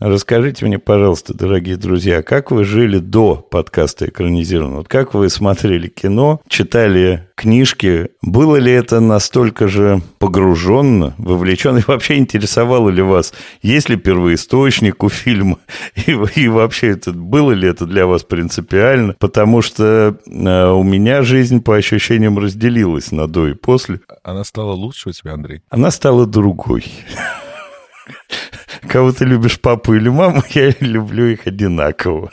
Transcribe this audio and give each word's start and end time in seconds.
Расскажите 0.00 0.64
мне, 0.64 0.78
пожалуйста, 0.78 1.34
дорогие 1.34 1.76
друзья, 1.76 2.22
как 2.22 2.52
вы 2.52 2.62
жили 2.62 2.98
до 2.98 3.34
подкаста 3.34 4.06
экранизированного? 4.06 4.78
Вот 4.78 4.88
как 4.88 5.12
вы 5.12 5.28
смотрели 5.28 5.88
кино, 5.88 6.40
читали 6.46 7.28
книжки? 7.34 8.10
Было 8.22 8.56
ли 8.56 8.70
это 8.70 9.00
настолько 9.00 9.66
же 9.66 10.00
погруженно, 10.20 11.14
вовлеченно? 11.18 11.78
И 11.78 11.82
вообще 11.84 12.18
интересовало 12.18 12.90
ли 12.90 13.02
вас, 13.02 13.34
есть 13.60 13.88
ли 13.88 13.96
первоисточник 13.96 15.02
у 15.02 15.08
фильма? 15.08 15.58
И, 16.06 16.12
и 16.36 16.48
вообще 16.48 16.90
это, 16.90 17.12
было 17.12 17.50
ли 17.50 17.68
это 17.68 17.84
для 17.84 18.06
вас 18.06 18.22
принципиально? 18.22 19.16
Потому 19.18 19.62
что 19.62 20.16
э, 20.26 20.70
у 20.70 20.82
меня 20.84 21.22
жизнь 21.22 21.60
по 21.60 21.74
ощущениям 21.74 22.38
разделилась 22.38 23.10
на 23.10 23.26
до 23.26 23.48
и 23.48 23.54
после. 23.54 24.00
Она 24.22 24.44
стала 24.44 24.72
лучше 24.72 25.08
у 25.08 25.12
тебя, 25.12 25.32
Андрей? 25.32 25.62
Она 25.70 25.90
стала 25.90 26.24
другой. 26.24 26.84
Кого 28.88 29.12
ты 29.12 29.24
любишь, 29.24 29.60
папу 29.60 29.94
или 29.94 30.08
маму, 30.08 30.42
я 30.50 30.72
люблю 30.80 31.26
их 31.26 31.46
одинаково. 31.46 32.30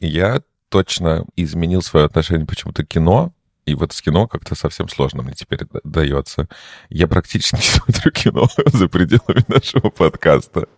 Я 0.00 0.42
точно 0.68 1.24
изменил 1.36 1.82
свое 1.82 2.06
отношение 2.06 2.46
почему-то 2.46 2.84
к 2.84 2.88
кино 2.88 3.32
и 3.68 3.74
вот 3.74 3.92
с 3.92 4.00
кино 4.00 4.26
как-то 4.26 4.54
совсем 4.54 4.88
сложно 4.88 5.22
мне 5.22 5.34
теперь 5.34 5.60
дается. 5.84 6.48
Я 6.88 7.06
практически 7.06 7.56
не 7.56 7.62
смотрю 7.62 8.12
кино 8.12 8.48
за 8.66 8.88
пределами 8.88 9.44
нашего 9.48 9.90
подкаста. 9.90 10.68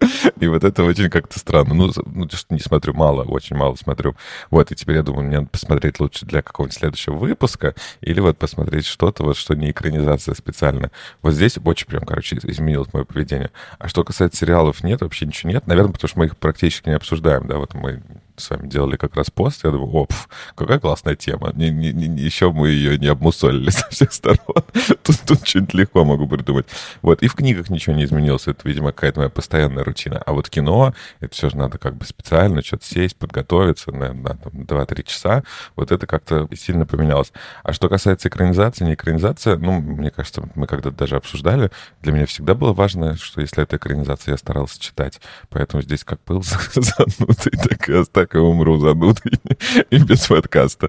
И 0.41 0.47
вот 0.47 0.65
это 0.65 0.83
очень 0.83 1.09
как-то 1.09 1.39
странно. 1.39 1.75
Ну, 1.75 1.93
ну, 2.07 2.29
что 2.31 2.55
не 2.55 2.61
смотрю 2.61 2.95
мало, 2.95 3.23
очень 3.23 3.57
мало 3.57 3.77
смотрю. 3.77 4.17
Вот, 4.51 4.73
и 4.73 4.75
теперь 4.75 4.97
я 4.97 5.03
думаю, 5.03 5.27
мне 5.27 5.39
надо 5.39 5.51
посмотреть 5.51 6.01
лучше 6.01 6.27
для 6.27 6.43
какого-нибудь 6.43 6.77
следующего 6.77 7.15
выпуска 7.15 7.75
или 8.01 8.21
вот 8.21 8.39
посмотреть 8.39 8.87
что-то, 8.87 9.23
вот 9.23 9.37
что 9.37 9.55
не 9.55 9.71
экранизация 9.71 10.35
специально. 10.35 10.91
Вот 11.23 11.33
здесь 11.33 11.59
очень 11.65 11.87
прям, 11.87 12.05
короче, 12.05 12.39
изменилось 12.43 12.93
мое 12.93 13.05
поведение. 13.05 13.51
А 13.79 13.89
что 13.89 14.03
касается 14.03 14.41
сериалов, 14.41 14.83
нет, 14.83 15.01
вообще 15.01 15.27
ничего 15.27 15.53
нет. 15.53 15.67
Наверное, 15.67 15.93
потому 15.93 16.09
что 16.09 16.19
мы 16.19 16.27
их 16.27 16.37
практически 16.37 16.89
не 16.89 16.97
обсуждаем, 16.97 17.47
да, 17.47 17.59
вот 17.59 17.75
мы 17.75 18.03
с 18.41 18.51
вами 18.51 18.69
делали 18.69 18.97
как 18.97 19.17
раз 19.17 19.31
пост, 19.31 19.65
я 19.65 19.71
думаю, 19.71 19.91
оп, 19.93 20.13
какая 20.55 20.79
классная 20.79 21.17
тема. 21.17 21.53
Не, 21.55 21.71
не, 21.71 21.93
не, 21.93 22.21
еще 22.21 22.51
мы 22.51 22.69
ее 22.69 22.99
не 22.99 23.07
обмусолили 23.07 23.71
со 23.71 23.89
всех 23.89 24.13
сторон. 24.13 24.39
Тут, 25.03 25.17
тут 25.27 25.47
что-нибудь 25.47 25.75
легко 25.75 26.05
могу 26.05 26.27
придумать. 26.27 26.67
Вот, 27.03 27.23
и 27.23 27.29
в 27.29 27.35
книгах 27.35 27.71
ничего 27.71 27.95
не 27.95 28.05
изменилось. 28.05 28.47
Это, 28.47 28.67
видимо, 28.69 28.93
какая-то 28.93 29.21
моя 29.21 29.31
постоянная 29.31 29.85
рутина. 29.85 30.23
А 30.25 30.33
вот 30.33 30.49
кино, 30.49 30.95
это 31.21 31.35
все 31.35 31.51
же 31.51 31.57
надо 31.57 31.79
как 31.79 31.97
бы 31.97 32.05
специально 32.05 32.63
что-то 32.63 32.85
сесть, 32.85 33.17
подготовиться 33.17 33.93
на, 33.93 34.13
на 34.13 34.37
там, 34.37 34.53
2-3 34.53 35.03
часа. 35.05 35.43
Вот 35.77 35.93
это 35.93 36.07
как-то 36.07 36.49
сильно 36.55 36.87
поменялось. 36.87 37.33
А 37.63 37.73
что 37.73 37.89
касается 37.89 38.29
экранизации, 38.29 38.85
не 38.85 38.95
экранизация, 38.95 39.57
ну, 39.57 39.81
мне 39.81 40.11
кажется, 40.11 40.49
мы 40.55 40.67
когда-то 40.67 40.97
даже 40.97 41.17
обсуждали, 41.17 41.71
для 42.03 42.13
меня 42.13 42.27
всегда 42.27 42.55
было 42.55 42.73
важно, 42.73 43.17
что 43.17 43.41
если 43.41 43.63
это 43.63 43.77
экранизация, 43.77 44.33
я 44.33 44.39
старался 44.39 44.81
читать. 44.81 45.21
Поэтому 45.49 45.83
здесь 45.83 46.05
как 46.05 46.21
был 46.27 46.43
занутый, 46.75 47.53
так 47.53 47.89
и 47.89 47.95
остался 47.95 48.11
так 48.31 48.37
и 48.37 48.39
умру 48.39 48.79
занудой 48.79 49.33
и 49.91 49.99
без 49.99 50.27
подкаста. 50.27 50.89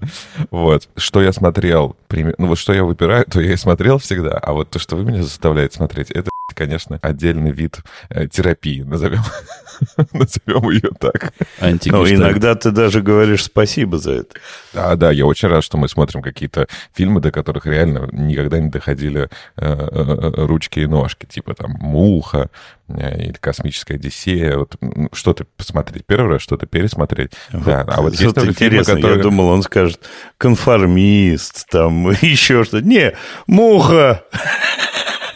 Вот. 0.50 0.88
Что 0.96 1.22
я 1.22 1.32
смотрел, 1.32 1.96
ну 2.10 2.46
вот 2.46 2.58
что 2.58 2.72
я 2.72 2.84
выбираю, 2.84 3.24
то 3.24 3.40
я 3.40 3.52
и 3.52 3.56
смотрел 3.56 3.98
всегда, 3.98 4.38
а 4.38 4.52
вот 4.52 4.70
то, 4.70 4.78
что 4.78 4.96
вы 4.96 5.04
меня 5.04 5.22
заставляете 5.22 5.76
смотреть, 5.76 6.10
это 6.10 6.31
конечно, 6.54 6.98
отдельный 7.02 7.52
вид 7.52 7.78
э, 8.10 8.26
терапии, 8.28 8.82
назовем, 8.82 9.22
назовем 10.12 10.70
ее 10.70 10.90
так. 10.98 11.32
Ну, 11.60 12.06
иногда 12.08 12.54
ты 12.54 12.70
даже 12.70 13.02
говоришь 13.02 13.44
спасибо 13.44 13.98
за 13.98 14.12
это. 14.12 14.34
Да, 14.72 14.96
да, 14.96 15.10
я 15.10 15.26
очень 15.26 15.48
рад, 15.48 15.64
что 15.64 15.76
мы 15.78 15.88
смотрим 15.88 16.22
какие-то 16.22 16.66
фильмы, 16.94 17.20
до 17.20 17.30
которых 17.30 17.66
реально 17.66 18.08
никогда 18.12 18.58
не 18.58 18.70
доходили 18.70 19.22
э, 19.22 19.28
э, 19.56 20.30
ручки 20.46 20.80
и 20.80 20.86
ножки, 20.86 21.26
типа 21.26 21.54
там 21.54 21.72
«Муха», 21.72 22.50
или 22.88 23.34
«Космическая 23.40 23.94
Одиссея», 23.94 24.58
вот, 24.58 24.76
что-то 25.12 25.46
посмотреть 25.56 26.04
первый 26.06 26.32
раз, 26.32 26.42
что-то 26.42 26.66
пересмотреть. 26.66 27.32
Вот. 27.52 27.64
Да, 27.64 27.84
а 27.86 28.02
вот 28.02 28.14
есть 28.14 28.58
фильмы, 28.58 28.84
которые... 28.84 29.16
Я 29.16 29.22
думал, 29.22 29.48
он 29.48 29.62
скажет 29.62 30.00
«Конформист», 30.38 31.68
там 31.68 32.10
еще 32.22 32.64
что-то. 32.64 32.84
Не, 32.84 33.14
«Муха». 33.46 34.24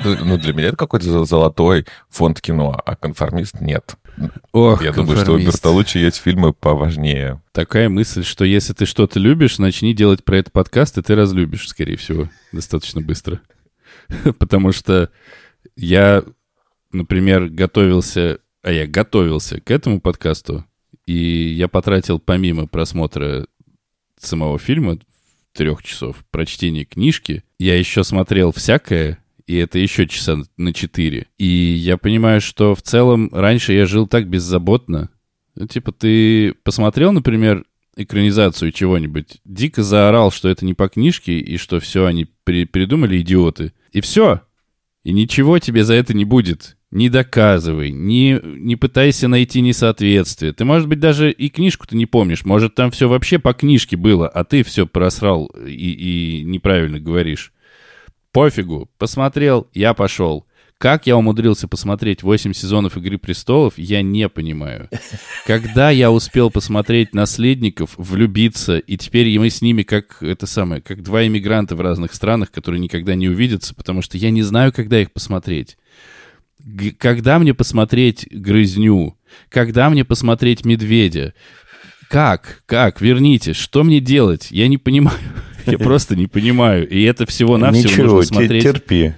Ну, 0.06 0.25
ну, 0.25 0.39
для 0.39 0.53
меня 0.53 0.69
это 0.69 0.77
какой-то 0.77 1.25
золотой 1.25 1.87
фонд 2.09 2.41
кино, 2.41 2.81
а 2.84 2.97
конформист 2.97 3.61
нет. 3.61 3.97
Ох, 4.53 4.83
Я 4.83 4.93
думаю, 4.93 5.19
что 5.19 5.33
у 5.33 5.39
Бертолуччи 5.39 5.99
есть 5.99 6.17
фильмы 6.19 6.53
поважнее. 6.53 7.43
Такая 7.53 7.89
мысль, 7.89 8.25
что 8.25 8.45
если 8.45 8.72
ты 8.72 8.87
что-то 8.87 9.19
любишь, 9.19 9.59
начни 9.59 9.95
делать 9.95 10.25
про 10.25 10.39
это 10.39 10.50
подкаст, 10.50 10.97
и 10.99 11.03
ты 11.03 11.15
разлюбишь, 11.15 11.69
скорее 11.69 11.97
всего, 11.97 12.28
достаточно 12.53 13.00
быстро. 13.00 13.41
Потому 14.39 14.72
что 14.72 15.11
я, 15.77 16.25
например, 16.93 17.49
готовился, 17.49 18.39
а 18.62 18.72
я 18.72 18.87
готовился 18.87 19.61
к 19.61 19.71
этому 19.71 20.00
подкасту, 20.00 20.65
и 21.05 21.15
я 21.15 21.69
потратил 21.69 22.19
помимо 22.19 22.66
просмотра 22.66 23.47
самого 24.19 24.59
фильма 24.59 24.99
трех 25.53 25.83
часов 25.83 26.25
прочтения 26.31 26.84
книжки, 26.84 27.43
я 27.59 27.78
еще 27.78 28.05
смотрел 28.05 28.53
всякое, 28.53 29.19
и 29.47 29.57
это 29.57 29.79
еще 29.79 30.07
часа 30.07 30.43
на 30.57 30.73
4. 30.73 31.27
И 31.39 31.47
я 31.47 31.97
понимаю, 31.97 32.41
что 32.41 32.75
в 32.75 32.83
целом 32.83 33.31
раньше 33.33 33.73
я 33.73 33.87
жил 33.87 34.07
так 34.07 34.29
беззаботно. 34.29 35.11
Ну, 35.55 35.67
типа, 35.67 35.93
ты 35.93 36.55
посмотрел, 36.65 37.12
например, 37.12 37.65
экранизацию 37.97 38.73
чего-нибудь, 38.73 39.41
дико 39.45 39.83
заорал, 39.83 40.31
что 40.31 40.49
это 40.49 40.65
не 40.65 40.75
по 40.75 40.89
книжке, 40.89 41.39
и 41.39 41.57
что 41.57 41.81
все 41.81 42.05
они 42.05 42.27
при 42.45 42.65
придумали 42.65 43.21
идиоты. 43.21 43.73
И 43.93 44.01
все. 44.01 44.43
И 45.03 45.12
ничего 45.12 45.59
тебе 45.59 45.84
за 45.84 45.95
это 45.95 46.13
не 46.13 46.25
будет. 46.25 46.77
Не 46.91 47.09
доказывай, 47.09 47.91
не, 47.91 48.41
не 48.43 48.77
пытайся 48.77 49.28
найти 49.28 49.61
несоответствие. 49.61 50.53
Ты, 50.53 50.65
может 50.65 50.89
быть, 50.89 51.01
даже 51.01 51.33
и 51.33 51.49
книжку-то 51.49 51.97
не 51.97 52.07
помнишь. 52.07 52.45
Может, 52.45 52.75
там 52.75 52.91
все 52.91 53.09
вообще 53.09 53.39
по 53.39 53.53
книжке 53.55 53.97
было, 53.97 54.28
а 54.28 54.45
ты 54.45 54.63
все 54.63 54.87
просрал 54.87 55.47
и, 55.47 56.41
и 56.41 56.43
неправильно 56.45 57.01
говоришь. 57.01 57.53
Пофигу. 58.37 58.91
Посмотрел, 58.99 59.67
я 59.73 59.95
пошел. 59.95 60.45
Как 60.77 61.07
я 61.07 61.17
умудрился 61.17 61.69
посмотреть 61.69 62.23
8 62.23 62.53
сезонов 62.53 62.99
«Игры 62.99 63.17
престолов», 63.17 63.79
я 63.79 64.03
не 64.03 64.29
понимаю. 64.29 64.91
Когда 65.47 65.89
я 65.89 66.11
успел 66.11 66.51
посмотреть 66.51 67.15
«Наследников», 67.15 67.95
влюбиться, 67.97 68.77
и 68.77 68.99
теперь 68.99 69.39
мы 69.39 69.49
с 69.49 69.63
ними 69.63 69.85
как 69.85 70.23
это 70.23 70.47
самое, 70.47 70.83
как 70.83 71.03
два 71.03 71.27
иммигранта 71.27 71.77
в 71.77 71.81
разных 71.81 72.13
странах, 72.13 72.51
которые 72.51 72.79
никогда 72.79 73.15
не 73.15 73.27
увидятся, 73.27 73.75
потому 73.75 74.03
что 74.03 74.19
я 74.19 74.31
не 74.31 74.43
знаю, 74.43 74.71
когда 74.71 75.01
их 75.01 75.13
посмотреть. 75.13 75.79
Г- 76.59 76.93
когда 76.99 77.39
мне 77.39 77.55
посмотреть 77.55 78.29
«Грызню», 78.31 79.17
когда 79.49 79.89
мне 79.89 80.05
посмотреть 80.05 80.67
«Медведя», 80.67 81.33
как? 82.11 82.63
Как? 82.67 83.01
Верните. 83.01 83.55
Что 83.55 83.83
мне 83.83 83.99
делать? 83.99 84.49
Я 84.51 84.69
не 84.69 84.77
понимаю. 84.77 85.19
Я 85.66 85.78
просто 85.78 86.16
не 86.16 86.27
понимаю. 86.27 86.88
И 86.88 87.03
это 87.03 87.27
всего-навсего 87.27 88.04
нужно 88.04 88.34
смотреть... 88.34 88.62
терпи. 88.62 89.15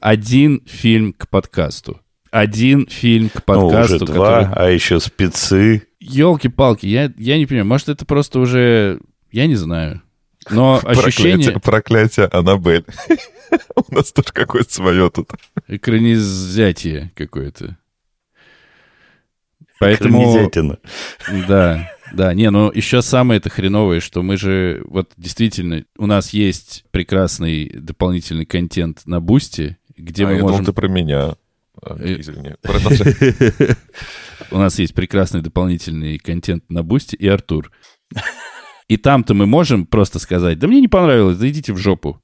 Один 0.00 0.62
фильм 0.66 1.12
к 1.12 1.28
подкасту. 1.28 2.00
Один 2.30 2.86
фильм 2.88 3.28
к 3.28 3.44
подкасту. 3.44 3.98
Ну, 3.98 4.04
уже 4.04 4.06
два, 4.06 4.44
который... 4.44 4.66
а 4.66 4.70
еще 4.70 5.00
спецы. 5.00 5.82
Елки-палки, 6.00 6.86
я, 6.86 7.12
я 7.18 7.38
не 7.38 7.46
понимаю. 7.46 7.66
Может, 7.66 7.90
это 7.90 8.04
просто 8.04 8.40
уже... 8.40 9.00
Я 9.30 9.46
не 9.46 9.54
знаю. 9.54 10.02
Но 10.50 10.80
ощущение... 10.84 11.52
Проклятие, 11.52 11.60
проклятие 11.60 12.26
Аннабель. 12.26 12.84
У 13.76 13.94
нас 13.94 14.12
тоже 14.12 14.28
какое-то 14.32 14.72
свое 14.72 15.10
тут. 15.10 15.30
Экранизятие 15.68 17.12
какое-то. 17.14 17.76
Поэтому... 19.78 20.50
Да. 21.48 21.90
Да, 22.12 22.34
не, 22.34 22.50
но 22.50 22.70
еще 22.72 23.02
самое 23.02 23.38
это 23.38 23.50
хреновое, 23.50 24.00
что 24.00 24.22
мы 24.22 24.36
же, 24.36 24.82
вот 24.86 25.12
действительно, 25.16 25.84
у 25.96 26.06
нас 26.06 26.30
есть 26.30 26.84
прекрасный 26.90 27.70
дополнительный 27.70 28.44
контент 28.44 29.02
на 29.06 29.20
Boosty, 29.20 29.78
где 29.96 30.24
а 30.24 30.28
мы 30.28 30.34
я 30.34 30.42
можем... 30.42 30.58
Думал, 30.58 30.66
ты 30.66 30.72
про 30.72 30.88
меня. 30.88 31.34
А, 31.82 31.96
э, 31.98 32.20
извини, 32.20 32.54
У 34.50 34.58
нас 34.58 34.78
есть 34.78 34.94
прекрасный 34.94 35.40
дополнительный 35.40 36.18
контент 36.18 36.64
на 36.68 36.82
Boosty 36.82 37.16
и 37.16 37.26
Артур. 37.26 37.70
И 38.88 38.96
там-то 38.98 39.32
мы 39.32 39.46
можем 39.46 39.86
просто 39.86 40.18
сказать, 40.18 40.58
да 40.58 40.68
мне 40.68 40.80
не 40.80 40.88
понравилось, 40.88 41.38
да 41.38 41.48
идите 41.48 41.72
в 41.72 41.78
жопу. 41.78 42.20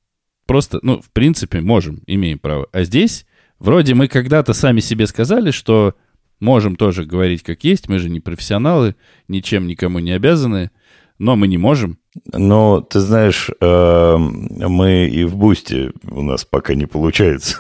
Просто, 0.47 0.81
ну, 0.83 1.01
в 1.01 1.11
принципе, 1.13 1.61
можем, 1.61 2.03
имеем 2.07 2.39
право. 2.39 2.69
А 2.73 2.83
здесь, 2.85 3.27
вроде 3.59 3.95
мы 3.95 4.09
когда-то 4.09 4.53
сами 4.53 4.81
себе 4.81 5.07
сказали, 5.07 5.51
что 5.51 5.95
Можем 6.41 6.77
тоже 6.77 7.05
говорить 7.05 7.43
как 7.43 7.65
есть, 7.65 7.89
мы 7.89 7.99
же 7.99 8.09
не 8.09 8.21
профессионалы, 8.21 8.95
ничем 9.27 9.67
никому 9.67 9.99
не 9.99 10.13
обязаны, 10.13 10.71
но 11.19 11.35
мы 11.35 11.49
не 11.49 11.59
можем. 11.59 11.99
Но 12.33 12.81
ты 12.81 13.01
знаешь, 13.01 13.51
э, 13.61 14.17
мы 14.17 15.09
и 15.09 15.25
в 15.25 15.37
Бусте 15.37 15.93
у 16.05 16.23
нас 16.23 16.45
пока 16.45 16.75
не 16.75 16.87
получается. 16.87 17.59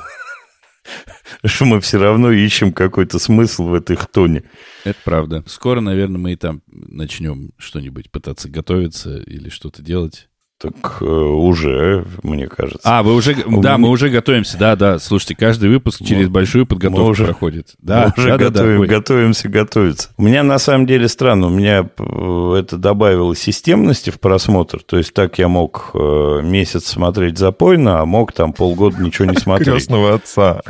Что 1.44 1.64
мы 1.64 1.80
все 1.80 1.98
равно 1.98 2.30
ищем 2.30 2.72
какой-то 2.72 3.18
смысл 3.18 3.64
в 3.64 3.74
этой 3.74 3.96
хтоне. 3.96 4.44
Это 4.84 4.98
правда. 5.04 5.44
Скоро, 5.46 5.80
наверное, 5.80 6.18
мы 6.18 6.32
и 6.32 6.36
там 6.36 6.62
начнем 6.68 7.50
что-нибудь 7.58 8.10
пытаться 8.10 8.48
готовиться 8.48 9.18
или 9.18 9.48
что-то 9.48 9.82
делать. 9.82 10.27
Так 10.60 10.98
э, 11.02 11.04
уже, 11.04 12.04
мне 12.24 12.48
кажется. 12.48 12.80
А, 12.82 13.04
вы 13.04 13.14
уже, 13.14 13.32
У 13.46 13.60
да, 13.62 13.76
меня- 13.76 13.78
мы 13.78 13.90
уже 13.90 14.08
готовимся, 14.08 14.58
да, 14.58 14.74
да. 14.74 14.98
Слушайте, 14.98 15.36
каждый 15.36 15.70
выпуск 15.70 16.02
через 16.04 16.24
Мы- 16.26 16.32
большую 16.32 16.66
подготовку 16.66 17.04
мы 17.04 17.10
уже- 17.10 17.24
проходит. 17.26 17.76
Да, 17.80 18.06
Мы 18.16 18.20
уже 18.22 18.28
да, 18.30 18.38
да, 18.38 18.44
да. 18.50 18.50
готовим- 18.62 18.80
Ой. 18.80 18.86
готовимся 18.88 19.48
готовиться. 19.48 20.08
У 20.16 20.22
меня 20.22 20.42
на 20.42 20.58
самом 20.58 20.86
деле 20.86 21.06
странно, 21.06 21.46
у 21.46 21.50
меня 21.50 21.88
э, 21.96 22.54
это 22.58 22.76
добавило 22.76 23.36
системности 23.36 24.10
в 24.10 24.18
просмотр. 24.18 24.80
То 24.82 24.98
есть 24.98 25.14
так 25.14 25.38
я 25.38 25.46
мог 25.46 25.92
э, 25.94 26.40
месяц 26.42 26.86
смотреть 26.86 27.38
запойно, 27.38 28.00
а 28.00 28.04
мог 28.04 28.32
там 28.32 28.52
полгода 28.52 29.00
ничего 29.00 29.26
не 29.30 29.36
смотреть. 29.36 29.68
Крестного 29.74 30.14
отца. 30.14 30.62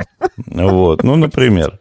Вот, 0.46 1.02
ну, 1.02 1.16
например. 1.16 1.78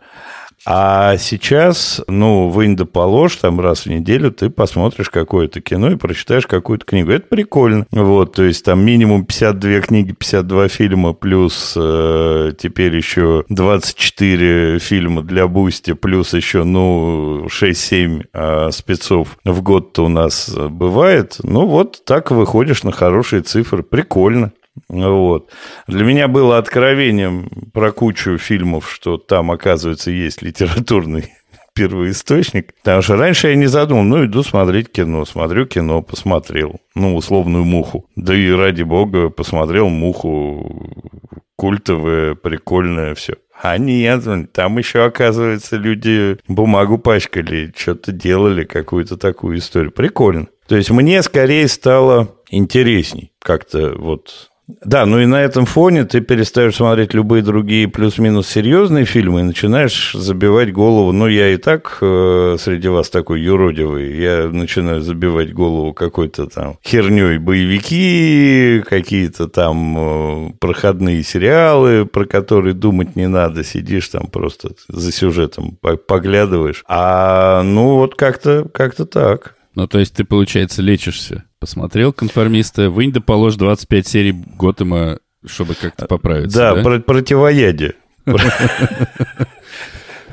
А 0.69 1.15
сейчас, 1.15 2.01
ну, 2.09 2.49
вынь 2.49 2.75
да 2.75 2.83
положь, 2.83 3.37
там 3.37 3.61
раз 3.61 3.85
в 3.85 3.85
неделю 3.85 4.31
ты 4.31 4.49
посмотришь 4.49 5.09
какое-то 5.09 5.61
кино 5.61 5.91
и 5.91 5.95
прочитаешь 5.95 6.45
какую-то 6.45 6.85
книгу. 6.85 7.09
Это 7.09 7.25
прикольно. 7.25 7.87
Вот, 7.89 8.33
то 8.33 8.43
есть 8.43 8.65
там 8.65 8.83
минимум 8.83 9.23
52 9.25 9.79
книги, 9.79 10.11
52 10.11 10.67
фильма, 10.67 11.13
плюс 11.13 11.73
э, 11.77 12.51
теперь 12.59 12.93
еще 12.93 13.45
24 13.47 14.79
фильма 14.79 15.23
для 15.23 15.47
Boosty, 15.47 15.93
плюс 15.93 16.33
еще, 16.33 16.65
ну, 16.65 17.45
6-7 17.45 18.25
э, 18.33 18.71
спецов 18.71 19.37
в 19.45 19.61
год-то 19.61 20.03
у 20.03 20.09
нас 20.09 20.53
бывает. 20.53 21.37
Ну, 21.43 21.65
вот 21.65 22.03
так 22.03 22.29
выходишь 22.31 22.83
на 22.83 22.91
хорошие 22.91 23.41
цифры. 23.41 23.83
Прикольно. 23.83 24.51
Вот. 24.89 25.51
Для 25.87 26.03
меня 26.03 26.27
было 26.27 26.57
откровением 26.57 27.49
про 27.73 27.91
кучу 27.91 28.37
фильмов, 28.37 28.91
что 28.91 29.17
там, 29.17 29.51
оказывается, 29.51 30.11
есть 30.11 30.41
литературный 30.41 31.33
первоисточник. 31.73 32.73
Потому 32.83 33.01
что 33.01 33.15
раньше 33.15 33.49
я 33.49 33.55
не 33.55 33.67
задумал, 33.67 34.03
ну, 34.03 34.25
иду 34.25 34.43
смотреть 34.43 34.91
кино. 34.91 35.25
Смотрю 35.25 35.65
кино, 35.65 36.01
посмотрел. 36.01 36.79
Ну, 36.95 37.15
условную 37.15 37.65
муху. 37.65 38.09
Да 38.15 38.35
и 38.35 38.49
ради 38.51 38.83
бога, 38.83 39.29
посмотрел 39.29 39.89
муху 39.89 41.13
культовое, 41.55 42.35
прикольное, 42.35 43.15
все. 43.15 43.33
А 43.59 43.77
нет, 43.79 44.23
там 44.53 44.77
еще, 44.77 45.03
оказывается, 45.03 45.77
люди 45.77 46.37
бумагу 46.47 46.99
пачкали, 46.99 47.73
что-то 47.75 48.11
делали, 48.11 48.63
какую-то 48.63 49.17
такую 49.17 49.57
историю. 49.57 49.91
Прикольно. 49.91 50.47
То 50.67 50.75
есть 50.75 50.91
мне 50.91 51.23
скорее 51.23 51.67
стало 51.67 52.35
интересней 52.49 53.31
как-то 53.39 53.95
вот 53.97 54.51
да, 54.67 55.05
ну 55.05 55.19
и 55.19 55.25
на 55.25 55.41
этом 55.41 55.65
фоне 55.65 56.03
ты 56.03 56.19
перестаешь 56.19 56.75
смотреть 56.75 57.13
любые 57.13 57.41
другие 57.41 57.87
плюс-минус 57.87 58.49
серьезные 58.49 59.05
фильмы 59.05 59.39
и 59.39 59.43
начинаешь 59.43 60.11
забивать 60.11 60.73
голову. 60.73 61.13
Ну, 61.13 61.27
я 61.27 61.53
и 61.53 61.57
так 61.57 61.99
э, 62.01 62.57
среди 62.59 62.89
вас 62.89 63.09
такой 63.09 63.39
юродивый. 63.41 64.17
Я 64.17 64.49
начинаю 64.49 65.01
забивать 65.01 65.53
голову 65.53 65.93
какой-то 65.93 66.47
там 66.47 66.77
херней 66.85 67.37
боевики, 67.37 68.83
какие-то 68.85 69.47
там 69.47 69.97
э, 69.97 70.51
проходные 70.59 71.23
сериалы, 71.23 72.05
про 72.05 72.25
которые 72.25 72.73
думать 72.73 73.15
не 73.15 73.29
надо. 73.29 73.63
Сидишь 73.63 74.09
там 74.09 74.27
просто 74.27 74.71
за 74.89 75.13
сюжетом 75.13 75.77
по- 75.79 75.95
поглядываешь. 75.95 76.83
А 76.89 77.63
ну 77.63 77.95
вот 77.95 78.15
как-то 78.15 78.67
как 78.73 78.95
так. 78.95 79.56
Ну, 79.77 79.85
то 79.87 79.99
есть 79.99 80.15
ты, 80.15 80.23
получается, 80.23 80.81
лечишься. 80.81 81.43
Посмотрел 81.59 82.11
конформиста, 82.11 82.89
вынь 82.89 83.11
да 83.11 83.21
положь 83.21 83.57
25 83.57 84.07
серий 84.07 84.31
Готэма, 84.31 85.19
чтобы 85.45 85.75
как-то 85.75 86.07
поправиться, 86.07 86.57
Да, 86.57 86.75
да? 86.77 86.81
про- 86.81 86.99
противоядие. 86.99 87.93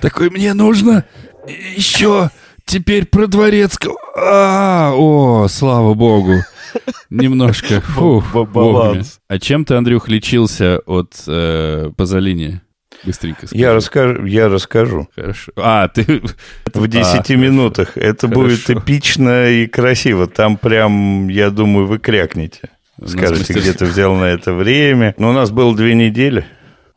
Такой, 0.00 0.30
мне 0.30 0.54
нужно 0.54 1.04
еще 1.76 2.30
теперь 2.64 3.04
про 3.04 3.26
Дворецкого. 3.26 3.98
А, 4.16 4.92
о, 4.94 5.46
слава 5.48 5.92
богу. 5.92 6.36
Немножко. 7.10 7.82
Фу, 7.82 8.24
баланс. 8.32 9.18
А 9.28 9.38
чем 9.38 9.66
ты, 9.66 9.74
Андрюх, 9.74 10.08
лечился 10.08 10.78
от 10.86 11.22
э, 11.26 11.90
Пазолини? 11.94 12.62
Быстренько 13.04 13.46
скажи. 13.46 13.60
Я 13.60 13.74
расскажу, 13.74 14.24
я 14.24 14.48
расскажу. 14.48 15.08
Хорошо. 15.14 15.52
А, 15.56 15.88
ты... 15.88 16.22
В 16.72 16.88
10 16.88 17.28
минутах. 17.30 17.96
Это 17.96 18.28
будет 18.28 18.62
Хорошо. 18.64 18.80
эпично 18.80 19.48
и 19.48 19.66
красиво. 19.66 20.26
Там 20.26 20.56
прям, 20.56 21.28
я 21.28 21.50
думаю, 21.50 21.86
вы 21.86 21.98
крякнете. 21.98 22.70
Скажете, 23.04 23.52
где 23.52 23.72
ты 23.72 23.84
взял 23.84 24.14
на 24.14 24.24
это 24.24 24.52
время. 24.52 25.14
Но 25.18 25.30
у 25.30 25.32
нас 25.32 25.50
было 25.50 25.74
две 25.76 25.94
недели. 25.94 26.46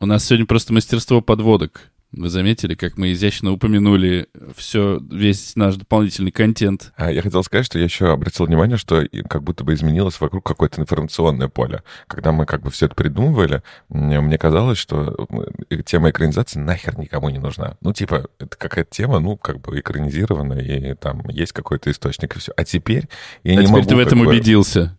У 0.00 0.06
нас 0.06 0.24
сегодня 0.24 0.46
просто 0.46 0.72
мастерство 0.72 1.20
подводок. 1.20 1.90
Вы 2.12 2.30
заметили, 2.30 2.74
как 2.74 2.96
мы 2.96 3.12
изящно 3.12 3.52
упомянули 3.52 4.28
все, 4.56 4.98
весь 5.10 5.56
наш 5.56 5.76
дополнительный 5.76 6.30
контент. 6.30 6.92
А 6.96 7.12
Я 7.12 7.20
хотел 7.20 7.42
сказать, 7.44 7.66
что 7.66 7.78
я 7.78 7.84
еще 7.84 8.10
обратил 8.10 8.46
внимание, 8.46 8.78
что 8.78 9.04
как 9.28 9.42
будто 9.42 9.62
бы 9.62 9.74
изменилось 9.74 10.18
вокруг 10.20 10.44
какое-то 10.46 10.80
информационное 10.80 11.48
поле. 11.48 11.82
Когда 12.06 12.32
мы 12.32 12.46
как 12.46 12.62
бы 12.62 12.70
все 12.70 12.86
это 12.86 12.94
придумывали, 12.94 13.62
мне 13.90 14.38
казалось, 14.38 14.78
что 14.78 15.26
мы- 15.28 15.48
тема 15.82 16.08
экранизации 16.10 16.58
нахер 16.58 16.98
никому 16.98 17.28
не 17.28 17.38
нужна. 17.38 17.76
Ну, 17.82 17.92
типа, 17.92 18.28
это 18.38 18.56
какая-то 18.56 18.90
тема, 18.90 19.18
ну, 19.20 19.36
как 19.36 19.60
бы 19.60 19.78
экранизирована, 19.78 20.54
и 20.54 20.94
там 20.94 21.28
есть 21.28 21.52
какой-то 21.52 21.90
источник, 21.90 22.36
и 22.36 22.38
все. 22.38 22.52
А 22.56 22.64
теперь 22.64 23.08
я 23.44 23.52
а 23.52 23.56
не 23.56 23.66
теперь 23.66 23.80
могу... 23.80 23.88
ты 23.88 23.96
в 23.96 23.98
этом 23.98 24.20
бы- 24.20 24.28
убедился. 24.28 24.97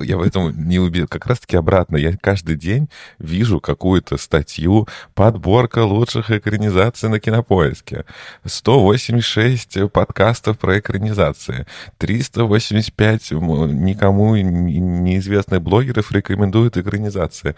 Я 0.00 0.16
в 0.16 0.22
этом 0.22 0.68
не 0.68 0.78
убил. 0.78 1.06
Как 1.08 1.26
раз-таки 1.26 1.56
обратно. 1.56 1.96
Я 1.96 2.16
каждый 2.16 2.56
день 2.56 2.88
вижу 3.18 3.60
какую-то 3.60 4.16
статью 4.16 4.86
«Подборка 5.14 5.84
лучших 5.84 6.30
экранизаций 6.30 7.08
на 7.08 7.20
Кинопоиске». 7.20 8.04
186 8.44 9.90
подкастов 9.90 10.58
про 10.58 10.78
экранизации. 10.78 11.66
385 11.98 13.32
м, 13.32 13.84
никому 13.84 14.36
не- 14.36 14.78
неизвестных 14.78 15.62
блогеров 15.62 16.12
рекомендуют 16.12 16.76
экранизации. 16.76 17.54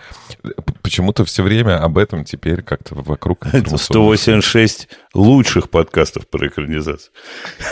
Почему-то 0.83 1.25
все 1.25 1.43
время 1.43 1.83
об 1.83 1.99
этом 1.99 2.25
теперь 2.25 2.63
как-то 2.63 2.95
вокруг... 2.95 3.47
Это 3.47 3.59
информационного 3.59 4.17
186 4.17 4.89
лучших 5.15 5.71
подкастов 5.71 6.29
про 6.29 6.49
экранизацию. 6.49 7.13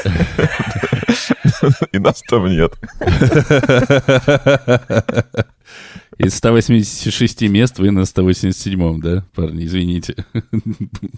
И 1.93 1.99
нас 1.99 2.23
там 2.29 2.46
нет. 2.46 2.75
Из 6.19 6.35
186 6.35 7.43
мест 7.43 7.79
вы 7.79 7.90
на 7.90 8.05
187, 8.05 9.00
да, 9.00 9.25
парни, 9.35 9.64
извините. 9.64 10.17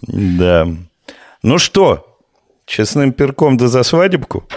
Да. 0.07 0.67
Ну 1.41 1.57
что, 1.57 2.19
честным 2.65 3.13
перком 3.13 3.57
да 3.57 3.67
за 3.67 3.83
свадебку? 3.83 4.47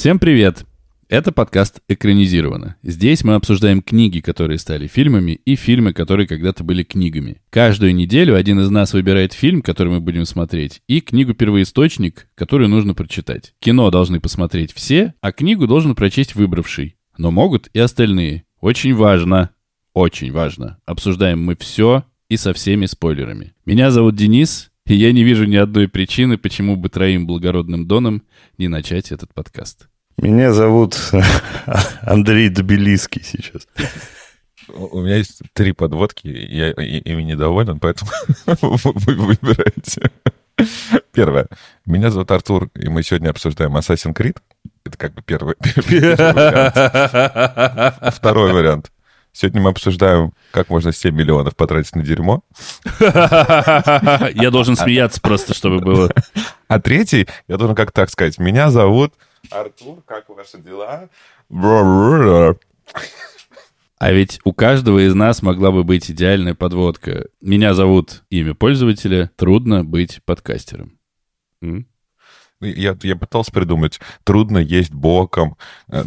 Всем 0.00 0.18
привет! 0.18 0.64
Это 1.10 1.30
подкаст 1.30 1.82
«Экранизировано». 1.86 2.76
Здесь 2.82 3.22
мы 3.22 3.34
обсуждаем 3.34 3.82
книги, 3.82 4.20
которые 4.20 4.56
стали 4.56 4.86
фильмами, 4.86 5.32
и 5.32 5.56
фильмы, 5.56 5.92
которые 5.92 6.26
когда-то 6.26 6.64
были 6.64 6.84
книгами. 6.84 7.42
Каждую 7.50 7.94
неделю 7.94 8.34
один 8.34 8.60
из 8.60 8.70
нас 8.70 8.94
выбирает 8.94 9.34
фильм, 9.34 9.60
который 9.60 9.92
мы 9.92 10.00
будем 10.00 10.24
смотреть, 10.24 10.80
и 10.88 11.02
книгу-первоисточник, 11.02 12.28
которую 12.34 12.70
нужно 12.70 12.94
прочитать. 12.94 13.52
Кино 13.58 13.90
должны 13.90 14.20
посмотреть 14.20 14.72
все, 14.72 15.12
а 15.20 15.32
книгу 15.32 15.66
должен 15.66 15.94
прочесть 15.94 16.34
выбравший. 16.34 16.96
Но 17.18 17.30
могут 17.30 17.68
и 17.74 17.78
остальные. 17.78 18.44
Очень 18.62 18.94
важно, 18.94 19.50
очень 19.92 20.32
важно. 20.32 20.78
Обсуждаем 20.86 21.44
мы 21.44 21.56
все 21.56 22.04
и 22.30 22.38
со 22.38 22.54
всеми 22.54 22.86
спойлерами. 22.86 23.52
Меня 23.66 23.90
зовут 23.90 24.16
Денис, 24.16 24.70
и 24.86 24.94
я 24.94 25.12
не 25.12 25.24
вижу 25.24 25.44
ни 25.44 25.56
одной 25.56 25.88
причины, 25.88 26.38
почему 26.38 26.76
бы 26.76 26.88
троим 26.88 27.26
благородным 27.26 27.86
доном 27.86 28.22
не 28.56 28.68
начать 28.68 29.12
этот 29.12 29.34
подкаст. 29.34 29.89
Меня 30.20 30.52
зовут 30.52 30.98
Андрей 32.02 32.50
Добелиский 32.50 33.22
сейчас. 33.24 33.66
У 34.68 35.00
меня 35.00 35.16
есть 35.16 35.40
три 35.54 35.72
подводки, 35.72 36.28
я 36.28 36.72
ими 36.72 37.22
недоволен, 37.22 37.80
поэтому 37.80 38.10
вы 38.46 38.92
вы 38.92 39.14
выбирайте. 39.14 40.10
Первое. 41.12 41.46
Меня 41.86 42.10
зовут 42.10 42.30
Артур, 42.32 42.68
и 42.74 42.90
мы 42.90 43.02
сегодня 43.02 43.30
обсуждаем 43.30 43.74
Assassin's 43.78 44.14
Creed. 44.14 44.36
Это 44.84 44.98
как 44.98 45.14
бы 45.14 45.22
первый, 45.22 45.54
первый 45.88 46.16
вариант. 46.34 46.74
Второй 48.14 48.52
вариант. 48.52 48.92
Сегодня 49.32 49.62
мы 49.62 49.70
обсуждаем, 49.70 50.34
как 50.50 50.68
можно 50.68 50.92
7 50.92 51.14
миллионов 51.14 51.56
потратить 51.56 51.96
на 51.96 52.02
дерьмо. 52.02 52.42
Я 53.00 54.50
должен 54.50 54.76
смеяться 54.76 55.18
просто, 55.22 55.54
чтобы 55.54 55.78
было. 55.78 56.12
А 56.68 56.78
третий, 56.78 57.26
я 57.48 57.56
должен 57.56 57.74
как 57.74 57.90
так 57.92 58.10
сказать, 58.10 58.38
меня 58.38 58.70
зовут 58.70 59.14
Артур, 59.50 60.02
как 60.02 60.28
ваши 60.28 60.58
дела? 60.58 61.08
А 63.98 64.12
ведь 64.12 64.40
у 64.44 64.54
каждого 64.54 65.06
из 65.06 65.14
нас 65.14 65.42
могла 65.42 65.70
бы 65.70 65.84
быть 65.84 66.10
идеальная 66.10 66.54
подводка. 66.54 67.26
Меня 67.40 67.74
зовут 67.74 68.22
имя 68.30 68.54
пользователя. 68.54 69.30
Трудно 69.36 69.84
быть 69.84 70.20
подкастером. 70.24 70.98
М? 71.60 71.86
Я, 72.62 72.96
я 73.02 73.16
пытался 73.16 73.52
придумать, 73.52 74.00
трудно 74.22 74.58
есть 74.58 74.92
боком, 74.92 75.56
э, 75.88 76.04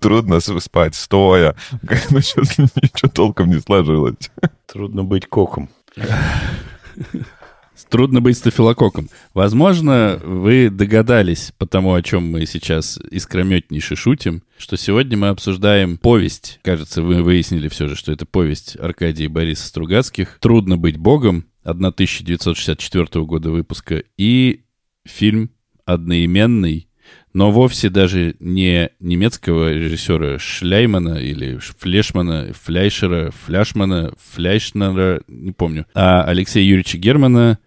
трудно 0.00 0.40
спать 0.40 0.94
стоя. 0.94 1.56
Но 2.10 2.20
что-то 2.20 2.62
ничего 2.62 3.10
толком 3.10 3.48
не 3.48 3.60
сложилось. 3.60 4.30
Трудно 4.66 5.04
быть 5.04 5.26
коком. 5.26 5.68
Трудно 7.88 8.20
быть 8.20 8.36
стафилококком. 8.36 9.08
Возможно, 9.34 10.20
вы 10.24 10.70
догадались 10.70 11.52
по 11.58 11.66
тому, 11.66 11.94
о 11.94 12.02
чем 12.02 12.30
мы 12.30 12.46
сейчас 12.46 12.98
искрометнейше 13.10 13.96
шутим, 13.96 14.42
что 14.56 14.76
сегодня 14.76 15.16
мы 15.16 15.28
обсуждаем 15.28 15.96
повесть. 15.96 16.60
Кажется, 16.62 17.02
вы 17.02 17.22
выяснили 17.22 17.68
все 17.68 17.88
же, 17.88 17.96
что 17.96 18.12
это 18.12 18.26
повесть 18.26 18.76
Аркадия 18.78 19.26
и 19.26 19.28
Бориса 19.28 19.66
Стругацких 19.66 20.38
«Трудно 20.40 20.76
быть 20.76 20.96
богом» 20.96 21.46
1964 21.64 23.24
года 23.24 23.50
выпуска 23.50 24.02
и 24.16 24.62
фильм 25.04 25.50
одноименный, 25.84 26.88
но 27.32 27.50
вовсе 27.50 27.88
даже 27.90 28.36
не 28.40 28.90
немецкого 29.00 29.72
режиссера 29.72 30.38
Шляймана 30.38 31.18
или 31.18 31.58
Флешмана, 31.78 32.52
Фляйшера, 32.52 33.32
Фляшмана, 33.44 34.12
Фляйшнера, 34.32 35.22
не 35.28 35.52
помню, 35.52 35.86
а 35.94 36.22
Алексея 36.24 36.64
Юрьевича 36.64 36.98
Германа 36.98 37.58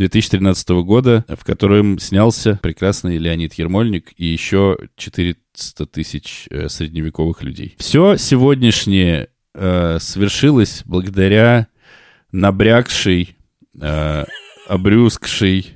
2013 0.00 0.70
года, 0.82 1.26
в 1.28 1.44
котором 1.44 1.98
снялся 1.98 2.58
прекрасный 2.62 3.18
Леонид 3.18 3.52
Ермольник 3.54 4.12
и 4.16 4.24
еще 4.24 4.78
400 4.96 5.84
тысяч 5.84 6.46
э, 6.50 6.70
средневековых 6.70 7.42
людей. 7.42 7.74
Все 7.78 8.16
сегодняшнее 8.16 9.28
э, 9.54 9.98
свершилось 10.00 10.84
благодаря 10.86 11.66
набрякшей, 12.32 13.36
э, 13.78 14.24
обрюзгшей, 14.66 15.74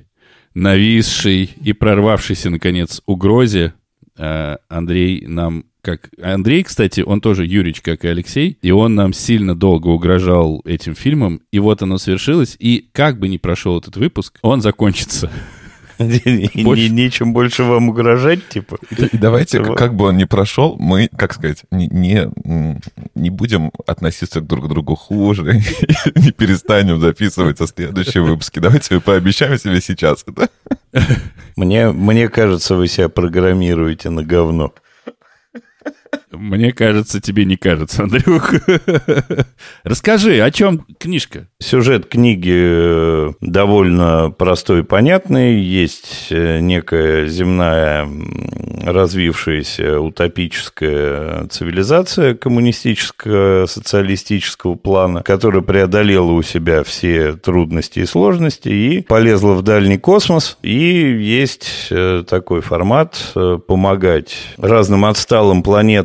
нависшей 0.55 1.51
и 1.61 1.73
прорвавшейся, 1.73 2.49
наконец, 2.49 3.03
угрозе 3.05 3.75
Андрей 4.17 5.25
нам 5.27 5.65
как... 5.81 6.09
Андрей, 6.21 6.63
кстати, 6.63 7.01
он 7.01 7.21
тоже 7.21 7.45
Юрич, 7.45 7.81
как 7.81 8.05
и 8.05 8.07
Алексей, 8.07 8.57
и 8.61 8.71
он 8.71 8.95
нам 8.95 9.13
сильно 9.13 9.55
долго 9.55 9.89
угрожал 9.89 10.61
этим 10.65 10.95
фильмом, 10.95 11.41
и 11.51 11.59
вот 11.59 11.81
оно 11.83 11.97
свершилось, 11.99 12.55
и 12.59 12.89
как 12.91 13.19
бы 13.19 13.27
ни 13.27 13.37
прошел 13.37 13.77
этот 13.77 13.95
выпуск, 13.95 14.39
он 14.41 14.61
закончится. 14.61 15.31
Не- 15.99 16.89
Нечем 16.89 17.33
больше 17.33 17.63
вам 17.63 17.89
угрожать, 17.89 18.47
типа. 18.49 18.77
И 18.91 19.17
давайте, 19.17 19.63
как, 19.75 19.95
бы 19.95 20.05
он 20.05 20.17
ни 20.17 20.25
прошел, 20.25 20.75
мы, 20.79 21.09
как 21.15 21.33
сказать, 21.33 21.63
не, 21.71 21.87
не, 23.15 23.29
будем 23.29 23.71
относиться 23.87 24.41
друг 24.41 24.65
к 24.65 24.67
другу 24.67 24.95
хуже, 24.95 25.61
не 26.15 26.31
перестанем 26.31 26.99
записывать 26.99 27.57
со 27.57 27.67
следующие 27.67 28.23
выпуски. 28.23 28.59
Давайте 28.59 28.99
пообещаем 28.99 29.57
себе 29.57 29.81
сейчас 29.81 30.25
это. 30.27 30.49
Мне, 31.55 31.91
мне 31.91 32.29
кажется, 32.29 32.75
вы 32.75 32.87
себя 32.87 33.09
программируете 33.09 34.09
на 34.09 34.23
говно. 34.23 34.73
Мне 36.31 36.71
кажется, 36.71 37.21
тебе 37.21 37.45
не 37.45 37.57
кажется, 37.57 38.03
Андрюх. 38.03 38.53
Расскажи, 39.83 40.41
о 40.41 40.51
чем 40.51 40.85
книжка? 40.99 41.47
Сюжет 41.59 42.07
книги 42.07 42.53
э, 42.53 43.31
довольно 43.41 44.31
простой 44.31 44.79
и 44.79 44.83
понятный. 44.83 45.59
Есть 45.59 46.27
э, 46.29 46.59
некая 46.59 47.27
земная 47.27 48.07
развившаяся 48.83 49.99
утопическая 49.99 51.47
цивилизация 51.47 52.35
коммунистического 52.35 53.65
социалистического 53.65 54.75
плана, 54.75 55.23
которая 55.23 55.61
преодолела 55.61 56.31
у 56.31 56.41
себя 56.41 56.83
все 56.83 57.33
трудности 57.33 57.99
и 57.99 58.05
сложности 58.05 58.69
и 58.69 59.01
полезла 59.01 59.53
в 59.53 59.61
дальний 59.61 59.97
космос. 59.97 60.57
И 60.61 60.77
есть 60.77 61.87
э, 61.89 62.23
такой 62.27 62.61
формат 62.61 63.33
помогать 63.67 64.35
разным 64.57 65.05
отсталым 65.05 65.63
планетам, 65.63 66.04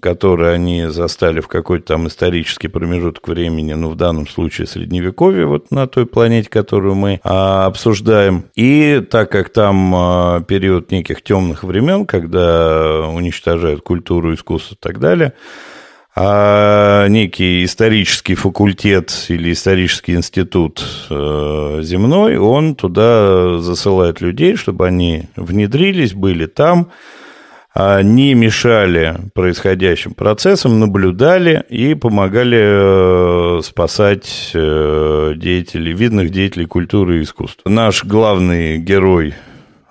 которые 0.00 0.52
они 0.54 0.86
застали 0.88 1.40
в 1.40 1.48
какой-то 1.48 1.94
там 1.94 2.08
исторический 2.08 2.68
промежуток 2.68 3.28
времени, 3.28 3.72
ну, 3.72 3.90
в 3.90 3.96
данном 3.96 4.26
случае 4.26 4.66
Средневековье, 4.66 5.46
вот 5.46 5.70
на 5.70 5.86
той 5.86 6.06
планете, 6.06 6.48
которую 6.48 6.94
мы 6.94 7.20
а, 7.24 7.66
обсуждаем. 7.66 8.44
И 8.54 9.02
так 9.10 9.30
как 9.30 9.50
там 9.50 9.94
а, 9.94 10.40
период 10.42 10.90
неких 10.90 11.22
темных 11.22 11.64
времен, 11.64 12.06
когда 12.06 13.08
уничтожают 13.08 13.82
культуру, 13.82 14.34
искусство 14.34 14.74
и 14.74 14.78
так 14.80 15.00
далее, 15.00 15.34
а 16.16 17.06
некий 17.06 17.64
исторический 17.64 18.34
факультет 18.34 19.26
или 19.28 19.52
исторический 19.52 20.14
институт 20.14 20.84
э, 21.08 21.80
земной, 21.82 22.36
он 22.36 22.74
туда 22.74 23.58
засылает 23.60 24.20
людей, 24.20 24.56
чтобы 24.56 24.86
они 24.86 25.28
внедрились, 25.36 26.12
были 26.12 26.46
там, 26.46 26.90
не 28.02 28.34
мешали 28.34 29.16
происходящим 29.34 30.14
процессам, 30.14 30.80
наблюдали 30.80 31.64
и 31.68 31.94
помогали 31.94 33.58
э, 33.58 33.62
спасать 33.62 34.50
э, 34.54 35.34
деятелей, 35.36 35.92
видных 35.92 36.30
деятелей 36.30 36.66
культуры 36.66 37.18
и 37.18 37.22
искусства. 37.22 37.70
Наш 37.70 38.04
главный 38.04 38.78
герой 38.78 39.34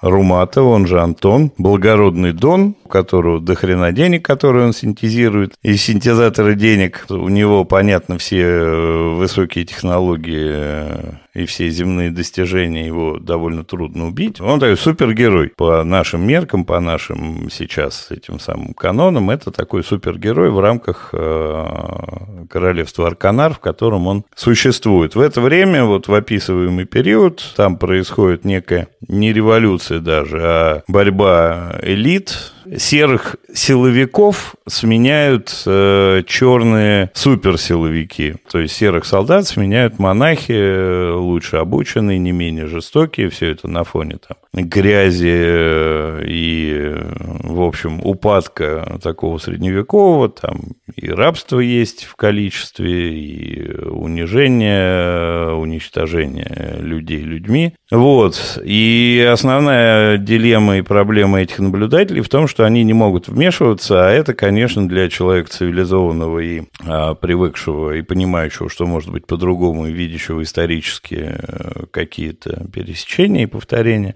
Румата, 0.02 0.62
он 0.62 0.88
же 0.88 1.02
Антон, 1.02 1.52
благородный 1.58 2.32
Дон, 2.32 2.76
у 2.86 2.88
которого 2.88 3.40
до 3.40 3.56
денег, 3.92 4.26
которые 4.26 4.68
он 4.68 4.74
синтезирует, 4.74 5.56
и 5.62 5.76
синтезаторы 5.76 6.56
денег. 6.56 7.06
У 7.10 7.30
него, 7.30 7.66
понятно, 7.66 8.18
все 8.18 8.42
э, 8.42 9.14
высокие 9.16 9.66
технологии 9.66 11.20
и 11.34 11.46
все 11.46 11.70
земные 11.70 12.12
достижения 12.12 12.86
его 12.86 13.18
довольно 13.20 13.64
трудно 13.64 14.08
убить. 14.08 14.42
Он 14.42 14.60
такой 14.60 14.78
супергерой 14.78 15.50
по 15.50 15.84
нашим 15.84 16.26
меркам, 16.26 16.66
по 16.66 16.80
нашим 16.80 17.50
сейчас 17.52 18.08
этим 18.10 18.40
самым 18.40 18.74
канонам. 18.74 19.30
Это 19.30 19.52
такой 19.52 19.84
супергерой 19.84 20.50
в 20.50 20.60
рамках 20.60 21.10
э, 21.14 22.46
королевства 22.50 23.08
Арканар, 23.08 23.54
в 23.54 23.60
котором 23.60 24.08
он 24.08 24.26
существует. 24.36 25.16
В 25.16 25.20
это 25.20 25.42
время, 25.42 25.86
вот 25.86 26.08
в 26.08 26.14
описываемый 26.14 26.86
период, 26.86 27.54
там 27.56 27.78
происходит 27.78 28.46
некая 28.46 28.88
не 29.08 29.34
революция 29.34 30.00
даже, 30.00 30.40
а 30.42 30.84
борьба 30.88 31.80
элит, 31.82 32.54
серых 32.78 33.38
силовиков 33.54 34.56
сменяют 34.68 35.64
э, 35.66 36.24
черные 36.28 37.12
суперсиловики. 37.14 38.36
То 38.50 38.60
есть 38.60 38.76
серых 38.76 39.06
солдат 39.06 39.48
сменяют 39.48 40.00
монахи, 40.00 40.52
э, 40.52 41.12
лучше 41.14 41.58
обученные, 41.58 42.20
не 42.20 42.32
менее 42.32 42.68
жестокие. 42.68 43.30
Все 43.30 43.52
это 43.52 43.68
на 43.68 43.84
фоне 43.84 44.18
там 44.26 44.38
грязи 44.54 45.30
э, 45.32 46.24
и, 46.28 46.74
э, 46.76 47.14
в 47.44 47.62
общем, 47.62 48.00
упадка 48.04 49.00
такого 49.02 49.38
средневекового. 49.38 50.30
Там 50.30 50.60
и 50.96 51.10
рабство 51.10 51.60
есть 51.60 52.06
в 52.06 52.16
количестве, 52.16 53.14
и 53.14 53.72
унижение, 53.86 55.54
уничтожение 55.54 56.78
людей 56.80 57.22
людьми. 57.22 57.76
Вот. 57.92 58.60
И 58.64 59.28
основная 59.32 60.18
дилемма 60.18 60.78
и 60.78 60.82
проблема 60.82 61.42
этих 61.42 61.60
наблюдателей 61.60 62.22
в 62.22 62.30
том, 62.30 62.48
что 62.48 62.59
они 62.66 62.84
не 62.84 62.94
могут 62.94 63.28
вмешиваться, 63.28 64.08
а 64.08 64.12
это, 64.12 64.34
конечно, 64.34 64.88
для 64.88 65.10
человека 65.10 65.50
цивилизованного 65.50 66.40
и 66.40 66.64
а, 66.86 67.16
привыкшего 67.16 67.96
и 67.96 68.02
понимающего, 68.02 68.70
что 68.70 68.86
может 68.86 69.12
быть 69.12 69.28
по-другому, 69.28 69.88
и 69.88 69.94
видящего 69.94 70.44
исторически 70.44 71.32
э, 71.32 71.86
какие-то 71.92 72.68
пересечения 72.72 73.44
и 73.44 73.48
повторения, 73.48 74.16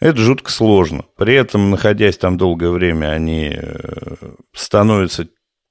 это 0.00 0.16
жутко 0.18 0.50
сложно. 0.50 1.04
При 1.16 1.34
этом, 1.34 1.70
находясь 1.70 2.16
там 2.16 2.36
долгое 2.36 2.70
время, 2.70 3.12
они 3.12 3.52
э, 3.54 4.14
становятся, 4.54 5.28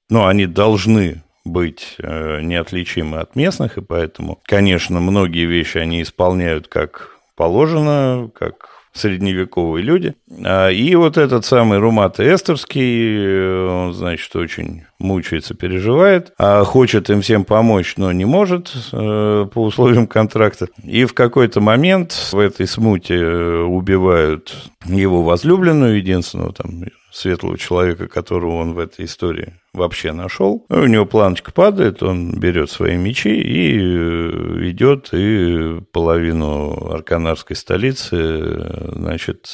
ну, 0.09 0.25
они 0.25 0.45
должны 0.45 1.23
быть 1.45 1.95
э, 1.99 2.41
неотличимы 2.41 3.19
от 3.19 3.35
местных, 3.35 3.77
и 3.77 3.81
поэтому, 3.81 4.39
конечно, 4.45 4.99
многие 4.99 5.45
вещи 5.45 5.77
они 5.77 6.01
исполняют 6.01 6.67
как 6.67 7.17
положено, 7.35 8.29
как 8.35 8.78
средневековые 8.93 9.83
люди. 9.83 10.15
А, 10.43 10.69
И 10.69 10.95
вот 10.95 11.17
этот 11.17 11.45
самый 11.45 11.79
Румат 11.79 12.19
Эстерский, 12.19 13.17
э, 13.17 13.67
он, 13.67 13.93
значит, 13.93 14.35
очень 14.35 14.83
мучается, 14.99 15.53
переживает, 15.53 16.33
а 16.37 16.63
хочет 16.63 17.09
им 17.09 17.21
всем 17.21 17.45
помочь, 17.45 17.95
но 17.97 18.11
не 18.11 18.25
может 18.25 18.71
э, 18.91 19.47
по 19.53 19.63
условиям 19.63 20.07
контракта. 20.07 20.67
И 20.83 21.05
в 21.05 21.13
какой-то 21.13 21.61
момент 21.61 22.11
в 22.31 22.37
этой 22.37 22.67
смуте 22.67 23.15
э, 23.15 23.61
убивают 23.61 24.71
его 24.85 25.23
возлюбленную, 25.23 25.97
единственного 25.97 26.53
там 26.53 26.83
светлого 27.11 27.57
человека, 27.57 28.07
которого 28.07 28.55
он 28.55 28.73
в 28.73 28.79
этой 28.79 29.05
истории 29.05 29.55
вообще 29.73 30.11
нашел. 30.11 30.65
У 30.69 30.85
него 30.85 31.05
планочка 31.05 31.51
падает, 31.51 32.01
он 32.03 32.39
берет 32.39 32.69
свои 32.69 32.97
мечи 32.97 33.29
и 33.29 33.77
э, 33.79 34.69
идет 34.69 35.09
и 35.13 35.79
половину 35.91 36.91
арканарской 36.91 37.55
столицы, 37.55 38.15
э, 38.15 38.91
значит, 38.95 39.47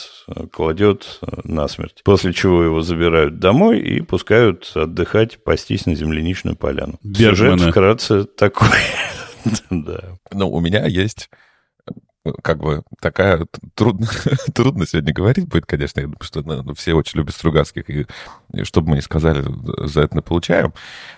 кладет 0.52 1.20
э, 1.22 1.42
насмерть. 1.44 2.02
После 2.04 2.34
чего 2.34 2.64
его 2.64 2.82
забирают 2.82 3.40
домой 3.40 3.80
и 3.80 4.02
пускают 4.02 4.72
отдыхать, 4.76 5.44
пастись 5.44 5.86
на 5.86 5.96
земляничную 5.96 6.56
поляну. 6.56 7.00
Бергмана. 7.04 7.58
Сюжет 7.58 7.72
вкратце 7.72 8.24
такой. 8.26 8.70
да. 9.70 10.18
Ну, 10.32 10.50
у 10.50 10.60
меня 10.60 10.86
есть 10.86 11.30
как 12.42 12.58
бы 12.58 12.84
такая 13.00 13.46
трудно, 13.76 14.08
трудно 14.54 14.86
сегодня 14.86 15.14
говорить 15.14 15.48
будет, 15.48 15.66
конечно, 15.66 16.00
я 16.00 16.06
думаю, 16.08 16.24
что 16.24 16.42
ну, 16.42 16.74
все 16.74 16.94
очень 16.94 17.20
любят 17.20 17.36
Стругацких, 17.36 17.90
и, 17.90 18.08
и 18.54 18.64
что 18.64 18.82
бы 18.82 18.92
мы 18.92 18.96
ни 18.98 19.02
сказали, 19.02 19.46
за 19.88 20.02
это 20.02 20.22
получаем. 20.22 20.74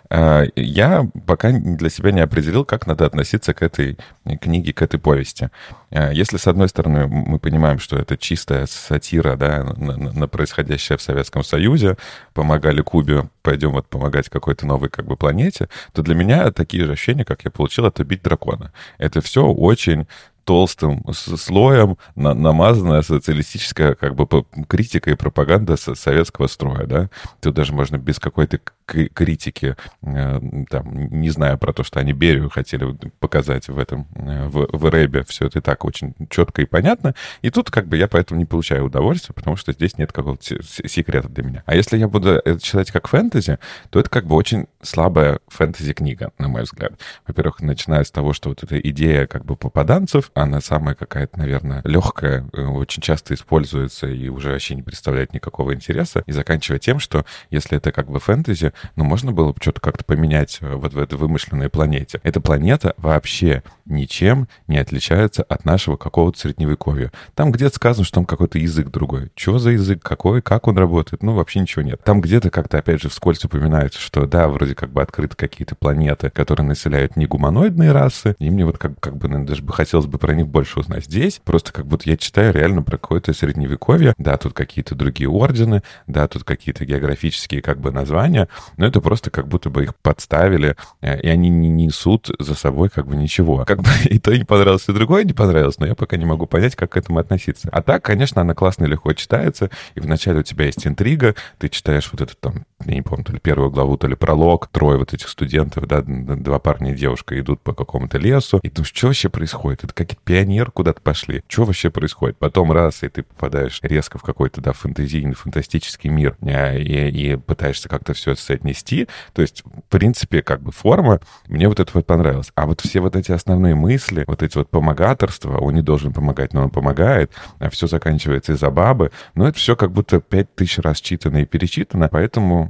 А, 0.10 0.44
я 0.56 1.08
пока 1.26 1.52
для 1.52 1.90
себя 1.90 2.12
не 2.12 2.22
определил, 2.22 2.66
как 2.66 2.88
надо 2.88 3.06
относиться 3.06 3.54
к 3.54 3.62
этой 3.62 3.98
книге, 4.42 4.74
к 4.74 4.82
этой 4.82 5.00
повести. 5.00 5.50
А, 5.92 6.12
если, 6.12 6.38
с 6.38 6.48
одной 6.48 6.70
стороны, 6.70 7.08
мы 7.08 7.40
понимаем, 7.40 7.80
что 7.80 7.98
это 7.98 8.18
чистая 8.18 8.66
сатира 8.66 9.36
да, 9.36 9.64
на, 9.64 9.98
на 9.98 10.28
происходящее 10.28 10.98
в 10.98 11.02
Советском 11.02 11.44
Союзе, 11.44 11.98
помогали 12.34 12.82
Кубе, 12.82 13.30
пойдем 13.42 13.72
вот 13.72 13.88
помогать 13.88 14.30
какой-то 14.30 14.66
новой 14.66 14.90
как 14.90 15.06
бы 15.06 15.18
планете, 15.18 15.70
то 15.94 16.02
для 16.02 16.16
меня 16.16 16.52
такие 16.52 16.86
же 16.86 16.94
ощущения, 16.94 17.26
как 17.26 17.46
я 17.46 17.52
получил, 17.52 17.86
это 17.86 18.04
«Бить 18.04 18.24
дракона». 18.24 18.74
Это 18.98 19.22
все 19.22 19.46
очень 19.46 20.08
толстым 20.48 21.04
слоем 21.12 21.98
на, 22.16 22.34
намазанная 22.34 23.02
социалистическая 23.02 23.96
как 23.96 24.16
бы 24.16 24.26
критика 24.70 25.12
и 25.12 25.16
пропаганда 25.16 25.76
советского 25.76 26.48
строя, 26.48 26.86
да. 26.86 27.10
Тут 27.42 27.54
даже 27.54 27.74
можно 27.74 27.98
без 27.98 28.18
какой-то 28.18 28.58
критики, 28.88 29.76
э, 30.04 30.42
там, 30.70 31.10
не 31.10 31.30
зная 31.32 31.58
про 31.58 31.74
то, 31.74 31.84
что 31.84 32.00
они 32.00 32.14
Берию 32.14 32.50
хотели 32.50 32.98
показать 33.20 33.68
в 33.68 33.78
этом, 33.78 34.08
э, 34.16 34.48
в, 34.48 34.70
в 34.72 34.90
рэбе, 34.90 35.26
все 35.28 35.48
это 35.48 35.60
и 35.60 35.62
так 35.62 35.84
очень 35.84 36.16
четко 36.30 36.62
и 36.62 36.66
понятно. 36.66 37.14
И 37.42 37.50
тут 37.50 37.70
как 37.70 37.88
бы 37.88 37.98
я 37.98 38.08
поэтому 38.08 38.40
не 38.40 38.46
получаю 38.46 38.86
удовольствия, 38.86 39.34
потому 39.34 39.58
что 39.58 39.74
здесь 39.74 39.98
нет 39.98 40.14
какого-то 40.14 40.64
секрета 40.64 41.28
для 41.28 41.44
меня. 41.44 41.64
А 41.66 41.76
если 41.76 41.98
я 41.98 42.08
буду 42.08 42.30
это 42.30 42.62
читать 42.62 42.92
как 42.92 43.10
фэнтези, 43.10 43.60
то 43.90 44.00
это 44.00 44.10
как 44.10 44.26
бы 44.26 44.36
очень 44.36 44.68
слабая 44.82 45.40
фэнтези-книга, 45.50 46.32
на 46.38 46.48
мой 46.48 46.64
взгляд. 46.64 46.94
Во-первых, 47.28 47.60
начиная 47.60 48.06
с 48.06 48.12
того, 48.12 48.32
что 48.32 48.48
вот 48.48 48.64
эта 48.64 48.80
идея 48.80 49.28
как 49.28 49.44
бы 49.44 49.58
попаданцев, 49.58 50.32
она 50.42 50.62
самая 50.62 50.96
какая-то, 50.96 51.40
наверное, 51.40 51.82
легкая, 51.84 52.48
э, 52.54 52.62
очень 52.64 53.02
часто 53.02 53.34
используется 53.34 54.08
и 54.08 54.30
уже 54.30 54.52
вообще 54.52 54.76
не 54.76 54.84
представляет 54.84 55.34
никакого 55.34 55.74
интереса, 55.74 56.24
и 56.26 56.32
заканчивая 56.32 56.80
тем, 56.80 57.00
что 57.00 57.26
если 57.50 57.78
это 57.78 57.92
как 57.92 58.10
бы 58.10 58.20
фэнтези, 58.20 58.74
ну, 58.96 59.04
можно 59.04 59.32
было 59.32 59.54
бы 59.54 59.58
что-то 59.62 59.82
как-то 59.82 60.04
поменять 60.04 60.58
э, 60.62 60.74
вот 60.74 60.94
в 60.94 61.00
этой 61.00 61.18
вымышленной 61.18 61.70
планете. 61.70 62.20
Эта 62.24 62.42
планета 62.42 62.94
вообще 62.98 63.64
ничем 63.86 64.48
не 64.68 64.78
отличается 64.78 65.44
от 65.44 65.66
нашего 65.66 65.98
какого-то 65.98 66.40
средневековья. 66.40 67.12
Там 67.36 67.52
где-то 67.52 67.76
сказано, 67.76 68.06
что 68.06 68.16
там 68.16 68.26
какой-то 68.26 68.60
язык 68.60 68.90
другой. 68.90 69.32
Что 69.36 69.60
за 69.60 69.72
язык, 69.72 70.02
какой, 70.02 70.42
как 70.42 70.68
он 70.68 70.78
работает? 70.78 71.24
Ну, 71.24 71.34
вообще 71.34 71.60
ничего 71.60 71.82
нет. 71.82 72.02
Там 72.04 72.22
где-то 72.22 72.50
как-то, 72.50 72.78
опять 72.78 73.02
же, 73.02 73.10
вскользь 73.10 73.44
упоминается, 73.44 74.00
что 74.00 74.26
да, 74.26 74.48
вроде 74.48 74.76
как 74.76 74.92
бы 74.92 75.02
открыты 75.02 75.36
какие-то 75.36 75.76
планеты, 75.76 76.30
которые 76.30 76.68
населяют 76.68 77.16
не 77.16 77.26
гуманоидные 77.26 77.92
расы, 77.92 78.36
и 78.40 78.50
мне 78.50 78.66
вот 78.66 78.78
как, 78.78 79.00
как 79.00 79.18
бы 79.18 79.28
даже 79.28 79.64
бы 79.64 79.74
хотелось 79.74 80.06
бы 80.06 80.18
про 80.28 80.36
них 80.36 80.50
больше 80.50 80.82
узнать. 80.82 81.06
Здесь 81.06 81.40
просто 81.42 81.72
как 81.72 81.86
будто 81.86 82.10
я 82.10 82.18
читаю 82.18 82.54
реально 82.54 82.84
про 82.84 82.98
какое-то 82.98 83.32
средневековье. 83.32 84.14
Да, 84.18 84.36
тут 84.36 84.52
какие-то 84.52 84.94
другие 84.94 85.30
ордены, 85.30 85.84
да, 86.06 86.28
тут 86.28 86.44
какие-то 86.44 86.84
географические 86.84 87.62
как 87.62 87.80
бы 87.80 87.92
названия, 87.92 88.50
но 88.76 88.86
это 88.86 89.00
просто 89.00 89.32
как 89.32 89.48
будто 89.48 89.70
бы 89.70 89.84
их 89.84 89.96
подставили, 89.96 90.76
э, 91.00 91.22
и 91.22 91.30
они 91.30 91.48
не 91.48 91.70
несут 91.70 92.30
за 92.40 92.56
собой 92.56 92.90
как 92.90 93.08
бы 93.08 93.16
ничего. 93.16 93.64
Как 93.64 93.82
бы 93.82 93.90
и 94.04 94.20
то 94.20 94.36
не 94.36 94.44
понравилось, 94.44 94.90
и 94.90 94.92
другое 94.92 95.24
не 95.24 95.32
понравилось, 95.32 95.80
но 95.80 95.86
я 95.86 95.96
пока 95.96 96.18
не 96.18 96.26
могу 96.26 96.46
понять, 96.46 96.76
как 96.76 96.92
к 96.92 96.98
этому 96.98 97.20
относиться. 97.20 97.70
А 97.72 97.82
так, 97.82 98.04
конечно, 98.04 98.42
она 98.42 98.54
классно 98.54 98.84
и 98.84 98.90
легко 98.90 99.14
читается, 99.14 99.70
и 99.96 100.02
вначале 100.02 100.40
у 100.40 100.44
тебя 100.44 100.66
есть 100.66 100.86
интрига, 100.86 101.36
ты 101.58 101.70
читаешь 101.70 102.10
вот 102.12 102.20
этот 102.20 102.38
там, 102.42 102.66
я 102.86 102.94
не 102.94 103.02
помню, 103.02 103.26
то 103.26 103.34
ли 103.34 103.40
первую 103.40 103.72
главу, 103.72 103.98
то 103.98 104.08
ли 104.08 104.16
пролог, 104.16 104.68
трое 104.68 105.00
вот 105.00 105.14
этих 105.14 105.30
студентов, 105.30 105.88
да, 105.88 106.04
два 106.06 106.60
парня 106.60 106.94
и 106.94 106.96
девушка 106.96 107.40
идут 107.40 107.60
по 107.62 107.74
какому-то 107.74 108.20
лесу, 108.20 108.60
и 108.62 108.70
думаешь, 108.70 108.94
что 108.94 109.08
вообще 109.08 109.30
происходит? 109.30 109.84
Это 109.84 109.94
какие-то 109.94 110.22
пионер 110.24 110.70
куда-то 110.72 111.02
пошли. 111.02 111.44
Что 111.48 111.64
вообще 111.64 111.90
происходит? 111.90 112.38
Потом 112.38 112.72
раз, 112.72 113.02
и 113.02 113.10
ты 113.10 113.24
попадаешь 113.24 113.80
резко 113.82 114.20
в 114.20 114.22
какой-то, 114.22 114.62
да, 114.62 114.74
фантазийный, 114.74 115.34
фантастический 115.34 116.10
мир, 116.12 116.38
э, 116.42 116.80
и, 116.80 117.32
и 117.32 117.36
пытаешься 117.36 117.90
как-то 117.90 118.14
все 118.14 118.32
это 118.32 118.42
соотнести. 118.42 119.08
То 119.34 119.42
есть, 119.42 119.64
в 119.66 119.90
принципе, 119.90 120.44
как 120.44 120.62
бы 120.62 120.72
форма, 120.72 121.20
мне 121.48 121.68
вот 121.68 121.80
это 121.80 121.92
вот 121.96 122.06
понравилось. 122.06 122.52
А 122.54 122.68
вот 122.68 122.82
все 122.82 123.00
вот 123.00 123.16
эти 123.16 123.32
основные 123.32 123.74
мысли, 123.74 124.24
вот 124.28 124.44
эти 124.44 124.56
вот 124.56 124.70
помогаторства, 124.70 125.58
он 125.58 125.74
не 125.74 125.82
должен 125.82 126.14
помогать, 126.14 126.54
но 126.54 126.64
он 126.64 126.70
помогает, 126.70 127.32
а 127.58 127.72
все 127.72 127.88
заканчивается 127.88 128.54
из-за 128.54 128.70
бабы, 128.70 129.12
но 129.34 129.48
это 129.48 129.58
все 129.58 129.76
как 129.76 129.92
будто 129.92 130.22
пять 130.22 130.54
тысяч 130.54 130.78
раз 130.78 131.02
читано 131.02 131.38
и 131.38 131.46
перечитано, 131.46 132.08
поэтому 132.10 132.67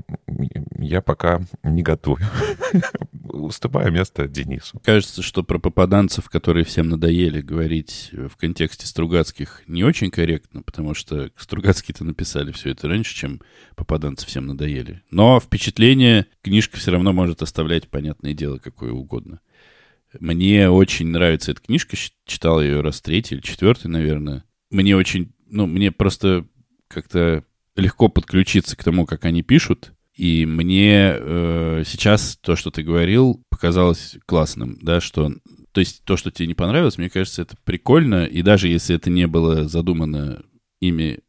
я 0.79 1.01
пока 1.01 1.41
не 1.63 1.83
готов. 1.83 2.19
Уступаю 3.23 3.91
место 3.91 4.27
Денису. 4.27 4.79
Кажется, 4.83 5.21
что 5.21 5.43
про 5.43 5.59
попаданцев, 5.59 6.29
которые 6.29 6.65
всем 6.65 6.89
надоели, 6.89 7.41
говорить 7.41 8.09
в 8.13 8.35
контексте 8.37 8.87
Стругацких 8.87 9.63
не 9.67 9.83
очень 9.83 10.11
корректно, 10.11 10.61
потому 10.61 10.93
что 10.93 11.29
Стругацкие-то 11.37 12.03
написали 12.03 12.51
все 12.51 12.71
это 12.71 12.87
раньше, 12.87 13.15
чем 13.15 13.41
попаданцы 13.75 14.25
всем 14.25 14.47
надоели. 14.47 15.01
Но 15.11 15.39
впечатление 15.39 16.25
книжка 16.41 16.77
все 16.77 16.91
равно 16.91 17.13
может 17.13 17.41
оставлять, 17.41 17.89
понятное 17.89 18.33
дело, 18.33 18.57
какое 18.57 18.91
угодно. 18.91 19.39
Мне 20.19 20.69
очень 20.69 21.07
нравится 21.07 21.51
эта 21.51 21.61
книжка, 21.61 21.97
читал 22.25 22.61
ее 22.61 22.81
раз 22.81 23.01
третий 23.01 23.35
или 23.35 23.41
четвертый, 23.41 23.87
наверное. 23.87 24.43
Мне 24.69 24.95
очень, 24.95 25.33
ну, 25.47 25.67
мне 25.67 25.91
просто 25.91 26.45
как-то 26.87 27.43
легко 27.77 28.09
подключиться 28.09 28.75
к 28.75 28.83
тому, 28.83 29.05
как 29.05 29.25
они 29.25 29.43
пишут. 29.43 29.93
И 30.13 30.45
мне 30.45 31.13
э, 31.13 31.83
сейчас 31.85 32.37
то, 32.41 32.55
что 32.55 32.71
ты 32.71 32.81
говорил, 32.83 33.43
показалось 33.49 34.17
классным, 34.25 34.79
да, 34.81 34.99
что, 34.99 35.31
то 35.71 35.79
есть 35.79 36.03
то, 36.03 36.17
что 36.17 36.31
тебе 36.31 36.47
не 36.47 36.55
понравилось, 36.55 36.97
мне 36.97 37.09
кажется, 37.09 37.43
это 37.43 37.55
прикольно, 37.63 38.25
и 38.25 38.41
даже 38.41 38.67
если 38.67 38.95
это 38.95 39.11
не 39.11 39.27
было 39.27 39.69
задумано 39.69 40.43
ими, 40.81 41.19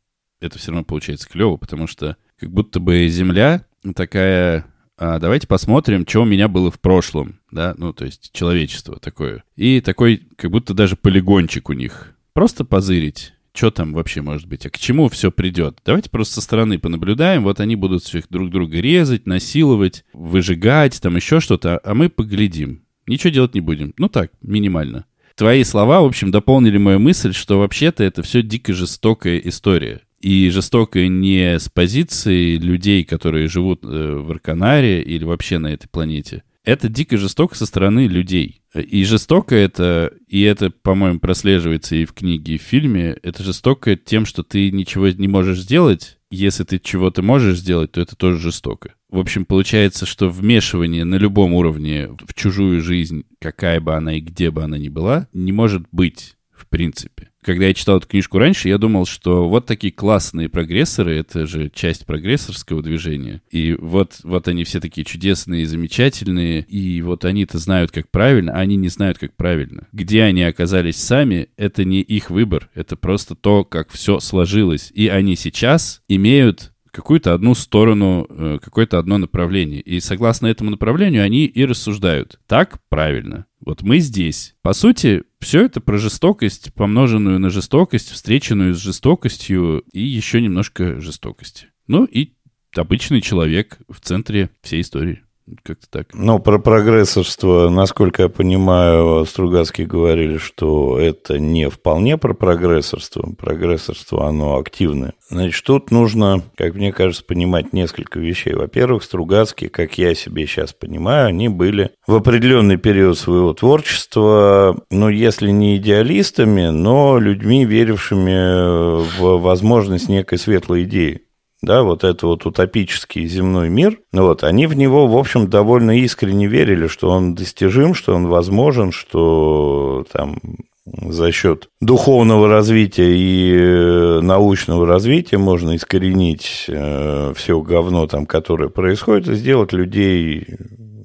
это 0.41 0.59
все 0.59 0.71
равно 0.71 0.85
получается 0.85 1.29
клево, 1.29 1.59
потому 1.59 1.87
что 1.87 2.17
как 2.39 2.51
будто 2.51 2.81
бы 2.81 3.07
Земля 3.09 3.67
такая 3.95 4.65
а 5.01 5.21
давайте 5.21 5.47
посмотрим, 5.47 6.05
что 6.09 6.23
у 6.23 6.25
меня 6.25 6.49
было 6.49 6.73
в 6.73 6.81
прошлом, 6.81 7.39
да, 7.53 7.75
ну, 7.79 7.93
то 7.93 8.05
есть 8.05 8.33
человечество 8.33 8.99
такое. 8.99 9.45
И 9.55 9.81
такой, 9.81 10.27
как 10.37 10.51
будто 10.51 10.75
даже 10.75 10.97
полигончик 10.97 11.71
у 11.71 11.73
них. 11.73 12.17
Просто 12.33 12.65
позырить, 12.65 13.33
что 13.59 13.73
там 13.73 13.92
вообще 13.92 14.23
может 14.23 14.47
быть, 14.47 14.64
а 14.66 14.71
к 14.71 14.79
чему 14.79 15.09
все 15.09 15.33
придет. 15.33 15.81
Давайте 15.85 16.11
просто 16.11 16.35
со 16.35 16.40
стороны 16.40 16.79
понаблюдаем, 16.79 17.42
вот 17.42 17.59
они 17.59 17.75
будут 17.75 18.05
всех 18.05 18.29
друг 18.31 18.51
друга 18.51 18.79
резать, 18.81 19.27
насиловать, 19.27 20.05
выжигать, 20.12 21.01
там 21.03 21.16
еще 21.16 21.40
что-то, 21.40 21.81
а 21.83 21.94
мы 21.94 22.09
поглядим. 22.09 22.85
Ничего 23.09 23.31
делать 23.31 23.55
не 23.55 23.61
будем. 23.61 23.94
Ну 23.99 24.09
так, 24.09 24.31
минимально. 24.42 25.07
Твои 25.35 25.64
слова, 25.64 26.03
в 26.03 26.05
общем, 26.05 26.31
дополнили 26.31 26.79
мою 26.79 27.01
мысль, 27.01 27.33
что 27.33 27.59
вообще-то 27.59 28.05
это 28.05 28.23
все 28.23 28.42
дико 28.42 28.73
жестокая 28.73 29.38
история. 29.38 30.03
И 30.21 30.51
жестокая 30.51 31.09
не 31.09 31.59
с 31.59 31.68
позиции 31.68 32.57
людей, 32.57 33.05
которые 33.05 33.49
живут 33.49 33.85
э, 33.85 33.87
в 33.87 34.31
Арканаре 34.31 35.03
или 35.03 35.25
вообще 35.25 35.59
на 35.59 35.68
этой 35.68 35.88
планете. 35.88 36.42
Это 36.69 36.91
дико 36.91 37.17
жестоко 37.17 37.57
со 37.57 37.65
стороны 37.65 38.09
людей. 38.09 38.61
И 38.75 39.03
жестоко 39.05 39.55
это, 39.55 40.13
и 40.27 40.43
это, 40.43 40.69
по-моему, 40.69 41.19
прослеживается 41.19 41.97
и 41.97 42.05
в 42.05 42.13
книге, 42.13 42.57
и 42.57 42.59
в 42.59 42.63
фильме, 42.63 43.17
это 43.23 43.43
жестоко 43.43 43.97
тем, 43.97 44.27
что 44.27 44.43
ты 44.43 44.71
ничего 44.71 45.09
не 45.09 45.29
можешь 45.29 45.61
сделать. 45.61 46.19
Если 46.31 46.65
ты 46.65 46.79
чего-то 46.79 47.23
можешь 47.23 47.61
сделать, 47.61 47.93
то 47.93 48.03
это 48.03 48.17
тоже 48.17 48.39
жестоко. 48.39 48.93
В 49.09 49.19
общем, 49.19 49.47
получается, 49.47 50.05
что 50.05 50.29
вмешивание 50.29 51.05
на 51.05 51.15
любом 51.15 51.55
уровне 51.55 52.11
в 52.21 52.35
чужую 52.35 52.83
жизнь, 52.83 53.25
какая 53.41 53.81
бы 53.81 53.95
она 53.95 54.19
и 54.19 54.21
где 54.21 54.51
бы 54.51 54.63
она 54.63 54.77
ни 54.77 54.91
была, 54.91 55.27
не 55.33 55.53
может 55.53 55.87
быть 55.91 56.35
принципе 56.69 57.29
когда 57.49 57.65
я 57.65 57.73
читал 57.73 57.97
эту 57.97 58.07
книжку 58.07 58.37
раньше, 58.39 58.69
я 58.69 58.77
думал, 58.77 59.07
что 59.07 59.49
вот 59.49 59.65
такие 59.65 59.91
классные 59.91 60.51
прогрессоры, 60.51 61.17
это 61.17 61.47
же 61.47 61.71
часть 61.71 62.05
прогрессорского 62.05 62.83
движения. 62.83 63.41
И 63.51 63.73
вот, 63.73 64.21
вот 64.23 64.49
они 64.49 64.65
все 64.65 64.81
такие 64.81 65.07
чудесные, 65.07 65.67
замечательные, 65.67 66.61
и 66.61 67.01
вот 67.01 67.25
они-то 67.25 67.57
знают, 67.57 67.91
как 67.91 68.11
правильно, 68.11 68.53
а 68.53 68.59
они 68.59 68.77
не 68.77 68.89
знают, 68.89 69.17
как 69.17 69.35
правильно. 69.35 69.89
Где 69.93 70.25
они 70.25 70.43
оказались 70.43 70.97
сами, 70.97 71.49
это 71.57 71.85
не 71.85 72.03
их 72.03 72.29
выбор, 72.29 72.69
это 72.75 72.97
просто 72.97 73.35
то, 73.35 73.65
как 73.65 73.91
все 73.91 74.21
сложилось. 74.21 74.91
И 74.95 75.09
они 75.09 75.35
сейчас 75.35 76.03
имеют 76.07 76.73
какую-то 76.91 77.33
одну 77.33 77.55
сторону, 77.55 78.27
э, 78.29 78.59
какое-то 78.63 78.99
одно 78.99 79.17
направление. 79.17 79.81
И 79.81 80.01
согласно 80.01 80.49
этому 80.49 80.71
направлению 80.71 81.25
они 81.25 81.47
и 81.47 81.65
рассуждают. 81.65 82.41
Так 82.47 82.81
правильно. 82.89 83.47
Вот 83.65 83.83
мы 83.83 83.99
здесь. 84.01 84.55
По 84.63 84.73
сути, 84.73 85.23
все 85.40 85.64
это 85.64 85.81
про 85.81 85.98
жестокость, 85.98 86.74
помноженную 86.74 87.38
на 87.38 87.51
жестокость, 87.51 88.11
встреченную 88.11 88.74
с 88.74 88.79
жестокостью 88.79 89.85
и 89.92 90.01
еще 90.01 90.40
немножко 90.40 91.01
жестокости. 91.01 91.68
Ну 91.87 92.05
и 92.05 92.35
обычный 92.77 93.20
человек 93.20 93.79
в 93.88 94.01
центре 94.01 94.51
всей 94.62 94.81
истории. 94.81 95.22
Как-то 95.63 95.87
так. 95.91 96.09
Ну, 96.15 96.39
про 96.39 96.59
прогрессорство, 96.59 97.69
насколько 97.69 98.23
я 98.23 98.29
понимаю, 98.29 99.25
Стругацкие 99.25 99.87
говорили, 99.87 100.39
что 100.39 100.99
это 100.99 101.39
не 101.39 101.69
вполне 101.71 102.19
про 102.19 102.35
прогрессорство. 102.35 103.29
Прогрессорство, 103.39 104.27
оно 104.29 104.59
активное. 104.59 105.15
Значит, 105.31 105.65
тут 105.65 105.91
нужно, 105.91 106.43
как 106.57 106.75
мне 106.75 106.93
кажется, 106.93 107.25
понимать 107.25 107.73
несколько 107.73 108.19
вещей. 108.19 108.55
Во-первых, 108.55 109.03
Стругацкие, 109.03 109.71
как 109.71 109.99
я 109.99 110.15
себе 110.15 110.47
сейчас 110.47 110.73
понимаю, 110.73 111.29
они 111.29 111.49
были 111.49 111.91
в 112.07 112.15
определенный 112.15 112.77
период 112.77 113.19
своего 113.19 113.53
творчества, 113.53 114.77
ну, 114.91 115.09
если 115.09 115.51
не 115.51 115.77
идеалистами, 115.77 116.69
но 116.69 117.19
людьми, 117.19 117.65
верившими 117.65 119.19
в 119.19 119.41
возможность 119.41 120.09
некой 120.09 120.39
светлой 120.39 120.85
идеи 120.85 121.23
да, 121.62 121.83
вот 121.83 122.05
это 122.05 122.27
вот 122.27 122.47
утопический 122.47 123.27
земной 123.27 123.68
мир, 123.68 123.99
ну 124.12 124.23
вот, 124.27 124.44
они 124.44 124.66
в 124.66 124.75
него, 124.75 125.07
в 125.07 125.16
общем, 125.16 125.49
довольно 125.49 125.99
искренне 125.99 126.47
верили, 126.47 126.87
что 126.87 127.11
он 127.11 127.35
достижим, 127.35 127.94
что 127.94 128.14
он 128.14 128.27
возможен, 128.27 128.92
что 128.92 130.07
там 130.12 130.38
за 130.87 131.33
счет 131.33 131.68
духовного 131.81 132.49
развития 132.49 133.14
и 133.14 133.53
э, 133.55 134.21
научного 134.21 134.87
развития 134.87 135.38
можно 135.38 135.77
искоренить 135.77 136.64
э, 136.68 137.33
все 137.37 137.61
говно 137.61 138.07
там, 138.07 138.27
которое 138.27 138.68
происходит, 138.68 139.29
и 139.29 139.35
сделать 139.35 139.73
людей 139.73 140.47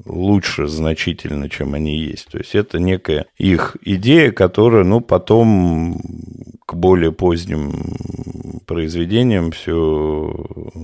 лучше 0.05 0.67
значительно, 0.67 1.49
чем 1.49 1.73
они 1.73 1.97
есть. 1.97 2.27
То 2.31 2.37
есть 2.37 2.55
это 2.55 2.79
некая 2.79 3.25
их 3.37 3.77
идея, 3.81 4.31
которая, 4.31 4.83
ну, 4.83 5.01
потом 5.01 5.99
к 6.65 6.75
более 6.75 7.11
поздним 7.11 7.73
произведениям 8.65 9.51
все 9.51 10.33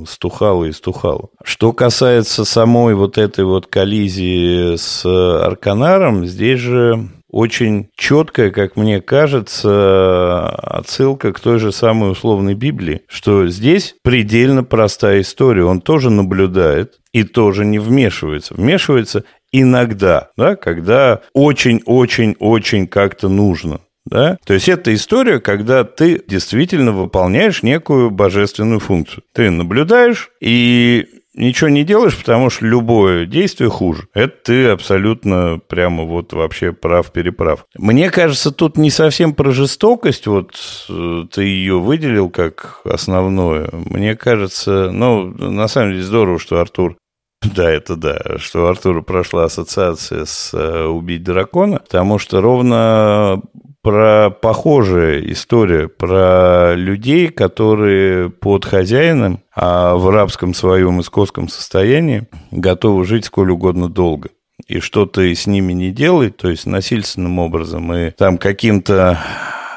стухало 0.08 0.66
и 0.66 0.72
стухало. 0.72 1.30
Что 1.44 1.74
касается 1.74 2.46
самой 2.46 2.96
вот 2.96 3.18
этой 3.18 3.46
вот 3.46 3.68
коллизии 3.68 4.76
с 4.76 5.06
Арканаром, 5.06 6.26
здесь 6.26 6.60
же 6.60 7.10
очень 7.30 7.90
четкая, 7.96 8.52
как 8.52 8.76
мне 8.76 9.02
кажется, 9.02 10.50
отсылка 10.50 11.32
к 11.34 11.40
той 11.40 11.60
же 11.60 11.72
самой 11.72 12.12
условной 12.12 12.56
Библии, 12.56 13.02
что 13.08 13.48
здесь 13.48 13.96
предельно 14.04 14.64
простая 14.64 15.22
история. 15.22 15.64
Он 15.64 15.82
тоже 15.82 16.10
наблюдает 16.10 17.00
и 17.14 17.24
тоже 17.24 17.66
не 17.66 17.80
вмешивается. 17.80 18.54
Вмешивается 18.54 19.24
иногда, 19.52 20.30
да, 20.38 20.56
когда 20.56 21.22
очень-очень-очень 21.34 22.88
как-то 22.88 23.30
нужно. 23.30 23.82
Да? 24.06 24.38
То 24.44 24.54
есть 24.54 24.68
это 24.68 24.94
история, 24.94 25.40
когда 25.40 25.84
ты 25.84 26.24
действительно 26.28 26.92
выполняешь 26.92 27.62
некую 27.62 28.10
божественную 28.10 28.80
функцию. 28.80 29.24
Ты 29.34 29.52
наблюдаешь 29.52 30.30
и 30.42 31.06
ничего 31.40 31.70
не 31.70 31.84
делаешь, 31.84 32.18
потому 32.18 32.50
что 32.50 32.66
любое 32.66 33.26
действие 33.26 33.70
хуже. 33.70 34.08
Это 34.14 34.34
ты 34.44 34.68
абсолютно 34.68 35.60
прямо 35.68 36.04
вот 36.04 36.34
вообще 36.34 36.74
прав-переправ. 36.74 37.66
Мне 37.78 38.10
кажется, 38.12 38.52
тут 38.52 38.78
не 38.78 38.92
совсем 38.92 39.34
про 39.34 39.52
жестокость, 39.52 40.28
вот 40.28 40.52
э, 40.90 41.24
ты 41.32 41.44
ее 41.44 41.80
выделил 41.80 42.30
как 42.30 42.82
основное. 42.84 43.70
Мне 43.72 44.16
кажется, 44.16 44.92
ну, 44.92 45.26
на 45.26 45.68
самом 45.68 45.92
деле 45.92 46.04
здорово, 46.04 46.40
что 46.40 46.60
Артур 46.60 46.98
да, 47.56 47.70
это 47.72 47.96
да, 47.96 48.38
что 48.38 48.68
Артуру 48.68 49.02
прошла 49.02 49.46
ассоциация 49.46 50.26
с 50.26 50.54
э, 50.54 50.86
«Убить 50.86 51.24
дракона», 51.24 51.80
потому 51.80 52.20
что 52.20 52.42
ровно 52.42 53.42
про 53.90 54.30
похожая 54.30 55.20
история, 55.32 55.88
про 55.88 56.76
людей, 56.76 57.30
которые 57.30 58.30
под 58.30 58.64
хозяином, 58.64 59.42
а 59.56 59.96
в 59.96 60.12
рабском 60.12 60.54
своем 60.54 61.02
искосском 61.02 61.50
состоянии 61.50 62.28
готовы 62.52 63.04
жить 63.04 63.26
сколь 63.26 63.50
угодно 63.50 63.90
долго. 63.90 64.30
И 64.68 64.80
что 64.80 65.08
ты 65.08 65.34
с 65.34 65.48
ними 65.48 65.74
не 65.74 65.90
делай, 65.90 66.30
то 66.30 66.52
есть 66.52 66.68
насильственным 66.68 67.40
образом, 67.40 67.92
и 67.92 68.12
там 68.12 68.38
каким-то 68.38 69.18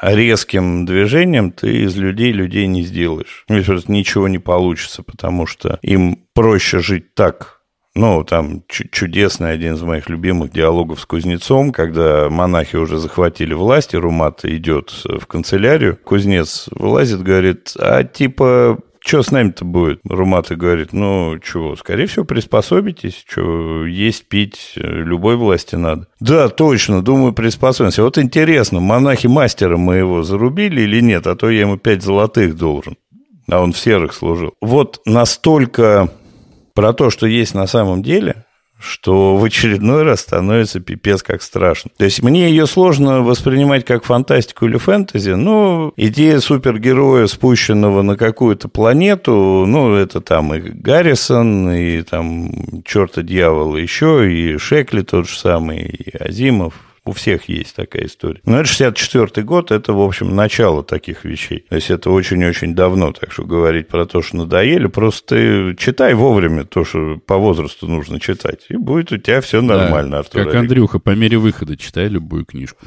резким 0.03 0.85
движением 0.85 1.51
ты 1.51 1.83
из 1.83 1.95
людей 1.95 2.31
людей 2.33 2.67
не 2.67 2.83
сделаешь. 2.83 3.45
Ничего 3.49 4.27
не 4.27 4.37
получится, 4.37 5.01
потому 5.01 5.47
что 5.47 5.79
им 5.81 6.19
проще 6.35 6.81
жить 6.81 7.15
так, 7.15 7.52
ну, 7.95 8.23
там 8.23 8.63
чудесный 8.67 9.51
один 9.51 9.75
из 9.75 9.81
моих 9.81 10.09
любимых 10.09 10.51
диалогов 10.51 10.99
с 10.99 11.05
кузнецом, 11.05 11.71
когда 11.71 12.29
монахи 12.29 12.75
уже 12.75 12.97
захватили 12.97 13.53
власть, 13.53 13.93
и 13.93 13.97
Румат 13.97 14.43
идет 14.45 15.03
в 15.03 15.25
канцелярию. 15.27 15.97
Кузнец 16.03 16.67
вылазит, 16.71 17.21
говорит, 17.21 17.73
а 17.77 18.03
типа 18.03 18.79
что 19.05 19.21
с 19.21 19.31
нами-то 19.31 19.65
будет? 19.65 19.99
Румата 20.07 20.55
говорит, 20.55 20.93
ну, 20.93 21.37
чего, 21.39 21.75
скорее 21.75 22.07
всего, 22.07 22.23
приспособитесь, 22.23 23.23
что 23.27 23.85
есть, 23.85 24.29
пить, 24.29 24.73
любой 24.75 25.35
власти 25.35 25.75
надо. 25.75 26.07
Да, 26.21 26.47
точно, 26.47 27.03
думаю, 27.03 27.33
приспособимся. 27.33 28.01
Вот 28.03 28.17
интересно, 28.17 28.79
монахи 28.79 29.27
мастера 29.27 29.75
мы 29.75 29.95
его 29.95 30.23
зарубили 30.23 30.81
или 30.81 31.01
нет, 31.01 31.27
а 31.27 31.35
то 31.35 31.49
я 31.49 31.61
ему 31.61 31.77
пять 31.77 32.01
золотых 32.01 32.55
должен, 32.55 32.95
а 33.51 33.61
он 33.61 33.73
в 33.73 33.77
серых 33.77 34.13
служил. 34.13 34.53
Вот 34.61 35.01
настолько 35.05 36.09
про 36.73 36.93
то, 36.93 37.09
что 37.09 37.27
есть 37.27 37.53
на 37.53 37.67
самом 37.67 38.03
деле, 38.03 38.45
что 38.79 39.37
в 39.37 39.43
очередной 39.45 40.03
раз 40.03 40.21
становится 40.21 40.79
пипец 40.79 41.23
как 41.23 41.41
страшно. 41.41 41.91
То 41.97 42.03
есть 42.03 42.21
мне 42.21 42.49
ее 42.49 42.67
сложно 42.67 43.21
воспринимать 43.21 43.85
как 43.85 44.03
фантастику 44.03 44.65
или 44.65 44.77
фэнтези, 44.77 45.31
но 45.31 45.93
идея 45.95 46.39
супергероя, 46.39 47.27
спущенного 47.27 48.01
на 48.01 48.17
какую-то 48.17 48.67
планету, 48.67 49.65
ну, 49.65 49.95
это 49.95 50.19
там 50.19 50.53
и 50.53 50.59
Гаррисон, 50.59 51.71
и 51.71 52.01
там 52.01 52.83
черта 52.83 53.21
дьявола 53.21 53.77
еще, 53.77 54.29
и 54.29 54.57
Шекли 54.57 55.03
тот 55.03 55.29
же 55.29 55.37
самый, 55.37 55.79
и 55.83 56.17
Азимов, 56.17 56.73
у 57.05 57.11
всех 57.11 57.49
есть 57.49 57.75
такая 57.75 58.05
история. 58.05 58.39
Но 58.45 58.59
это 58.59 58.69
64 58.69 59.45
год, 59.45 59.71
это, 59.71 59.93
в 59.93 60.01
общем, 60.01 60.35
начало 60.35 60.83
таких 60.83 61.25
вещей. 61.25 61.65
То 61.69 61.75
есть 61.75 61.89
это 61.91 62.09
очень-очень 62.09 62.75
давно, 62.75 63.11
так 63.11 63.31
что 63.31 63.43
говорить 63.43 63.89
про 63.89 64.05
то, 64.05 64.21
что 64.21 64.37
надоели, 64.37 64.87
просто 64.87 65.35
ты 65.35 65.75
читай 65.75 66.13
вовремя 66.13 66.63
то, 66.63 66.85
что 66.85 67.17
по 67.17 67.37
возрасту 67.37 67.87
нужно 67.87 68.19
читать, 68.19 68.65
и 68.69 68.77
будет 68.77 69.11
у 69.11 69.17
тебя 69.17 69.41
все 69.41 69.61
нормально, 69.61 70.11
да, 70.11 70.19
Артур. 70.19 70.43
Как 70.43 70.53
Олег. 70.53 70.61
Андрюха, 70.61 70.99
по 70.99 71.11
мере 71.11 71.37
выхода 71.37 71.75
читай 71.75 72.07
любую 72.07 72.45
книжку. 72.45 72.85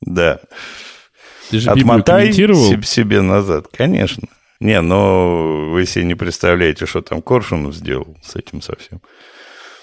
Да. 0.00 0.40
Ты 1.50 1.58
же 1.58 1.70
Отмотай 1.70 2.32
себе 2.32 3.20
назад, 3.20 3.68
конечно. 3.70 4.28
Не, 4.60 4.80
но 4.80 5.70
вы 5.70 5.86
себе 5.86 6.04
не 6.04 6.14
представляете, 6.14 6.86
что 6.86 7.00
там 7.00 7.22
Коршунов 7.22 7.74
сделал 7.74 8.16
с 8.22 8.34
этим 8.36 8.60
совсем. 8.60 9.00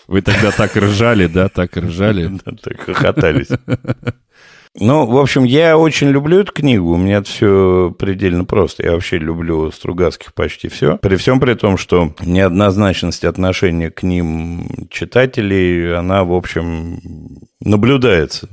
Вы 0.08 0.22
тогда 0.22 0.52
так 0.52 0.76
ржали, 0.76 1.28
да, 1.28 1.50
так 1.50 1.76
ржали. 1.78 2.32
Так 2.62 2.82
хохотались. 2.82 3.50
Ну, 4.78 5.06
в 5.06 5.18
общем, 5.18 5.46
я 5.46 5.78
очень 5.78 6.10
люблю 6.10 6.40
эту 6.40 6.52
книгу. 6.52 6.92
У 6.92 6.98
меня 6.98 7.24
все 7.24 7.96
предельно 7.98 8.44
просто. 8.44 8.84
Я 8.84 8.92
вообще 8.92 9.18
люблю 9.18 9.72
Стругацких 9.72 10.34
почти 10.34 10.68
все. 10.68 10.98
При 10.98 11.16
всем 11.16 11.40
при 11.40 11.54
том, 11.54 11.78
что 11.78 12.14
неоднозначность 12.22 13.24
отношения 13.24 13.90
к 13.90 14.04
ним 14.04 14.68
читателей, 14.90 15.96
она, 15.96 16.26
в 16.26 16.34
общем, 16.34 17.00
наблюдается 17.62 18.50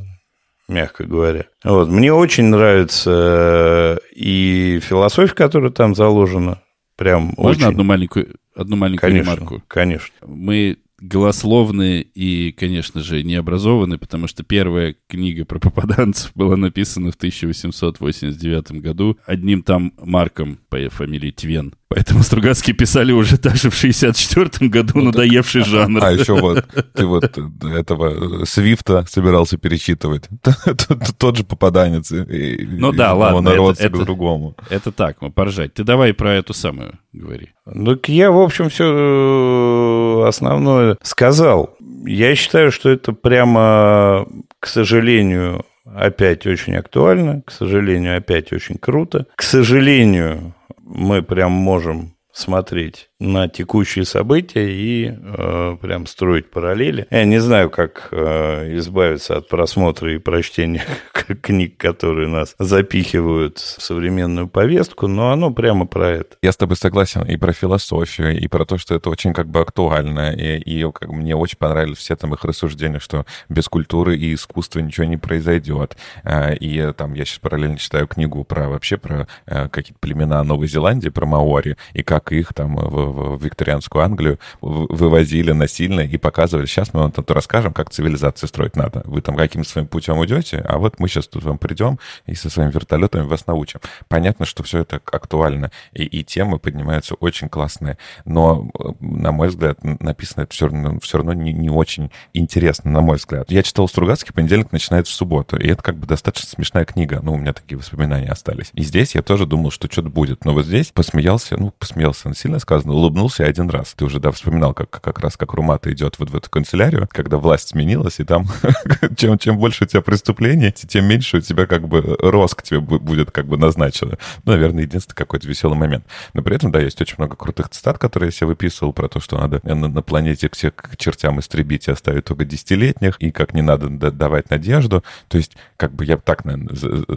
мягко 0.68 1.04
говоря. 1.04 1.44
Вот. 1.64 1.88
Мне 1.88 2.12
очень 2.12 2.44
нравится 2.44 4.00
и 4.14 4.80
философия, 4.82 5.34
которая 5.34 5.70
там 5.70 5.94
заложена. 5.94 6.62
Прям 6.96 7.34
Можно 7.36 7.50
очень... 7.50 7.64
одну 7.64 7.84
маленькую, 7.84 8.34
одну 8.54 8.76
маленькую 8.76 9.10
конечно, 9.10 9.30
ремарку? 9.30 9.62
Конечно. 9.66 10.14
Мы 10.26 10.78
голословные 11.02 12.02
и, 12.02 12.52
конечно 12.52 13.02
же, 13.02 13.24
необразованные, 13.24 13.98
потому 13.98 14.28
что 14.28 14.44
первая 14.44 14.94
книга 15.08 15.44
про 15.44 15.58
попаданцев 15.58 16.30
была 16.34 16.56
написана 16.56 17.10
в 17.10 17.16
1889 17.16 18.80
году 18.80 19.18
одним 19.26 19.62
там 19.62 19.92
Марком 20.00 20.60
по 20.68 20.78
фамилии 20.90 21.32
Твен. 21.32 21.74
Поэтому 21.88 22.22
Стругацкие 22.22 22.74
писали 22.74 23.12
уже 23.12 23.36
даже 23.36 23.68
в 23.68 23.74
64 23.74 24.70
году 24.70 24.92
ну, 24.94 25.02
надоевший 25.06 25.62
так, 25.62 25.70
жанр. 25.70 26.02
А 26.02 26.12
еще 26.12 26.40
вот 26.40 26.64
ты 26.94 27.04
вот 27.04 27.36
этого 27.62 28.44
Свифта 28.46 29.04
собирался 29.06 29.58
перечитывать. 29.58 30.28
Тот 31.18 31.36
же 31.36 31.44
попаданец. 31.44 32.10
Ну 32.10 32.92
да, 32.92 33.12
ладно. 33.12 33.42
Народ 33.42 33.78
это, 33.78 34.04
другому. 34.04 34.56
Это 34.70 34.90
так, 34.90 35.20
мы 35.20 35.30
поржать. 35.30 35.74
Ты 35.74 35.84
давай 35.84 36.14
про 36.14 36.32
эту 36.32 36.54
самую 36.54 36.98
говори. 37.12 37.50
Ну, 37.66 37.96
я, 38.06 38.30
в 38.30 38.40
общем, 38.40 38.68
все 38.68 38.84
э, 38.84 40.28
основное 40.28 40.96
сказал. 41.02 41.76
Я 42.04 42.34
считаю, 42.34 42.72
что 42.72 42.90
это 42.90 43.12
прямо, 43.12 44.26
к 44.58 44.66
сожалению, 44.66 45.64
опять 45.84 46.46
очень 46.46 46.74
актуально, 46.76 47.42
к 47.42 47.52
сожалению, 47.52 48.16
опять 48.16 48.52
очень 48.52 48.78
круто. 48.78 49.26
К 49.36 49.42
сожалению, 49.42 50.54
мы 50.82 51.22
прям 51.22 51.52
можем 51.52 52.14
смотреть 52.32 53.10
на 53.20 53.48
текущие 53.48 54.04
события 54.04 54.68
и 54.68 55.12
э, 55.12 55.76
прям 55.80 56.06
строить 56.06 56.50
параллели. 56.50 57.06
Я 57.10 57.24
не 57.24 57.38
знаю, 57.38 57.70
как 57.70 58.08
э, 58.10 58.76
избавиться 58.78 59.36
от 59.36 59.48
просмотра 59.48 60.12
и 60.12 60.18
прочтения 60.18 60.84
книг, 61.42 61.76
которые 61.76 62.28
нас 62.28 62.54
запихивают 62.58 63.58
в 63.58 63.82
современную 63.82 64.48
повестку, 64.48 65.06
но 65.06 65.30
оно 65.30 65.52
прямо 65.52 65.86
про 65.86 66.08
это. 66.08 66.36
Я 66.42 66.52
с 66.52 66.56
тобой 66.56 66.76
согласен 66.76 67.22
и 67.22 67.36
про 67.36 67.52
философию, 67.52 68.38
и 68.38 68.48
про 68.48 68.64
то, 68.64 68.78
что 68.78 68.94
это 68.94 69.10
очень 69.10 69.34
как 69.34 69.48
бы 69.48 69.60
актуально, 69.60 70.32
и, 70.32 70.58
и 70.58 70.90
как 70.90 71.08
мне 71.10 71.36
очень 71.36 71.58
понравились 71.58 71.98
все 71.98 72.16
там 72.16 72.34
их 72.34 72.44
рассуждения, 72.44 72.98
что 72.98 73.24
без 73.48 73.68
культуры 73.68 74.16
и 74.16 74.34
искусства 74.34 74.80
ничего 74.80 75.06
не 75.06 75.16
произойдет. 75.16 75.96
Э, 76.24 76.56
и 76.56 76.92
там 76.92 77.14
я 77.14 77.24
сейчас 77.24 77.38
параллельно 77.38 77.78
читаю 77.78 78.08
книгу 78.08 78.42
про 78.42 78.68
вообще 78.68 78.96
про 78.96 79.28
э, 79.46 79.68
какие-то 79.68 80.00
племена 80.00 80.42
Новой 80.42 80.66
Зеландии, 80.66 81.08
про 81.08 81.26
Маори, 81.26 81.76
и 81.92 82.02
как 82.02 82.21
их 82.30 82.54
там 82.54 82.76
в, 82.76 83.36
в 83.36 83.44
викторианскую 83.44 84.04
Англию 84.04 84.38
вывозили 84.60 85.52
насильно 85.52 86.00
и 86.00 86.16
показывали, 86.16 86.66
сейчас 86.66 86.94
мы 86.94 87.00
вам 87.00 87.12
тут 87.12 87.30
расскажем, 87.30 87.72
как 87.72 87.90
цивилизацию 87.90 88.48
строить 88.48 88.76
надо. 88.76 89.02
Вы 89.04 89.22
там 89.22 89.34
каким-то 89.36 89.68
своим 89.68 89.88
путем 89.88 90.24
идете, 90.24 90.58
а 90.58 90.78
вот 90.78 90.98
мы 90.98 91.08
сейчас 91.08 91.26
тут 91.26 91.42
вам 91.42 91.58
придем 91.58 91.98
и 92.26 92.34
со 92.34 92.50
своими 92.50 92.70
вертолетами 92.70 93.26
вас 93.26 93.46
научим. 93.46 93.80
Понятно, 94.08 94.44
что 94.44 94.62
все 94.62 94.80
это 94.80 95.00
актуально, 95.10 95.70
и, 95.92 96.04
и 96.04 96.22
темы 96.22 96.58
поднимаются 96.58 97.14
очень 97.14 97.48
классные, 97.48 97.98
но, 98.24 98.70
на 99.00 99.32
мой 99.32 99.48
взгляд, 99.48 99.78
написано 99.82 100.42
это 100.42 100.52
все 100.52 100.68
равно, 100.68 100.98
все 101.00 101.18
равно 101.18 101.32
не, 101.32 101.52
не 101.52 101.70
очень 101.70 102.10
интересно, 102.34 102.90
на 102.90 103.00
мой 103.00 103.16
взгляд. 103.16 103.50
Я 103.50 103.62
читал 103.62 103.88
Стругацкий, 103.88 104.32
понедельник 104.32 104.72
начинается 104.72 105.12
в 105.12 105.16
субботу, 105.16 105.56
и 105.56 105.68
это 105.68 105.82
как 105.82 105.96
бы 105.96 106.06
достаточно 106.06 106.48
смешная 106.48 106.84
книга, 106.84 107.20
ну, 107.22 107.34
у 107.34 107.38
меня 107.38 107.52
такие 107.52 107.78
воспоминания 107.78 108.28
остались. 108.28 108.70
И 108.74 108.82
здесь 108.82 109.14
я 109.14 109.22
тоже 109.22 109.46
думал, 109.46 109.70
что 109.70 109.90
что-то 109.90 110.08
будет, 110.08 110.44
но 110.44 110.52
вот 110.52 110.66
здесь 110.66 110.92
посмеялся, 110.92 111.56
ну, 111.56 111.72
посмеялся, 111.78 112.11
сильно 112.12 112.58
сказано, 112.58 112.92
улыбнулся 112.94 113.44
один 113.44 113.70
раз. 113.70 113.94
Ты 113.94 114.04
уже, 114.04 114.20
да, 114.20 114.30
вспоминал, 114.30 114.74
как, 114.74 114.90
как 114.90 115.18
раз 115.20 115.36
как 115.36 115.52
Румата 115.52 115.92
идет 115.92 116.18
вот 116.18 116.30
в 116.30 116.36
эту 116.36 116.50
канцелярию, 116.50 117.08
когда 117.10 117.38
власть 117.38 117.68
сменилась, 117.68 118.20
и 118.20 118.24
там 118.24 118.46
чем, 119.16 119.38
чем 119.38 119.58
больше 119.58 119.84
у 119.84 119.86
тебя 119.86 120.02
преступлений, 120.02 120.72
тем 120.72 121.06
меньше 121.06 121.38
у 121.38 121.40
тебя 121.40 121.66
как 121.66 121.88
бы 121.88 122.16
рост 122.20 122.54
к 122.54 122.62
тебе 122.62 122.80
будет 122.80 123.30
как 123.30 123.46
бы 123.46 123.56
назначено. 123.56 124.18
Ну, 124.44 124.52
наверное, 124.52 124.84
единственный 124.84 125.16
какой-то 125.16 125.48
веселый 125.48 125.76
момент. 125.76 126.04
Но 126.34 126.42
при 126.42 126.56
этом, 126.56 126.72
да, 126.72 126.80
есть 126.80 127.00
очень 127.00 127.16
много 127.18 127.36
крутых 127.36 127.68
цитат, 127.70 127.98
которые 127.98 128.28
я 128.28 128.32
себе 128.32 128.48
выписывал 128.48 128.92
про 128.92 129.08
то, 129.08 129.20
что 129.20 129.38
надо 129.38 129.60
на, 129.62 129.88
на 129.88 130.02
планете 130.02 130.48
всех 130.52 130.74
к 130.74 130.96
чертям 130.96 131.40
истребить 131.40 131.88
и 131.88 131.92
оставить 131.92 132.24
только 132.24 132.44
десятилетних, 132.44 133.16
и 133.18 133.30
как 133.30 133.54
не 133.54 133.62
надо 133.62 133.88
давать 133.88 134.50
надежду. 134.50 135.04
То 135.28 135.38
есть, 135.38 135.56
как 135.76 135.94
бы 135.94 136.04
я 136.04 136.16
так, 136.16 136.44
наверное, 136.44 136.74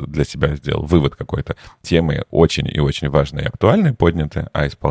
для 0.07 0.23
себя 0.23 0.55
сделал 0.55 0.85
вывод 0.85 1.15
какой-то. 1.15 1.55
Темы 1.81 2.23
очень 2.31 2.67
и 2.67 2.79
очень 2.79 3.09
важные 3.09 3.45
и 3.45 3.47
актуальные 3.47 3.93
подняты, 3.93 4.47
а 4.53 4.67
исполнение 4.67 4.84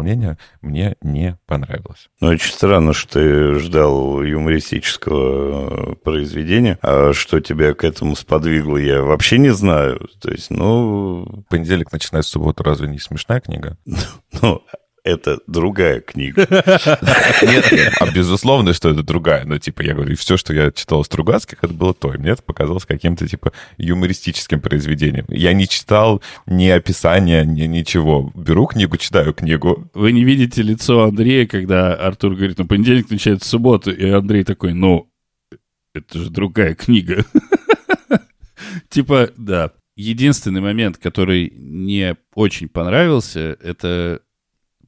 мне 0.61 0.96
не 1.02 1.38
понравилось. 1.46 2.09
Ну, 2.20 2.28
очень 2.28 2.52
странно, 2.52 2.92
что 2.92 3.14
ты 3.14 3.59
ждал 3.59 4.22
юмористического 4.22 5.92
э, 5.92 5.94
произведения, 5.96 6.78
а 6.83 7.12
что 7.12 7.40
тебя 7.40 7.74
к 7.74 7.85
этому 7.85 8.16
сподвигло, 8.16 8.76
я 8.76 9.02
вообще 9.02 9.38
не 9.38 9.50
знаю. 9.50 10.09
То 10.20 10.30
есть, 10.30 10.50
ну... 10.50 11.44
Понедельник 11.48 11.92
начинается 11.92 12.33
субботу, 12.33 12.62
разве 12.62 12.88
не 12.88 12.98
смешная 12.98 13.40
книга? 13.40 13.76
Ну, 14.42 14.62
это 15.04 15.38
другая 15.46 16.00
книга. 16.00 16.46
Нет, 17.42 17.94
а 18.00 18.10
безусловно, 18.10 18.72
что 18.72 18.88
это 18.88 19.02
другая. 19.02 19.44
Но, 19.44 19.58
типа, 19.58 19.82
я 19.82 19.94
говорю, 19.94 20.16
все, 20.16 20.38
что 20.38 20.54
я 20.54 20.72
читал 20.72 21.04
Стругацких, 21.04 21.58
это 21.62 21.74
было 21.74 21.92
то. 21.92 22.12
И 22.14 22.18
мне 22.18 22.30
это 22.30 22.42
показалось 22.42 22.86
каким-то, 22.86 23.28
типа, 23.28 23.52
юмористическим 23.76 24.60
произведением. 24.60 25.26
Я 25.28 25.52
не 25.52 25.68
читал 25.68 26.22
ни 26.46 26.68
описания, 26.68 27.44
ни 27.44 27.64
ничего. 27.64 28.32
Беру 28.34 28.66
книгу, 28.66 28.96
читаю 28.96 29.34
книгу. 29.34 29.90
Вы 29.92 30.12
не 30.12 30.24
видите 30.24 30.62
лицо 30.62 31.04
Андрея, 31.04 31.46
когда 31.46 31.94
Артур 31.94 32.34
говорит, 32.34 32.58
ну, 32.58 32.66
понедельник 32.66 33.10
начинается 33.10 33.48
субботу, 33.48 33.92
и 33.92 34.08
Андрей 34.08 34.42
такой, 34.42 34.72
ну, 34.72 35.10
это 35.94 36.18
же 36.18 36.30
другая 36.30 36.74
книга. 36.74 37.24
Типа, 38.88 39.30
да. 39.36 39.70
Единственный 39.96 40.60
момент, 40.60 40.98
который 40.98 41.52
не 41.56 42.16
очень 42.34 42.68
понравился, 42.68 43.56
это 43.62 44.22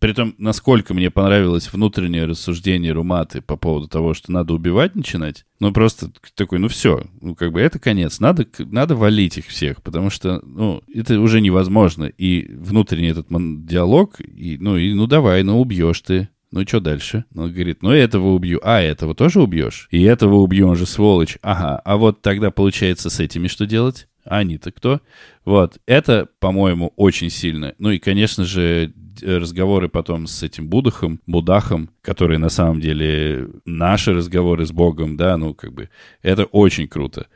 при 0.07 0.13
том, 0.13 0.37
насколько 0.39 0.95
мне 0.95 1.11
понравилось 1.11 1.73
внутреннее 1.73 2.27
рассуждение 2.27 2.93
Руматы 2.93 3.41
по 3.41 3.57
поводу 3.57 3.89
того, 3.89 4.15
что 4.15 4.31
надо 4.31 4.55
убивать 4.55 4.95
начинать, 4.95 5.45
ну, 5.59 5.73
просто 5.73 6.13
такой, 6.37 6.61
ну, 6.61 6.69
все, 6.69 7.03
ну, 7.21 7.35
как 7.35 7.51
бы 7.51 7.61
это 7.61 7.81
конец, 7.81 8.21
надо, 8.21 8.47
надо 8.61 8.95
валить 8.95 9.37
их 9.39 9.49
всех, 9.49 9.83
потому 9.83 10.11
что, 10.11 10.41
ну, 10.47 10.81
это 10.95 11.19
уже 11.19 11.41
невозможно, 11.41 12.05
и 12.05 12.49
внутренний 12.55 13.09
этот 13.09 13.27
диалог, 13.67 14.21
и, 14.21 14.57
ну, 14.61 14.77
и, 14.77 14.95
ну, 14.95 15.09
давай, 15.09 15.43
ну, 15.43 15.61
убьешь 15.61 16.03
ты, 16.03 16.29
ну, 16.53 16.65
что 16.65 16.79
дальше? 16.79 17.25
Он 17.35 17.53
говорит, 17.53 17.83
ну, 17.83 17.91
этого 17.91 18.29
убью. 18.29 18.61
А, 18.63 18.81
этого 18.81 19.17
тоже 19.17 19.43
убьешь? 19.43 19.89
И 19.91 20.01
этого 20.05 20.37
убью, 20.37 20.69
он 20.69 20.77
же 20.77 20.87
сволочь. 20.87 21.37
Ага, 21.43 21.83
а 21.85 21.97
вот 21.97 22.23
тогда, 22.23 22.53
получается, 22.53 23.11
с 23.11 23.19
этими 23.19 23.49
что 23.49 23.67
делать? 23.67 24.07
А 24.25 24.39
они-то 24.39 24.71
кто? 24.71 25.01
Вот, 25.45 25.79
это, 25.87 26.29
по-моему, 26.39 26.93
очень 26.95 27.31
сильно. 27.31 27.75
Ну 27.79 27.91
и, 27.91 27.99
конечно 27.99 28.45
же, 28.45 28.93
разговоры 29.23 29.89
потом 29.89 30.27
с 30.27 30.43
этим 30.43 30.69
Будахом, 30.69 31.21
Будахом, 31.27 31.91
которые 32.03 32.39
на 32.39 32.49
самом 32.49 32.81
деле 32.81 33.49
наши 33.65 34.15
разговоры 34.15 34.67
с 34.67 34.73
Богом, 34.73 35.17
да, 35.17 35.37
ну 35.37 35.55
как 35.55 35.73
бы 35.73 35.89
это 36.23 36.45
очень 36.45 36.89
круто. 36.89 37.27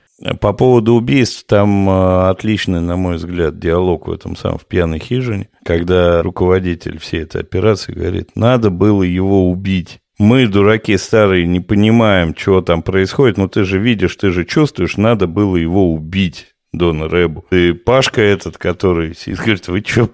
По 0.40 0.52
поводу 0.52 0.94
убийств, 0.94 1.46
там 1.46 1.88
э, 1.88 2.28
отличный, 2.28 2.82
на 2.82 2.96
мой 2.96 3.16
взгляд, 3.16 3.58
диалог 3.58 4.06
в 4.06 4.12
этом 4.12 4.36
самом 4.36 4.58
в 4.58 4.66
пьяной 4.66 4.98
хижине, 4.98 5.48
когда 5.64 6.22
руководитель 6.22 6.98
всей 6.98 7.22
этой 7.22 7.40
операции 7.40 7.94
говорит, 7.94 8.30
надо 8.34 8.68
было 8.68 9.02
его 9.02 9.50
убить. 9.50 10.00
Мы, 10.18 10.46
дураки 10.46 10.98
старые, 10.98 11.46
не 11.46 11.60
понимаем, 11.60 12.36
что 12.36 12.60
там 12.60 12.82
происходит, 12.82 13.38
но 13.38 13.48
ты 13.48 13.64
же 13.64 13.78
видишь, 13.78 14.16
ты 14.16 14.30
же 14.30 14.44
чувствуешь, 14.44 14.98
надо 14.98 15.26
было 15.26 15.56
его 15.56 15.94
убить. 15.94 16.49
Дона 16.72 17.08
Рэбу. 17.08 17.44
И 17.50 17.72
Пашка 17.72 18.20
этот, 18.20 18.58
который 18.58 19.14
сидит, 19.14 19.38
говорит, 19.38 19.68
вы 19.68 19.82
что, 19.86 20.10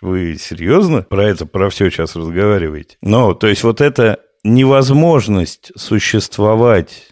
вы 0.00 0.36
серьезно 0.38 1.02
про 1.02 1.28
это, 1.28 1.46
про 1.46 1.70
все 1.70 1.90
сейчас 1.90 2.16
разговариваете? 2.16 2.96
Ну, 3.02 3.34
то 3.34 3.46
есть 3.46 3.62
вот 3.62 3.80
эта 3.80 4.20
невозможность 4.42 5.72
существовать 5.76 7.08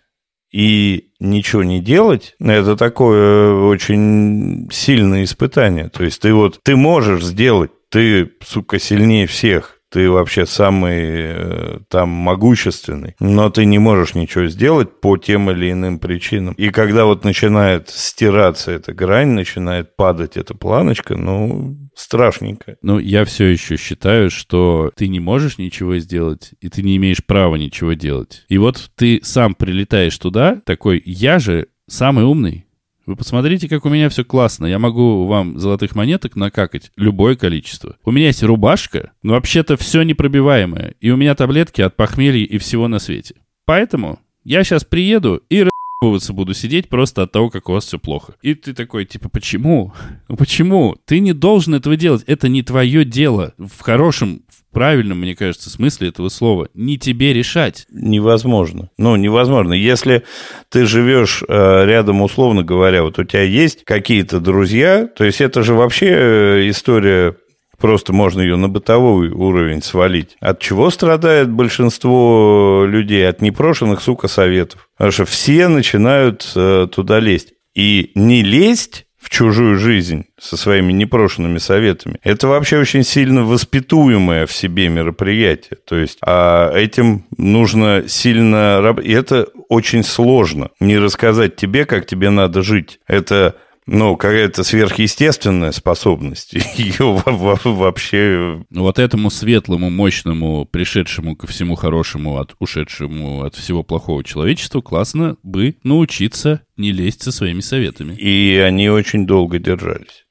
и 0.50 1.10
ничего 1.20 1.62
не 1.62 1.80
делать, 1.80 2.34
это 2.40 2.76
такое 2.76 3.52
очень 3.52 4.68
сильное 4.72 5.24
испытание. 5.24 5.90
То 5.90 6.04
есть 6.04 6.22
ты 6.22 6.32
вот, 6.32 6.60
ты 6.62 6.74
можешь 6.76 7.24
сделать, 7.24 7.70
ты, 7.90 8.32
сука, 8.42 8.78
сильнее 8.78 9.26
всех, 9.26 9.77
ты 9.90 10.10
вообще 10.10 10.46
самый 10.46 11.00
э, 11.00 11.78
там 11.88 12.08
могущественный, 12.08 13.14
но 13.20 13.50
ты 13.50 13.64
не 13.64 13.78
можешь 13.78 14.14
ничего 14.14 14.46
сделать 14.46 15.00
по 15.00 15.16
тем 15.16 15.50
или 15.50 15.72
иным 15.72 15.98
причинам. 15.98 16.54
И 16.54 16.70
когда 16.70 17.04
вот 17.04 17.24
начинает 17.24 17.88
стираться 17.88 18.70
эта 18.70 18.92
грань, 18.92 19.28
начинает 19.28 19.96
падать 19.96 20.36
эта 20.36 20.54
планочка, 20.54 21.16
ну, 21.16 21.76
страшненько. 21.94 22.76
Ну, 22.82 22.98
я 22.98 23.24
все 23.24 23.46
еще 23.46 23.76
считаю, 23.76 24.30
что 24.30 24.92
ты 24.96 25.08
не 25.08 25.20
можешь 25.20 25.58
ничего 25.58 25.98
сделать, 25.98 26.52
и 26.60 26.68
ты 26.68 26.82
не 26.82 26.96
имеешь 26.96 27.24
права 27.24 27.56
ничего 27.56 27.94
делать. 27.94 28.44
И 28.48 28.58
вот 28.58 28.90
ты 28.94 29.20
сам 29.22 29.54
прилетаешь 29.54 30.16
туда, 30.18 30.60
такой, 30.64 31.02
я 31.04 31.38
же 31.38 31.68
самый 31.88 32.24
умный, 32.24 32.67
вы 33.08 33.16
посмотрите, 33.16 33.70
как 33.70 33.86
у 33.86 33.88
меня 33.88 34.10
все 34.10 34.22
классно. 34.22 34.66
Я 34.66 34.78
могу 34.78 35.24
вам 35.24 35.58
золотых 35.58 35.94
монеток 35.94 36.36
накакать 36.36 36.92
любое 36.94 37.36
количество. 37.36 37.96
У 38.04 38.10
меня 38.10 38.26
есть 38.26 38.42
рубашка, 38.42 39.12
но 39.22 39.32
вообще-то 39.32 39.78
все 39.78 40.02
непробиваемое. 40.02 40.94
И 41.00 41.10
у 41.10 41.16
меня 41.16 41.34
таблетки 41.34 41.80
от 41.80 41.96
похмелья 41.96 42.44
и 42.44 42.58
всего 42.58 42.86
на 42.86 42.98
свете. 42.98 43.36
Поэтому 43.64 44.18
я 44.44 44.62
сейчас 44.62 44.84
приеду 44.84 45.42
и 45.48 45.66
расебываться 46.02 46.34
буду 46.34 46.52
сидеть 46.52 46.90
просто 46.90 47.22
от 47.22 47.32
того, 47.32 47.48
как 47.48 47.70
у 47.70 47.72
вас 47.72 47.86
все 47.86 47.98
плохо. 47.98 48.34
И 48.42 48.54
ты 48.54 48.74
такой, 48.74 49.06
типа, 49.06 49.30
почему? 49.30 49.94
Почему? 50.28 50.94
Ты 51.06 51.20
не 51.20 51.32
должен 51.32 51.76
этого 51.76 51.96
делать. 51.96 52.24
Это 52.26 52.48
не 52.48 52.62
твое 52.62 53.06
дело. 53.06 53.54
В 53.56 53.80
хорошем, 53.80 54.42
правильном, 54.78 55.18
мне 55.18 55.34
кажется, 55.34 55.70
смысле 55.70 56.10
этого 56.10 56.28
слова. 56.28 56.68
Не 56.72 56.98
тебе 56.98 57.32
решать. 57.32 57.84
Невозможно. 57.90 58.90
Ну, 58.96 59.16
невозможно. 59.16 59.72
Если 59.72 60.22
ты 60.68 60.86
живешь 60.86 61.42
э, 61.48 61.84
рядом, 61.84 62.22
условно 62.22 62.62
говоря, 62.62 63.02
вот 63.02 63.18
у 63.18 63.24
тебя 63.24 63.42
есть 63.42 63.82
какие-то 63.82 64.38
друзья, 64.38 65.08
то 65.08 65.24
есть 65.24 65.40
это 65.40 65.64
же 65.64 65.74
вообще 65.74 66.06
э, 66.06 66.70
история 66.70 67.34
Просто 67.76 68.12
можно 68.12 68.40
ее 68.40 68.56
на 68.56 68.68
бытовой 68.68 69.30
уровень 69.30 69.82
свалить. 69.82 70.36
От 70.40 70.58
чего 70.58 70.90
страдает 70.90 71.48
большинство 71.48 72.84
людей? 72.84 73.28
От 73.28 73.40
непрошенных, 73.40 74.00
сука, 74.00 74.26
советов. 74.26 74.88
Потому 74.96 75.12
что 75.12 75.24
все 75.26 75.68
начинают 75.68 76.50
э, 76.56 76.88
туда 76.92 77.20
лезть. 77.20 77.52
И 77.76 78.10
не 78.16 78.42
лезть 78.42 79.06
в 79.18 79.30
чужую 79.30 79.78
жизнь 79.78 80.26
со 80.38 80.56
своими 80.56 80.92
непрошенными 80.92 81.58
советами. 81.58 82.18
Это 82.22 82.46
вообще 82.46 82.78
очень 82.78 83.02
сильно 83.02 83.44
воспитуемое 83.44 84.46
в 84.46 84.52
себе 84.52 84.88
мероприятие. 84.88 85.78
То 85.84 85.96
есть 85.96 86.18
а 86.22 86.72
этим 86.74 87.24
нужно 87.36 88.04
сильно... 88.06 88.96
И 89.02 89.12
это 89.12 89.48
очень 89.68 90.04
сложно. 90.04 90.70
Не 90.80 90.98
рассказать 90.98 91.56
тебе, 91.56 91.84
как 91.84 92.06
тебе 92.06 92.30
надо 92.30 92.62
жить. 92.62 93.00
Это 93.06 93.56
Ну, 93.90 94.18
какая-то 94.18 94.64
сверхъестественная 94.64 95.72
способность. 95.72 96.52
Ее 96.76 97.22
вообще... 97.64 98.62
Вот 98.70 98.98
этому 98.98 99.30
светлому, 99.30 99.88
мощному, 99.88 100.66
пришедшему 100.66 101.36
ко 101.36 101.46
всему 101.46 101.74
хорошему, 101.74 102.36
от, 102.38 102.54
ушедшему 102.58 103.44
от 103.44 103.54
всего 103.54 103.82
плохого 103.82 104.22
человечества, 104.22 104.82
классно 104.82 105.38
бы 105.42 105.76
научиться 105.84 106.60
не 106.76 106.92
лезть 106.92 107.22
со 107.22 107.32
своими 107.32 107.60
советами. 107.60 108.14
И 108.14 108.58
они 108.58 108.90
очень 108.90 109.26
долго 109.26 109.58
держались. 109.58 110.27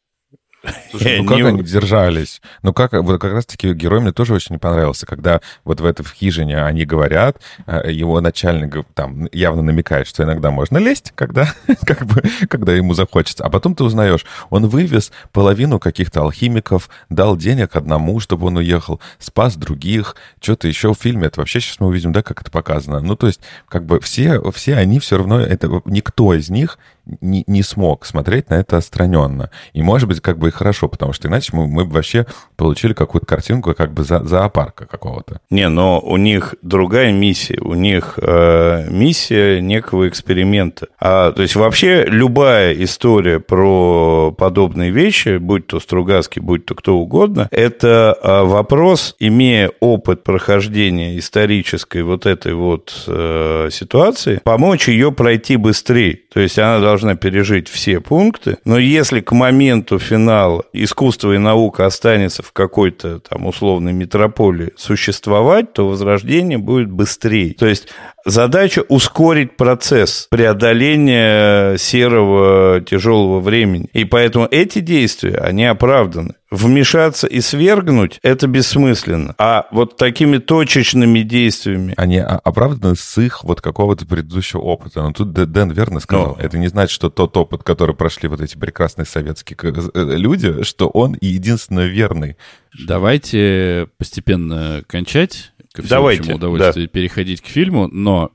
Слушай, 0.91 1.19
ну 1.19 1.25
как 1.25 1.39
они 1.39 1.63
держались? 1.63 2.41
Ну 2.63 2.73
как, 2.73 2.93
вот 2.93 3.19
как 3.19 3.33
раз-таки 3.33 3.73
герой 3.73 3.99
мне 3.99 4.11
тоже 4.11 4.33
очень 4.33 4.53
не 4.53 4.59
понравился, 4.59 5.05
когда 5.05 5.41
вот 5.63 5.81
в 5.81 5.85
этой 5.85 6.03
в 6.03 6.11
хижине 6.11 6.63
они 6.63 6.85
говорят, 6.85 7.37
э, 7.65 7.91
его 7.91 8.21
начальник 8.21 8.85
там 8.93 9.27
явно 9.31 9.61
намекает, 9.61 10.07
что 10.07 10.23
иногда 10.23 10.51
можно 10.51 10.77
лезть, 10.77 11.11
когда, 11.15 11.53
как 11.85 12.05
бы, 12.05 12.23
когда 12.49 12.73
ему 12.73 12.93
захочется. 12.93 13.43
А 13.43 13.49
потом 13.49 13.75
ты 13.75 13.83
узнаешь, 13.83 14.25
он 14.49 14.67
вывез 14.67 15.11
половину 15.31 15.79
каких-то 15.79 16.21
алхимиков, 16.21 16.89
дал 17.09 17.37
денег 17.37 17.75
одному, 17.75 18.19
чтобы 18.19 18.47
он 18.47 18.57
уехал, 18.57 18.99
спас 19.19 19.55
других, 19.55 20.15
что-то 20.41 20.67
еще 20.67 20.93
в 20.93 20.97
фильме. 20.97 21.27
Это 21.27 21.41
вообще 21.41 21.59
сейчас 21.59 21.79
мы 21.79 21.87
увидим, 21.87 22.11
да, 22.11 22.21
как 22.21 22.41
это 22.41 22.51
показано. 22.51 22.99
Ну, 22.99 23.15
то 23.15 23.27
есть, 23.27 23.41
как 23.67 23.85
бы 23.85 23.99
все, 23.99 24.41
все 24.51 24.75
они 24.75 24.99
все 24.99 25.17
равно, 25.17 25.39
это 25.39 25.81
никто 25.85 26.33
из 26.33 26.49
них 26.49 26.77
не, 27.21 27.43
не 27.47 27.63
смог 27.63 28.05
смотреть 28.05 28.49
на 28.49 28.55
это 28.55 28.77
отстраненно. 28.77 29.49
И, 29.73 29.81
может 29.81 30.07
быть, 30.07 30.21
как 30.21 30.37
бы 30.37 30.49
и 30.49 30.51
хорошо, 30.51 30.87
потому 30.87 31.13
что 31.13 31.27
иначе 31.27 31.51
мы, 31.53 31.67
мы 31.67 31.85
бы 31.85 31.93
вообще 31.93 32.25
получили 32.55 32.93
какую-то 32.93 33.25
картинку 33.25 33.73
как 33.73 33.93
бы 33.93 34.03
за, 34.03 34.23
зоопарка 34.23 34.85
какого-то. 34.85 35.39
Не, 35.49 35.69
но 35.69 35.99
у 35.99 36.17
них 36.17 36.55
другая 36.61 37.11
миссия. 37.11 37.59
У 37.61 37.73
них 37.73 38.19
э, 38.21 38.87
миссия 38.89 39.61
некого 39.61 40.07
эксперимента. 40.07 40.87
А, 40.99 41.31
то 41.31 41.41
есть 41.41 41.55
вообще 41.55 42.05
любая 42.05 42.73
история 42.73 43.39
про 43.39 44.33
подобные 44.37 44.91
вещи, 44.91 45.37
будь 45.37 45.67
то 45.67 45.79
Стругацкий, 45.79 46.41
будь 46.41 46.65
то 46.65 46.75
кто 46.75 46.97
угодно, 46.97 47.47
это 47.51 48.17
э, 48.21 48.43
вопрос, 48.43 49.15
имея 49.19 49.71
опыт 49.79 50.23
прохождения 50.23 51.17
исторической 51.17 52.03
вот 52.03 52.25
этой 52.25 52.53
вот 52.53 53.03
э, 53.07 53.69
ситуации, 53.71 54.41
помочь 54.43 54.87
ее 54.87 55.11
пройти 55.11 55.57
быстрее. 55.57 56.19
То 56.33 56.39
есть 56.39 56.59
она 56.59 56.79
должна 56.79 56.96
должна 56.97 57.15
пережить 57.15 57.67
все 57.67 57.99
пункты, 57.99 58.57
но 58.65 58.79
если 58.79 59.19
к 59.19 59.31
моменту 59.31 59.99
финала 59.99 60.63
искусство 60.73 61.33
и 61.33 61.37
наука 61.37 61.85
останется 61.85 62.41
в 62.41 62.51
какой-то 62.51 63.19
там 63.19 63.45
условной 63.45 63.93
метрополии 63.93 64.73
существовать, 64.75 65.73
то 65.73 65.87
возрождение 65.87 66.57
будет 66.57 66.89
быстрее. 66.89 67.53
То 67.53 67.67
есть 67.67 67.89
задача 68.27 68.83
ускорить 68.87 69.57
процесс 69.57 70.27
преодоления 70.29 71.77
серого 71.77 72.81
тяжелого 72.81 73.39
времени. 73.39 73.87
И 73.93 74.05
поэтому 74.05 74.47
эти 74.51 74.79
действия, 74.79 75.37
они 75.37 75.65
оправданы 75.65 76.35
вмешаться 76.49 77.27
и 77.27 77.41
свергнуть, 77.41 78.19
это 78.23 78.47
бессмысленно. 78.47 79.35
А 79.37 79.67
вот 79.71 79.97
такими 79.97 80.37
точечными 80.37 81.19
действиями... 81.19 81.93
Они 81.97 82.19
оправданы 82.19 82.95
с 82.95 83.17
их 83.17 83.43
вот 83.43 83.61
какого-то 83.61 84.05
предыдущего 84.05 84.61
опыта. 84.61 85.01
Но 85.01 85.11
тут 85.11 85.33
Дэн 85.33 85.71
верно 85.71 85.99
сказал. 85.99 86.37
Но... 86.37 86.43
Это 86.43 86.57
не 86.57 86.67
значит, 86.67 86.91
что 86.91 87.09
тот 87.09 87.35
опыт, 87.35 87.63
который 87.63 87.95
прошли 87.95 88.29
вот 88.29 88.41
эти 88.41 88.57
прекрасные 88.57 89.05
советские 89.05 89.57
э, 89.61 90.15
люди, 90.15 90.63
что 90.63 90.87
он 90.87 91.17
единственно 91.19 91.81
верный. 91.81 92.37
Давайте 92.85 93.87
постепенно 93.97 94.83
кончать 94.87 95.51
ко 95.77 95.83
всеобщему 95.83 96.35
удовольствию 96.35 96.87
да. 96.87 96.91
переходить 96.91 97.41
к 97.41 97.45
фильму, 97.45 97.87
но 97.87 98.31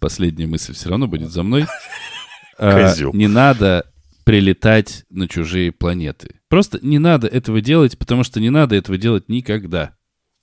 последняя 0.00 0.46
мысль 0.46 0.74
все 0.74 0.88
равно 0.88 1.06
будет 1.06 1.30
за 1.30 1.42
мной. 1.42 1.66
Козел. 2.58 3.10
А, 3.12 3.16
не 3.16 3.26
надо 3.26 3.86
прилетать 4.24 5.04
на 5.10 5.28
чужие 5.28 5.72
планеты. 5.72 6.36
Просто 6.48 6.78
не 6.82 6.98
надо 6.98 7.26
этого 7.26 7.60
делать, 7.60 7.98
потому 7.98 8.24
что 8.24 8.40
не 8.40 8.50
надо 8.50 8.76
этого 8.76 8.96
делать 8.96 9.28
никогда. 9.28 9.94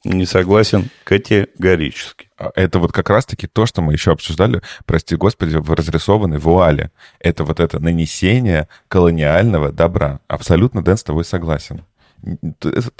Не 0.03 0.25
согласен 0.25 0.89
категорически. 1.03 2.29
А 2.37 2.51
это 2.55 2.79
вот 2.79 2.91
как 2.91 3.09
раз-таки 3.09 3.47
то, 3.47 3.67
что 3.67 3.81
мы 3.83 3.93
еще 3.93 4.11
обсуждали, 4.11 4.61
прости 4.85 5.15
господи, 5.15 5.57
в 5.57 5.71
разрисованной 5.71 6.39
вуале. 6.39 6.91
Это 7.19 7.43
вот 7.43 7.59
это 7.59 7.79
нанесение 7.79 8.67
колониального 8.87 9.71
добра. 9.71 10.19
Абсолютно 10.27 10.83
Дэн 10.83 10.97
с 10.97 11.03
тобой 11.03 11.23
согласен 11.23 11.83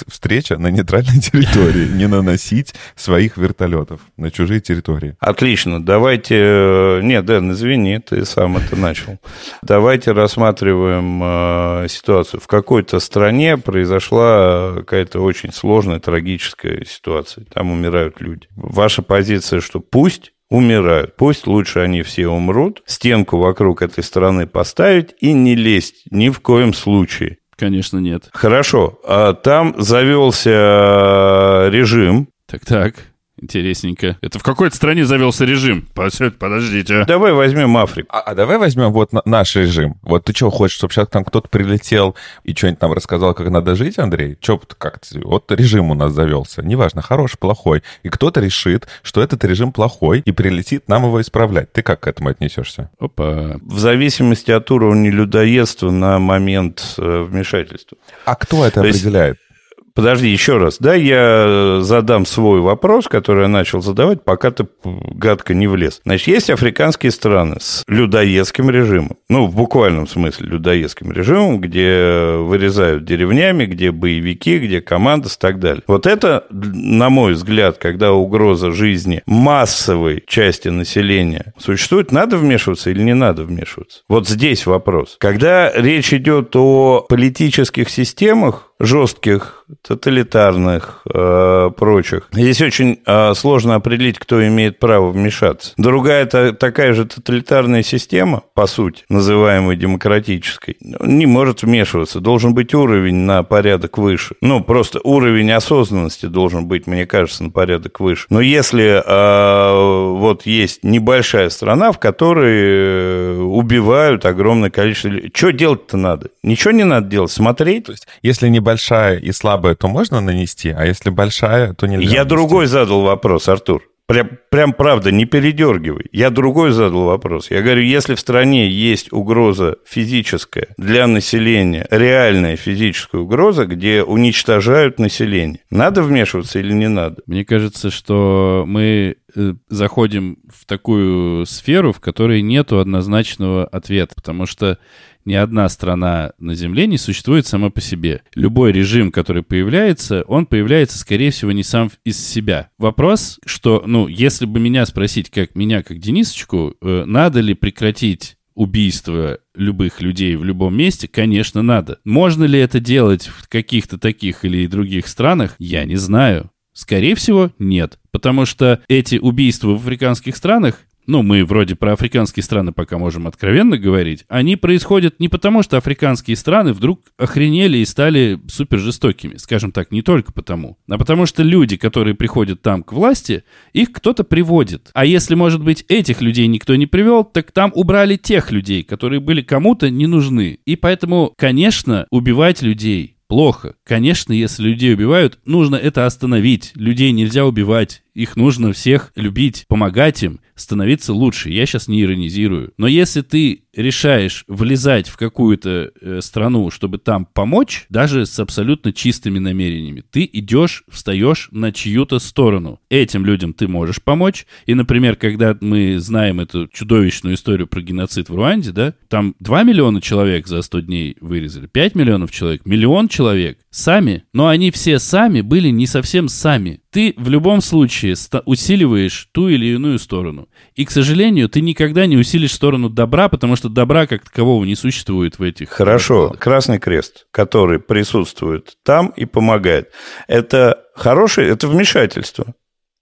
встреча 0.08 0.58
на 0.58 0.68
нейтральной 0.68 1.20
территории, 1.22 1.88
не 1.88 2.08
наносить 2.08 2.74
своих 2.96 3.38
вертолетов 3.38 4.02
на 4.18 4.32
чужие 4.32 4.62
территории. 4.62 5.16
Отлично, 5.20 5.84
давайте... 5.84 6.36
Э, 6.38 7.02
нет, 7.02 7.26
Дэн, 7.26 7.52
извини, 7.52 8.00
ты 8.00 8.26
сам 8.26 8.58
это 8.58 8.76
начал. 8.76 9.20
Давайте 9.62 10.12
рассматриваем 10.12 11.22
э, 11.24 11.88
ситуацию. 11.90 12.40
В 12.40 12.48
какой-то 12.48 13.00
стране 13.00 13.58
произошла 13.58 14.74
какая-то 14.76 15.22
очень 15.22 15.52
сложная, 15.52 16.00
трагическая 16.00 16.86
ситуация. 16.86 17.46
Там 17.46 17.72
умирают 17.72 18.22
люди. 18.22 18.48
Ваша 18.56 19.02
позиция, 19.02 19.62
что 19.62 19.80
пусть 19.80 20.34
умирают. 20.52 21.16
Пусть 21.16 21.48
лучше 21.48 21.80
они 21.80 22.04
все 22.04 22.28
умрут, 22.28 22.84
стенку 22.86 23.38
вокруг 23.38 23.82
этой 23.82 24.04
страны 24.04 24.46
поставить 24.46 25.16
и 25.22 25.32
не 25.32 25.56
лезть 25.56 26.04
ни 26.12 26.30
в 26.30 26.42
коем 26.42 26.74
случае. 26.74 27.38
Конечно, 27.62 28.00
нет. 28.00 28.28
Хорошо. 28.34 29.00
А 29.06 29.34
там 29.34 29.76
завелся 29.78 30.50
э, 30.50 31.70
режим. 31.70 32.28
Так-так. 32.48 32.96
Интересненько. 33.42 34.18
Это 34.22 34.38
в 34.38 34.44
какой-то 34.44 34.76
стране 34.76 35.04
завелся 35.04 35.46
режим? 35.46 35.88
Подождите. 35.94 37.06
Давай 37.06 37.34
возьмем 37.34 37.76
Африку. 37.76 38.08
А, 38.12 38.20
а 38.20 38.36
давай 38.36 38.58
возьмем 38.58 38.94
вот 38.94 39.10
наш 39.26 39.56
режим. 39.56 39.96
Вот 40.04 40.26
ты 40.26 40.34
что 40.34 40.52
хочешь, 40.52 40.78
чтобы 40.78 40.94
сейчас 40.94 41.08
там 41.08 41.26
кто-то 41.26 41.50
прилетел 41.50 42.16
и 42.44 42.54
что-нибудь 42.54 42.80
там 42.80 42.94
рассказал, 42.94 43.34
как 43.34 43.50
надо 43.50 43.76
жить, 43.76 43.98
Андрей? 43.98 44.38
Че 44.40 44.60
как 44.78 44.98
-то, 44.98 45.22
Вот 45.24 45.52
режим 45.52 45.90
у 45.90 45.96
нас 45.96 46.14
завелся. 46.14 46.62
Неважно, 46.62 47.02
хороший, 47.02 47.38
плохой. 47.38 47.82
И 48.04 48.10
кто-то 48.10 48.40
решит, 48.40 48.88
что 49.02 49.22
этот 49.22 49.44
режим 49.44 49.72
плохой 49.72 50.22
и 50.24 50.32
прилетит 50.32 50.88
нам 50.88 51.06
его 51.06 51.20
исправлять. 51.20 51.74
Ты 51.74 51.82
как 51.82 52.02
к 52.02 52.08
этому 52.08 52.30
отнесешься? 52.30 52.92
Опа. 53.00 53.58
В 53.62 53.80
зависимости 53.80 54.52
от 54.52 54.70
уровня 54.70 55.10
людоедства 55.10 55.90
на 55.90 56.20
момент 56.20 56.96
э, 56.98 57.24
вмешательства. 57.24 57.98
А 58.26 58.36
кто 58.36 58.66
это 58.66 58.82
То 58.82 58.82
определяет? 58.82 59.38
Есть 59.38 59.51
Подожди, 59.94 60.30
еще 60.30 60.58
раз. 60.58 60.78
Да, 60.80 60.96
я 60.96 61.80
задам 61.82 62.26
свой 62.26 62.62
вопрос, 62.62 63.08
который 63.08 63.44
я 63.44 63.48
начал 63.48 63.82
задавать, 63.82 64.24
пока 64.24 64.52
ты 64.52 64.68
гадко 64.84 65.54
не 65.54 65.68
влез. 65.68 66.02
Значит, 66.06 66.28
есть 66.28 66.50
африканские 66.50 67.12
страны 67.12 67.58
с 67.60 67.84
людоедским 67.88 68.70
режимом. 68.70 69.18
Ну, 69.30 69.48
в 69.48 69.56
буквальном 69.56 70.08
смысле 70.08 70.48
людоедским 70.48 71.12
режимом, 71.12 71.60
где 71.60 72.36
вырезают 72.38 73.06
деревнями, 73.06 73.66
где 73.66 73.92
боевики, 73.92 74.60
где 74.60 74.82
команда 74.82 75.28
и 75.28 75.32
так 75.40 75.60
далее. 75.60 75.84
Вот 75.88 76.08
это, 76.08 76.46
на 76.50 77.10
мой 77.10 77.34
взгляд, 77.34 77.78
когда 77.78 78.14
угроза 78.14 78.72
жизни 78.72 79.22
массовой 79.26 80.24
части 80.26 80.70
населения 80.70 81.54
существует, 81.58 82.12
надо 82.12 82.38
вмешиваться 82.38 82.90
или 82.90 83.02
не 83.02 83.14
надо 83.14 83.44
вмешиваться? 83.44 84.02
Вот 84.08 84.28
здесь 84.28 84.66
вопрос. 84.66 85.18
Когда 85.20 85.72
речь 85.74 86.14
идет 86.14 86.56
о 86.56 87.06
политических 87.08 87.90
системах, 87.90 88.71
жестких, 88.82 89.66
тоталитарных, 89.82 91.02
э, 91.14 91.72
прочих. 91.78 92.28
Здесь 92.32 92.62
очень 92.62 93.00
э, 93.06 93.34
сложно 93.36 93.76
определить, 93.76 94.20
кто 94.20 94.46
имеет 94.46 94.80
право 94.80 95.12
вмешаться. 95.12 95.74
Другая 95.78 96.24
это 96.24 96.54
такая 96.54 96.94
же 96.94 97.06
тоталитарная 97.06 97.84
система, 97.84 98.44
по 98.54 98.68
сути, 98.68 99.04
называемая 99.10 99.76
демократической, 99.76 100.78
не 100.80 101.26
может 101.26 101.64
вмешиваться. 101.64 102.20
Должен 102.20 102.54
быть 102.54 102.74
уровень 102.74 103.16
на 103.16 103.44
порядок 103.44 103.98
выше. 103.98 104.36
Ну, 104.42 104.64
просто 104.64 105.00
уровень 105.04 105.52
осознанности 105.52 106.26
должен 106.26 106.68
быть, 106.68 106.88
мне 106.88 107.06
кажется, 107.06 107.44
на 107.44 107.50
порядок 107.50 108.00
выше. 108.00 108.26
Но 108.30 108.42
если 108.42 109.02
э, 109.06 110.18
вот 110.18 110.46
есть 110.46 110.84
небольшая 110.84 111.50
страна, 111.50 111.92
в 111.92 112.00
которой 112.00 113.42
убивают 113.42 114.26
огромное 114.26 114.70
количество... 114.70 115.12
Что 115.34 115.52
делать-то 115.52 115.98
надо? 115.98 116.30
Ничего 116.44 116.72
не 116.72 116.84
надо 116.84 117.08
делать, 117.08 117.32
смотреть. 117.32 117.86
То 117.86 117.92
есть, 117.94 118.08
если 118.22 118.48
небольшая 118.48 118.71
большая 118.72 119.18
и 119.18 119.32
слабая, 119.32 119.76
то 119.76 119.88
можно 119.88 120.22
нанести, 120.22 120.70
а 120.70 120.86
если 120.86 121.10
большая, 121.10 121.74
то 121.74 121.88
нельзя. 121.88 122.04
Я 122.04 122.10
нанести. 122.20 122.30
другой 122.30 122.68
задал 122.68 123.02
вопрос, 123.02 123.48
Артур. 123.50 123.84
Прям, 124.08 124.30
прям 124.50 124.74
правда, 124.74 125.10
не 125.10 125.24
передергивай. 125.24 126.08
Я 126.12 126.32
другой 126.32 126.72
задал 126.72 127.06
вопрос. 127.06 127.50
Я 127.50 127.62
говорю, 127.62 127.82
если 127.82 128.16
в 128.16 128.20
стране 128.20 128.70
есть 128.70 129.14
угроза 129.14 129.78
физическая 129.86 130.68
для 130.78 131.08
населения, 131.08 131.88
реальная 131.90 132.58
физическая 132.58 133.22
угроза, 133.22 133.66
где 133.66 134.04
уничтожают 134.04 135.00
население, 135.00 135.62
надо 135.70 136.04
вмешиваться 136.04 136.60
или 136.60 136.74
не 136.74 136.90
надо? 136.90 137.22
Мне 137.26 137.46
кажется, 137.46 137.90
что 137.90 138.66
мы 138.68 139.16
э, 139.34 139.54
заходим 139.70 140.40
в 140.54 140.66
такую 140.66 141.46
сферу, 141.46 141.94
в 141.94 142.02
которой 142.02 142.42
нету 142.42 142.80
однозначного 142.80 143.64
ответа, 143.66 144.14
потому 144.16 144.46
что 144.46 144.78
ни 145.26 145.34
одна 145.34 145.68
страна 145.70 146.34
на 146.40 146.56
Земле 146.56 146.88
не 146.88 146.98
существует 146.98 147.48
сама 147.48 147.70
по 147.70 147.82
себе. 147.82 148.22
Любой 148.36 148.72
режим, 148.72 149.12
который 149.12 149.44
появляется, 149.44 150.24
он 150.28 150.46
появляется, 150.46 150.98
скорее 150.98 151.32
всего, 151.32 151.52
не 151.52 151.64
сам 151.64 151.92
из 152.04 152.26
себя. 152.26 152.70
Вопрос, 152.78 153.40
что, 153.46 153.84
ну, 153.86 154.08
если 154.08 154.46
бы 154.46 154.60
меня 154.60 154.86
спросить, 154.86 155.30
как 155.30 155.56
меня, 155.56 155.84
как 155.84 156.00
Денисочку, 156.00 156.76
э, 156.82 157.04
надо 157.06 157.40
ли 157.40 157.54
прекратить 157.54 158.38
убийство 158.54 159.40
любых 159.56 160.02
людей 160.02 160.36
в 160.36 160.44
любом 160.44 160.76
месте, 160.76 161.08
конечно, 161.08 161.62
надо. 161.62 162.00
Можно 162.04 162.44
ли 162.44 162.60
это 162.60 162.80
делать 162.80 163.28
в 163.28 163.48
каких-то 163.48 163.98
таких 163.98 164.46
или 164.46 164.68
других 164.68 165.08
странах, 165.08 165.56
я 165.58 165.86
не 165.86 165.96
знаю. 165.96 166.52
Скорее 166.74 167.16
всего, 167.16 167.52
нет. 167.60 168.00
Потому 168.12 168.46
что 168.46 168.82
эти 168.88 169.16
убийства 169.16 169.70
в 169.70 169.76
африканских 169.76 170.36
странах 170.36 170.80
ну, 171.12 171.24
мы 171.24 171.44
вроде 171.44 171.76
про 171.76 171.92
африканские 171.92 172.42
страны 172.42 172.72
пока 172.72 172.98
можем 172.98 173.28
откровенно 173.28 173.78
говорить, 173.78 174.24
они 174.30 174.56
происходят 174.56 175.20
не 175.20 175.28
потому, 175.28 175.62
что 175.62 175.76
африканские 175.76 176.38
страны 176.38 176.72
вдруг 176.72 177.02
охренели 177.18 177.80
и 177.80 177.86
стали 177.86 178.40
супер 178.48 178.80
жестокими, 178.80 179.36
скажем 179.36 179.74
так, 179.74 179.92
не 179.92 180.04
только 180.04 180.32
потому, 180.32 180.78
а 180.90 180.98
потому 180.98 181.26
что 181.26 181.44
люди, 181.44 181.76
которые 181.76 182.16
приходят 182.16 182.62
там 182.62 182.82
к 182.82 182.94
власти, 182.94 183.44
их 183.74 183.92
кто-то 183.92 184.24
приводит. 184.24 184.90
А 184.94 185.04
если, 185.04 185.36
может 185.36 185.62
быть, 185.62 185.84
этих 185.90 186.22
людей 186.22 186.48
никто 186.48 186.78
не 186.78 186.88
привел, 186.88 187.26
так 187.26 187.52
там 187.52 187.74
убрали 187.76 188.16
тех 188.16 188.50
людей, 188.54 188.84
которые 188.84 189.20
были 189.20 189.42
кому-то 189.42 189.90
не 189.90 190.08
нужны. 190.08 190.60
И 190.66 190.78
поэтому, 190.78 191.34
конечно, 191.36 192.08
убивать 192.10 192.62
людей 192.62 193.18
плохо. 193.32 193.76
Конечно, 193.86 194.34
если 194.34 194.64
людей 194.64 194.94
убивают, 194.94 195.40
нужно 195.46 195.78
это 195.78 196.06
остановить. 196.06 196.74
Людей 196.76 197.14
нельзя 197.14 197.46
убивать. 197.46 198.04
Их 198.14 198.36
нужно 198.36 198.74
всех 198.74 199.12
любить, 199.16 199.66
помогать 199.68 200.24
им, 200.24 200.40
становиться 200.56 201.14
лучше. 201.14 201.50
Я 201.50 201.66
сейчас 201.66 201.88
не 201.88 202.02
иронизирую. 202.02 202.74
Но 202.78 202.88
если 202.88 203.22
ты 203.22 203.64
решаешь 203.74 204.44
влезать 204.48 205.08
в 205.08 205.18
какую-то 205.18 205.92
э, 206.00 206.20
страну, 206.22 206.70
чтобы 206.72 206.98
там 206.98 207.26
помочь, 207.26 207.86
даже 207.90 208.26
с 208.26 208.38
абсолютно 208.40 208.92
чистыми 208.92 209.40
намерениями, 209.40 210.04
ты 210.10 210.30
идешь, 210.32 210.84
встаешь 210.90 211.48
на 211.52 211.72
чью-то 211.72 212.20
сторону. 212.20 212.80
Этим 212.90 213.26
людям 213.26 213.54
ты 213.54 213.68
можешь 213.68 214.02
помочь. 214.02 214.46
И, 214.66 214.74
например, 214.74 215.16
когда 215.16 215.58
мы 215.62 216.00
знаем 216.00 216.40
эту 216.40 216.68
чудовищную 216.68 217.36
историю 217.36 217.68
про 217.68 217.82
геноцид 217.82 218.30
в 218.30 218.36
Руанде, 218.36 218.72
да, 218.72 218.94
там 219.08 219.36
2 219.40 219.64
миллиона 219.64 220.02
человек 220.02 220.48
за 220.48 220.62
100 220.62 220.80
дней 220.82 221.18
вырезали, 221.22 221.68
5 221.68 221.96
миллионов 221.96 222.32
человек, 222.32 222.66
миллион 222.66 223.08
человек 223.08 223.58
сами, 223.72 224.26
но 224.34 224.48
они 224.48 224.70
все 224.70 225.00
сами 225.00 225.42
были 225.42 225.70
не 225.70 225.88
совсем 225.88 226.28
сами. 226.28 226.82
Ты 226.92 227.14
в 227.18 227.30
любом 227.30 227.62
случае 227.62 228.16
усиливаешь 228.46 229.30
ту 229.32 229.48
или 229.48 229.68
иную 229.68 229.98
сторону. 229.98 230.50
И, 230.76 230.86
к 230.86 230.92
сожалению, 230.92 231.50
ты 231.50 231.62
никогда 231.62 232.06
не 232.06 232.18
усилишь 232.18 232.54
сторону 232.54 232.90
добра, 232.90 233.30
потому 233.30 233.56
что 233.56 233.70
добра 233.70 234.06
как 234.08 234.26
такового 234.26 234.64
не 234.66 234.76
существует 234.76 235.40
в 235.40 235.44
этих... 235.44 235.70
Хорошо. 235.70 236.16
Раскладах. 236.16 236.44
Красный 236.44 236.80
Крест, 236.80 237.28
который 237.32 237.80
присутствует 237.80 238.78
там 238.84 239.08
и 239.16 239.26
помогает. 239.26 239.92
Это 240.28 240.84
хорошее, 240.94 241.50
это 241.50 241.68
вмешательство. 241.68 242.54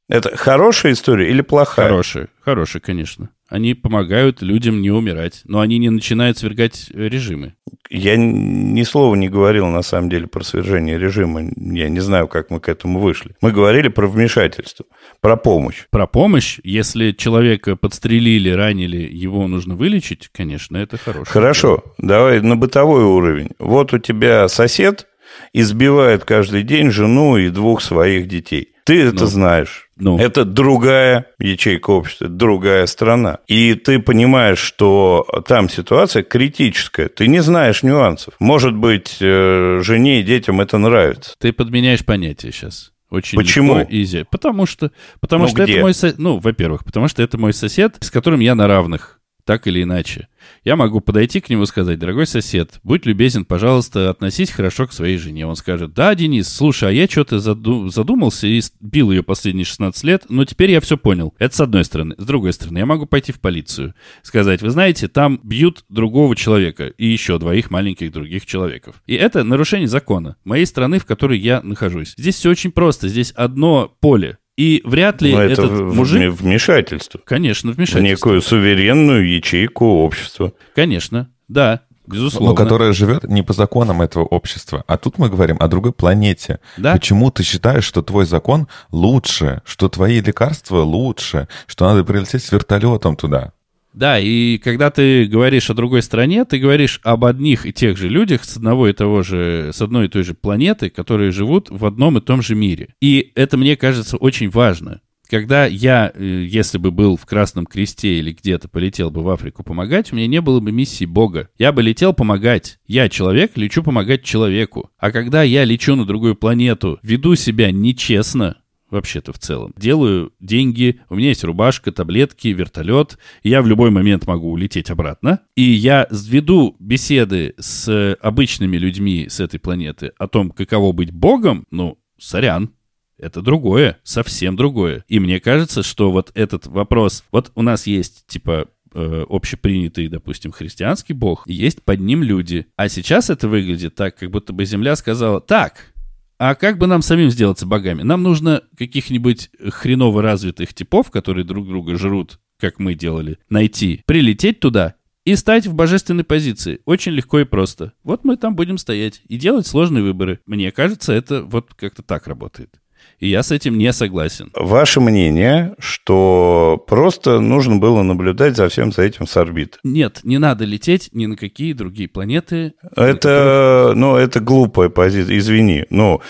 Это 0.09 0.35
хорошая 0.35 0.93
история 0.93 1.29
или 1.29 1.41
плохая? 1.41 1.87
Хорошая, 1.87 2.29
хорошая, 2.41 2.81
конечно. 2.81 3.29
Они 3.47 3.75
помогают 3.75 4.41
людям 4.41 4.81
не 4.81 4.89
умирать, 4.89 5.41
но 5.45 5.59
они 5.59 5.77
не 5.77 5.91
начинают 5.91 6.39
свергать 6.39 6.89
режимы. 6.91 7.53
Я 7.91 8.15
ни 8.17 8.83
слова 8.83 9.13
не 9.15 9.29
говорил, 9.29 9.67
на 9.67 9.83
самом 9.83 10.09
деле, 10.09 10.25
про 10.25 10.43
свержение 10.43 10.97
режима. 10.97 11.43
Я 11.55 11.89
не 11.89 11.99
знаю, 11.99 12.27
как 12.27 12.49
мы 12.49 12.59
к 12.59 12.69
этому 12.69 12.99
вышли. 12.99 13.35
Мы 13.41 13.51
говорили 13.51 13.87
про 13.87 14.07
вмешательство, 14.07 14.85
про 15.21 15.37
помощь. 15.37 15.85
Про 15.91 16.07
помощь, 16.07 16.59
если 16.63 17.11
человека 17.11 17.75
подстрелили, 17.75 18.49
ранили, 18.49 19.07
его 19.11 19.47
нужно 19.47 19.75
вылечить, 19.75 20.29
конечно, 20.31 20.77
это 20.77 20.97
хорошо. 20.97 21.31
Хорошо, 21.31 21.83
давай 21.99 22.41
на 22.41 22.55
бытовой 22.55 23.03
уровень. 23.03 23.51
Вот 23.59 23.93
у 23.93 23.99
тебя 23.99 24.47
сосед 24.47 25.07
избивает 25.53 26.23
каждый 26.25 26.63
день 26.63 26.89
жену 26.89 27.37
и 27.37 27.49
двух 27.49 27.81
своих 27.81 28.27
детей. 28.27 28.73
Ты 28.89 29.03
это 29.03 29.21
ну. 29.21 29.25
знаешь. 29.27 29.87
Ну. 29.97 30.17
Это 30.17 30.45
другая 30.45 31.27
ячейка 31.37 31.91
общества, 31.91 32.27
другая 32.27 32.87
страна. 32.87 33.37
И 33.47 33.75
ты 33.75 33.99
понимаешь, 33.99 34.57
что 34.57 35.27
там 35.47 35.69
ситуация 35.69 36.23
критическая. 36.23 37.07
Ты 37.07 37.27
не 37.27 37.43
знаешь 37.43 37.83
нюансов. 37.83 38.33
Может 38.39 38.73
быть, 38.75 39.17
э, 39.21 39.81
жене 39.83 40.21
и 40.21 40.23
детям 40.23 40.59
это 40.59 40.79
нравится. 40.79 41.35
Ты 41.37 41.53
подменяешь 41.53 42.03
понятие 42.03 42.51
сейчас. 42.51 42.91
Очень 43.11 43.37
Почему? 43.37 43.77
легко, 43.77 43.93
изи. 43.93 44.25
Потому 44.31 44.65
что, 44.65 44.91
потому 45.19 45.43
ну, 45.43 45.49
что 45.49 45.63
где? 45.65 45.73
это 45.73 45.81
мой 45.81 45.93
сосед. 45.93 46.17
Ну, 46.17 46.39
во-первых, 46.39 46.83
потому 46.83 47.07
что 47.07 47.21
это 47.21 47.37
мой 47.37 47.53
сосед, 47.53 47.95
с 47.99 48.09
которым 48.09 48.39
я 48.39 48.55
на 48.55 48.65
равных, 48.65 49.19
так 49.45 49.67
или 49.67 49.83
иначе 49.83 50.29
я 50.63 50.75
могу 50.75 51.01
подойти 51.01 51.39
к 51.39 51.49
нему 51.49 51.63
и 51.63 51.65
сказать, 51.65 51.99
дорогой 51.99 52.27
сосед, 52.27 52.79
будь 52.83 53.05
любезен, 53.05 53.45
пожалуйста, 53.45 54.09
относись 54.09 54.51
хорошо 54.51 54.87
к 54.87 54.93
своей 54.93 55.17
жене. 55.17 55.45
Он 55.45 55.55
скажет, 55.55 55.93
да, 55.93 56.13
Денис, 56.15 56.47
слушай, 56.47 56.89
а 56.89 56.91
я 56.91 57.07
что-то 57.07 57.39
задумался 57.39 58.47
и 58.47 58.61
бил 58.79 59.11
ее 59.11 59.23
последние 59.23 59.65
16 59.65 60.03
лет, 60.03 60.25
но 60.29 60.45
теперь 60.45 60.71
я 60.71 60.81
все 60.81 60.97
понял. 60.97 61.33
Это 61.39 61.55
с 61.55 61.61
одной 61.61 61.85
стороны. 61.85 62.15
С 62.17 62.25
другой 62.25 62.53
стороны, 62.53 62.79
я 62.79 62.85
могу 62.85 63.05
пойти 63.05 63.31
в 63.31 63.39
полицию, 63.39 63.93
сказать, 64.23 64.61
вы 64.61 64.69
знаете, 64.69 65.07
там 65.07 65.39
бьют 65.43 65.85
другого 65.89 66.35
человека 66.35 66.87
и 66.87 67.07
еще 67.07 67.39
двоих 67.39 67.71
маленьких 67.71 68.11
других 68.11 68.45
человеков. 68.45 69.01
И 69.07 69.15
это 69.15 69.43
нарушение 69.43 69.87
закона 69.87 70.35
моей 70.43 70.65
страны, 70.65 70.99
в 70.99 71.05
которой 71.05 71.39
я 71.39 71.61
нахожусь. 71.61 72.13
Здесь 72.17 72.35
все 72.35 72.49
очень 72.49 72.71
просто. 72.71 73.07
Здесь 73.07 73.31
одно 73.31 73.95
поле. 73.99 74.37
И 74.59 74.81
вряд 74.83 75.21
ли 75.21 75.31
Но 75.31 75.41
этот 75.41 75.71
это 75.71 75.83
мужик... 75.85 76.33
вмешательство. 76.33 77.21
Конечно, 77.23 77.71
вмешательство. 77.71 77.99
В 77.99 78.03
некую 78.03 78.41
суверенную 78.41 79.25
ячейку 79.25 79.85
общества. 80.03 80.51
Конечно, 80.75 81.29
да. 81.47 81.83
Безусловно. 82.05 82.49
Но 82.49 82.55
которая 82.55 82.91
живет 82.91 83.23
не 83.23 83.41
по 83.41 83.53
законам 83.53 84.01
этого 84.01 84.25
общества. 84.25 84.83
А 84.85 84.97
тут 84.97 85.17
мы 85.17 85.29
говорим 85.29 85.55
о 85.61 85.69
другой 85.69 85.93
планете. 85.93 86.59
Да? 86.75 86.91
Почему 86.91 87.31
ты 87.31 87.43
считаешь, 87.43 87.85
что 87.85 88.01
твой 88.01 88.25
закон 88.25 88.67
лучше, 88.91 89.61
что 89.63 89.87
твои 89.87 90.19
лекарства 90.19 90.81
лучше, 90.81 91.47
что 91.65 91.85
надо 91.85 92.03
прилететь 92.03 92.43
с 92.43 92.51
вертолетом 92.51 93.15
туда? 93.15 93.53
Да, 93.93 94.19
и 94.19 94.57
когда 94.59 94.91
ты 94.91 95.25
говоришь 95.25 95.69
о 95.69 95.73
другой 95.73 96.01
стране, 96.01 96.45
ты 96.45 96.59
говоришь 96.59 96.99
об 97.03 97.25
одних 97.25 97.65
и 97.65 97.73
тех 97.73 97.97
же 97.97 98.07
людях 98.07 98.43
с 98.43 98.57
одного 98.57 98.87
и 98.87 98.93
того 98.93 99.23
же, 99.23 99.71
с 99.73 99.81
одной 99.81 100.05
и 100.05 100.09
той 100.09 100.23
же 100.23 100.33
планеты, 100.35 100.89
которые 100.89 101.31
живут 101.31 101.69
в 101.69 101.85
одном 101.85 102.17
и 102.17 102.21
том 102.21 102.41
же 102.41 102.55
мире. 102.55 102.93
И 103.01 103.31
это, 103.35 103.57
мне 103.57 103.75
кажется, 103.75 104.17
очень 104.17 104.49
важно. 104.49 105.01
Когда 105.29 105.67
я, 105.67 106.11
э, 106.13 106.45
если 106.49 106.79
бы 106.79 106.89
был 106.89 107.15
в 107.15 107.25
Красном 107.27 107.67
Кресте 107.67 108.17
или 108.17 108.31
где-то 108.33 108.67
полетел 108.67 109.11
бы 109.11 109.21
в 109.21 109.29
Африку 109.29 109.63
помогать, 109.63 110.11
у 110.11 110.15
меня 110.15 110.25
не 110.25 110.41
было 110.41 110.59
бы 110.59 110.71
миссии 110.71 111.05
Бога. 111.05 111.49
Я 111.59 111.71
бы 111.71 111.83
летел 111.83 112.13
помогать. 112.13 112.79
Я 112.87 113.09
человек, 113.09 113.55
лечу 113.55 113.83
помогать 113.83 114.23
человеку. 114.23 114.89
А 114.97 115.11
когда 115.11 115.43
я 115.43 115.65
лечу 115.65 115.95
на 115.95 116.05
другую 116.05 116.35
планету, 116.35 116.97
веду 117.03 117.35
себя 117.35 117.71
нечестно, 117.71 118.57
вообще-то 118.91 119.33
в 119.33 119.39
целом. 119.39 119.73
Делаю 119.77 120.33
деньги, 120.39 120.99
у 121.09 121.15
меня 121.15 121.29
есть 121.29 121.43
рубашка, 121.43 121.91
таблетки, 121.91 122.49
вертолет, 122.49 123.17
я 123.43 123.61
в 123.61 123.67
любой 123.67 123.91
момент 123.91 124.27
могу 124.27 124.51
улететь 124.51 124.89
обратно, 124.89 125.41
и 125.55 125.63
я 125.63 126.07
веду 126.11 126.75
беседы 126.79 127.53
с 127.57 128.15
обычными 128.21 128.77
людьми 128.77 129.27
с 129.29 129.39
этой 129.39 129.59
планеты 129.59 130.11
о 130.17 130.27
том, 130.27 130.51
каково 130.51 130.91
быть 130.91 131.11
богом, 131.11 131.65
ну, 131.71 131.97
сорян, 132.17 132.71
это 133.19 133.41
другое, 133.41 133.99
совсем 134.03 134.55
другое. 134.55 135.03
И 135.07 135.19
мне 135.19 135.39
кажется, 135.39 135.83
что 135.83 136.11
вот 136.11 136.31
этот 136.35 136.67
вопрос, 136.67 137.23
вот 137.31 137.51
у 137.55 137.61
нас 137.61 137.85
есть, 137.85 138.25
типа, 138.27 138.67
э, 138.93 139.25
общепринятый, 139.29 140.07
допустим, 140.07 140.51
христианский 140.51 141.13
бог, 141.13 141.43
есть 141.45 141.83
под 141.83 141.99
ним 141.99 142.23
люди. 142.23 142.67
А 142.75 142.87
сейчас 142.87 143.29
это 143.29 143.47
выглядит 143.47 143.95
так, 143.95 144.15
как 144.15 144.31
будто 144.31 144.53
бы 144.53 144.65
Земля 144.65 144.95
сказала, 144.95 145.41
так, 145.41 145.93
а 146.39 146.55
как 146.55 146.77
бы 146.77 146.87
нам 146.87 147.01
самим 147.01 147.29
сделаться 147.29 147.65
богами? 147.65 148.01
Нам 148.01 148.23
нужно 148.23 148.63
каких-нибудь 148.77 149.51
хреново 149.69 150.21
развитых 150.21 150.73
типов, 150.73 151.11
которые 151.11 151.43
друг 151.43 151.67
друга 151.67 151.97
жрут, 151.97 152.39
как 152.57 152.79
мы 152.79 152.95
делали, 152.95 153.37
найти, 153.49 154.01
прилететь 154.05 154.61
туда 154.61 154.95
и 155.25 155.35
стать 155.35 155.67
в 155.67 155.73
божественной 155.73 156.23
позиции. 156.23 156.79
Очень 156.85 157.11
легко 157.11 157.39
и 157.39 157.43
просто. 157.43 157.91
Вот 158.03 158.23
мы 158.23 158.37
там 158.37 158.55
будем 158.55 158.77
стоять 158.77 159.21
и 159.27 159.37
делать 159.37 159.67
сложные 159.67 160.01
выборы. 160.01 160.39
Мне 160.45 160.71
кажется, 160.71 161.11
это 161.11 161.43
вот 161.43 161.73
как-то 161.75 162.03
так 162.03 162.25
работает. 162.25 162.79
И 163.19 163.29
я 163.29 163.43
с 163.43 163.51
этим 163.51 163.77
не 163.77 163.91
согласен. 163.91 164.51
Ваше 164.55 165.01
мнение, 165.01 165.75
что 165.79 166.83
просто 166.87 167.39
нужно 167.39 167.75
было 167.77 168.01
наблюдать 168.01 168.55
за 168.55 168.69
всем 168.69 168.91
за 168.91 169.03
этим 169.03 169.27
с 169.27 169.35
орбит? 169.35 169.77
Нет, 169.83 170.21
не 170.23 170.37
надо 170.37 170.65
лететь 170.65 171.09
ни 171.11 171.25
на 171.25 171.35
какие 171.35 171.73
другие 171.73 172.07
планеты. 172.07 172.73
Это, 172.95 173.93
ну, 173.95 174.15
это 174.15 174.39
глупая 174.39 174.89
позиция, 174.89 175.37
извини. 175.37 175.85
Но 175.89 176.21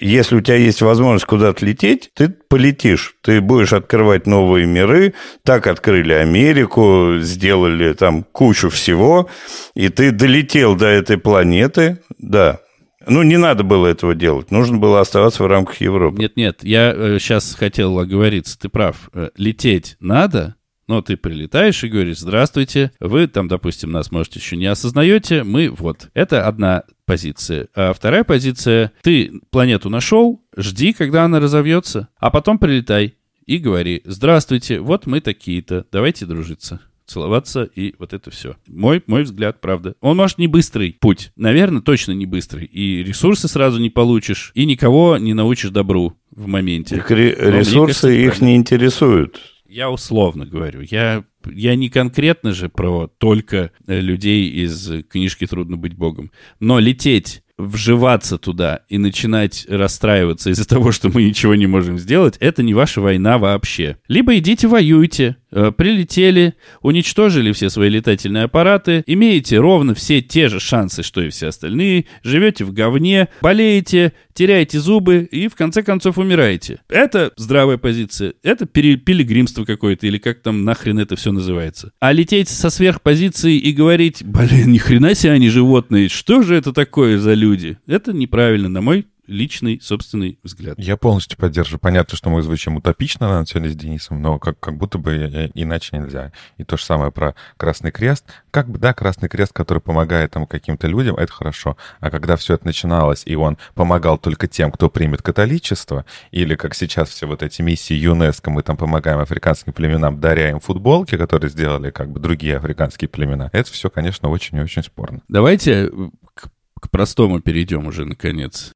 если 0.00 0.36
у 0.36 0.40
тебя 0.40 0.56
есть 0.56 0.80
возможность 0.80 1.26
куда-то 1.26 1.64
лететь, 1.66 2.10
ты 2.14 2.28
полетишь. 2.28 3.16
Ты 3.22 3.40
будешь 3.40 3.72
открывать 3.72 4.26
новые 4.26 4.66
миры. 4.66 5.14
Так 5.44 5.66
открыли 5.66 6.12
Америку, 6.12 7.16
сделали 7.18 7.92
там 7.94 8.22
кучу 8.22 8.70
всего. 8.70 9.28
И 9.74 9.88
ты 9.88 10.12
долетел 10.12 10.76
до 10.76 10.86
этой 10.86 11.18
планеты. 11.18 11.98
Да, 12.18 12.60
ну, 13.06 13.22
не 13.22 13.36
надо 13.36 13.64
было 13.64 13.86
этого 13.86 14.14
делать. 14.14 14.50
Нужно 14.50 14.78
было 14.78 15.00
оставаться 15.00 15.42
в 15.42 15.46
рамках 15.46 15.80
Европы. 15.80 16.20
Нет-нет, 16.20 16.62
я 16.62 16.92
э, 16.94 17.18
сейчас 17.18 17.54
хотел 17.54 17.98
оговориться. 17.98 18.58
Ты 18.58 18.68
прав. 18.68 19.10
Э, 19.12 19.30
лететь 19.36 19.96
надо, 20.00 20.56
но 20.86 21.00
ты 21.00 21.16
прилетаешь 21.16 21.82
и 21.84 21.88
говоришь, 21.88 22.18
здравствуйте, 22.18 22.92
вы 23.00 23.26
там, 23.26 23.48
допустим, 23.48 23.90
нас, 23.92 24.10
может, 24.10 24.34
еще 24.36 24.56
не 24.56 24.66
осознаете, 24.66 25.42
мы 25.44 25.70
вот. 25.70 26.08
Это 26.14 26.46
одна 26.46 26.84
позиция. 27.06 27.68
А 27.74 27.92
вторая 27.92 28.24
позиция, 28.24 28.92
ты 29.02 29.32
планету 29.50 29.88
нашел, 29.90 30.44
жди, 30.56 30.92
когда 30.92 31.24
она 31.24 31.40
разовьется, 31.40 32.08
а 32.16 32.30
потом 32.30 32.58
прилетай 32.58 33.14
и 33.46 33.58
говори, 33.58 34.02
здравствуйте, 34.04 34.80
вот 34.80 35.06
мы 35.06 35.20
такие-то, 35.20 35.86
давайте 35.90 36.26
дружиться. 36.26 36.80
Целоваться 37.06 37.64
и 37.64 37.94
вот 37.98 38.12
это 38.12 38.30
все. 38.30 38.56
Мой, 38.66 39.02
мой 39.06 39.22
взгляд, 39.22 39.60
правда. 39.60 39.94
Он, 40.00 40.16
может, 40.16 40.38
не 40.38 40.46
быстрый 40.46 40.96
путь. 41.00 41.32
Наверное, 41.36 41.82
точно 41.82 42.12
не 42.12 42.26
быстрый. 42.26 42.64
И 42.64 43.02
ресурсы 43.02 43.48
сразу 43.48 43.80
не 43.80 43.90
получишь, 43.90 44.52
и 44.54 44.66
никого 44.66 45.16
не 45.18 45.34
научишь 45.34 45.70
добру 45.70 46.16
в 46.30 46.46
моменте. 46.46 46.96
Их 46.96 47.10
ре- 47.10 47.34
ресурсы 47.38 47.86
кажется, 47.86 48.08
их 48.10 48.30
правильно. 48.30 48.44
не 48.46 48.56
интересуют. 48.56 49.40
Я 49.66 49.90
условно 49.90 50.44
говорю. 50.44 50.82
Я, 50.82 51.24
я 51.50 51.74
не 51.76 51.88
конкретно 51.88 52.52
же 52.52 52.68
про 52.68 53.06
только 53.06 53.70
э, 53.86 54.00
людей 54.00 54.50
из 54.50 55.04
книжки 55.08 55.46
«Трудно 55.46 55.78
быть 55.78 55.94
богом». 55.96 56.30
Но 56.60 56.78
лететь 56.78 57.42
вживаться 57.56 58.38
туда 58.38 58.80
и 58.88 58.98
начинать 58.98 59.66
расстраиваться 59.68 60.50
из-за 60.50 60.68
того, 60.68 60.92
что 60.92 61.08
мы 61.08 61.22
ничего 61.22 61.54
не 61.54 61.66
можем 61.66 61.98
сделать, 61.98 62.36
это 62.38 62.62
не 62.62 62.74
ваша 62.74 63.00
война 63.00 63.38
вообще. 63.38 63.98
Либо 64.08 64.36
идите 64.36 64.68
воюйте, 64.68 65.36
прилетели, 65.52 66.54
уничтожили 66.80 67.52
все 67.52 67.70
свои 67.70 67.88
летательные 67.88 68.44
аппараты, 68.44 69.04
имеете 69.06 69.58
ровно 69.58 69.94
все 69.94 70.20
те 70.20 70.48
же 70.48 70.60
шансы, 70.60 71.02
что 71.02 71.20
и 71.22 71.28
все 71.28 71.48
остальные, 71.48 72.06
живете 72.22 72.64
в 72.64 72.72
говне, 72.72 73.28
болеете, 73.40 74.12
теряете 74.32 74.80
зубы 74.80 75.28
и 75.30 75.48
в 75.48 75.54
конце 75.54 75.82
концов 75.82 76.18
умираете. 76.18 76.80
Это 76.88 77.32
здравая 77.36 77.76
позиция, 77.76 78.34
это 78.42 78.66
пилигримство 78.66 79.64
какое-то 79.64 80.06
или 80.06 80.18
как 80.18 80.40
там 80.40 80.64
нахрен 80.64 80.98
это 80.98 81.16
все 81.16 81.32
называется. 81.32 81.92
А 82.00 82.12
лететь 82.12 82.48
со 82.48 82.70
сверхпозиции 82.70 83.56
и 83.56 83.72
говорить, 83.72 84.22
блин, 84.24 84.72
ни 84.72 84.78
хрена 84.78 85.14
себе 85.14 85.32
они 85.32 85.48
животные, 85.48 86.08
что 86.08 86.42
же 86.42 86.54
это 86.54 86.72
такое 86.72 87.18
за 87.18 87.34
люди? 87.34 87.78
Это 87.86 88.12
неправильно, 88.12 88.68
на 88.68 88.80
мой 88.80 89.06
личный, 89.26 89.80
собственный 89.80 90.38
взгляд. 90.42 90.78
Я 90.78 90.96
полностью 90.96 91.38
поддерживаю. 91.38 91.80
Понятно, 91.80 92.16
что 92.16 92.30
мы 92.30 92.42
звучим 92.42 92.76
утопично 92.76 93.40
на 93.40 93.46
сегодня 93.46 93.70
с 93.70 93.76
Денисом, 93.76 94.20
но 94.20 94.38
как, 94.38 94.58
как 94.58 94.76
будто 94.76 94.98
бы 94.98 95.50
иначе 95.54 95.96
нельзя. 95.96 96.32
И 96.58 96.64
то 96.64 96.76
же 96.76 96.84
самое 96.84 97.12
про 97.12 97.34
Красный 97.56 97.90
Крест. 97.90 98.24
Как 98.50 98.68
бы, 98.68 98.78
да, 98.78 98.92
Красный 98.94 99.28
Крест, 99.28 99.52
который 99.52 99.78
помогает 99.78 100.32
там 100.32 100.46
каким-то 100.46 100.86
людям, 100.86 101.16
это 101.16 101.32
хорошо. 101.32 101.76
А 102.00 102.10
когда 102.10 102.36
все 102.36 102.54
это 102.54 102.66
начиналось, 102.66 103.22
и 103.26 103.34
он 103.36 103.58
помогал 103.74 104.18
только 104.18 104.48
тем, 104.48 104.70
кто 104.70 104.90
примет 104.90 105.22
католичество, 105.22 106.04
или 106.30 106.54
как 106.54 106.74
сейчас 106.74 107.08
все 107.10 107.26
вот 107.26 107.42
эти 107.42 107.62
миссии 107.62 107.94
ЮНЕСКО, 107.94 108.50
мы 108.50 108.62
там 108.62 108.76
помогаем 108.76 109.20
африканским 109.20 109.72
племенам, 109.72 110.20
даря 110.20 110.50
им 110.50 110.60
футболки, 110.60 111.16
которые 111.16 111.50
сделали 111.50 111.90
как 111.90 112.10
бы 112.10 112.20
другие 112.20 112.56
африканские 112.56 113.08
племена, 113.08 113.50
это 113.52 113.70
все, 113.70 113.90
конечно, 113.90 114.28
очень 114.28 114.58
и 114.58 114.60
очень 114.60 114.82
спорно. 114.82 115.22
Давайте 115.28 115.90
к, 116.34 116.50
к 116.80 116.90
простому 116.90 117.40
перейдем 117.40 117.86
уже, 117.86 118.04
наконец. 118.04 118.72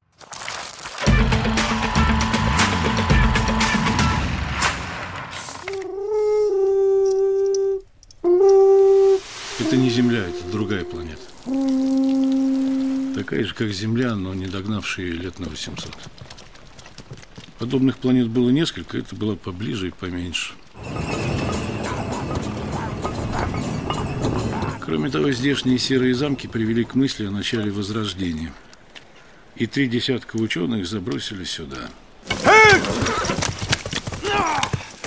Это 9.58 9.76
не 9.76 9.90
Земля, 9.90 10.20
это 10.20 10.50
другая 10.52 10.84
планета. 10.84 11.22
Такая 13.14 13.44
же, 13.44 13.54
как 13.54 13.70
Земля, 13.70 14.14
но 14.14 14.34
не 14.34 14.46
догнавшая 14.46 15.06
лет 15.12 15.38
на 15.38 15.48
800. 15.48 15.96
Подобных 17.58 17.98
планет 17.98 18.28
было 18.28 18.50
несколько, 18.50 18.98
это 18.98 19.16
было 19.16 19.34
поближе 19.34 19.88
и 19.88 19.90
поменьше. 19.90 20.52
Кроме 24.80 25.10
того, 25.10 25.32
здешние 25.32 25.78
серые 25.78 26.14
замки 26.14 26.46
привели 26.46 26.84
к 26.84 26.94
мысли 26.94 27.26
о 27.26 27.30
начале 27.30 27.70
Возрождения– 27.70 28.52
и 29.56 29.66
три 29.66 29.88
десятка 29.88 30.36
ученых 30.36 30.86
забросили 30.86 31.44
сюда. 31.44 31.88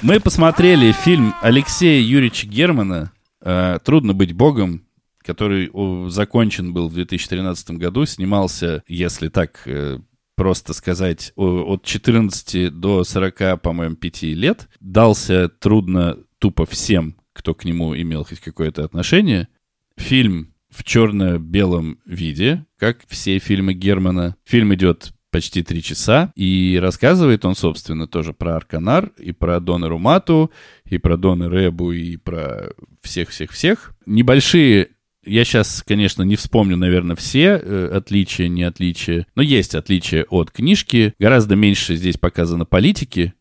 Мы 0.02 0.20
посмотрели 0.20 0.92
фильм 0.92 1.36
Алексея 1.42 2.02
Юрьевича 2.02 2.48
Германа 2.48 3.12
«Трудно 3.42 4.14
быть 4.14 4.34
богом», 4.34 4.84
который 5.22 5.70
закончен 6.10 6.74
был 6.74 6.90
в 6.90 6.94
2013 6.94 7.72
году, 7.72 8.06
снимался, 8.06 8.84
если 8.88 9.28
так 9.30 9.62
э, 9.66 10.00
просто 10.36 10.74
сказать, 10.74 11.34
от 11.36 11.84
14 11.84 12.80
до 12.80 13.04
40, 13.04 13.62
по-моему, 13.62 13.96
5 13.96 14.24
лет. 14.24 14.70
Дался 14.80 15.50
трудно 15.50 16.18
тупо 16.40 16.66
всем, 16.66 17.16
кто 17.34 17.54
к 17.54 17.66
нему 17.66 17.96
имел 17.96 18.24
хоть 18.24 18.40
какое-то 18.40 18.84
отношение. 18.84 19.50
Фильм 19.98 20.54
в 20.70 20.84
черно-белом 20.84 22.00
виде, 22.06 22.66
как 22.78 23.00
все 23.08 23.40
фильмы 23.40 23.74
Германа. 23.74 24.36
Фильм 24.46 24.74
идет 24.74 25.12
почти 25.32 25.64
три 25.64 25.82
часа, 25.84 26.32
и 26.36 26.80
рассказывает 26.82 27.46
он, 27.46 27.56
собственно, 27.56 28.08
тоже 28.08 28.34
про 28.34 28.56
Арканар, 28.56 29.12
и 29.18 29.32
про 29.32 29.60
Дона 29.60 29.90
Румату, 29.90 30.52
и 30.86 30.98
про 30.98 31.18
Дона 31.18 31.50
Ребу, 31.50 31.92
и 31.92 32.18
про 32.18 32.72
всех-всех-всех. 33.02 33.94
Небольшие 34.06 34.90
я 35.26 35.44
сейчас, 35.44 35.84
конечно, 35.86 36.24
не 36.24 36.36
вспомню, 36.36 36.78
наверное, 36.78 37.16
все 37.16 37.60
э, 37.62 37.90
отличия, 37.94 38.48
не 38.48 38.64
отличия, 38.64 39.28
но 39.36 39.42
есть 39.42 39.76
отличия 39.76 40.26
от 40.30 40.50
книжки. 40.50 41.14
Гораздо 41.20 41.56
меньше 41.56 41.96
здесь 41.96 42.18
показано 42.18 42.66
политики, 42.66 43.34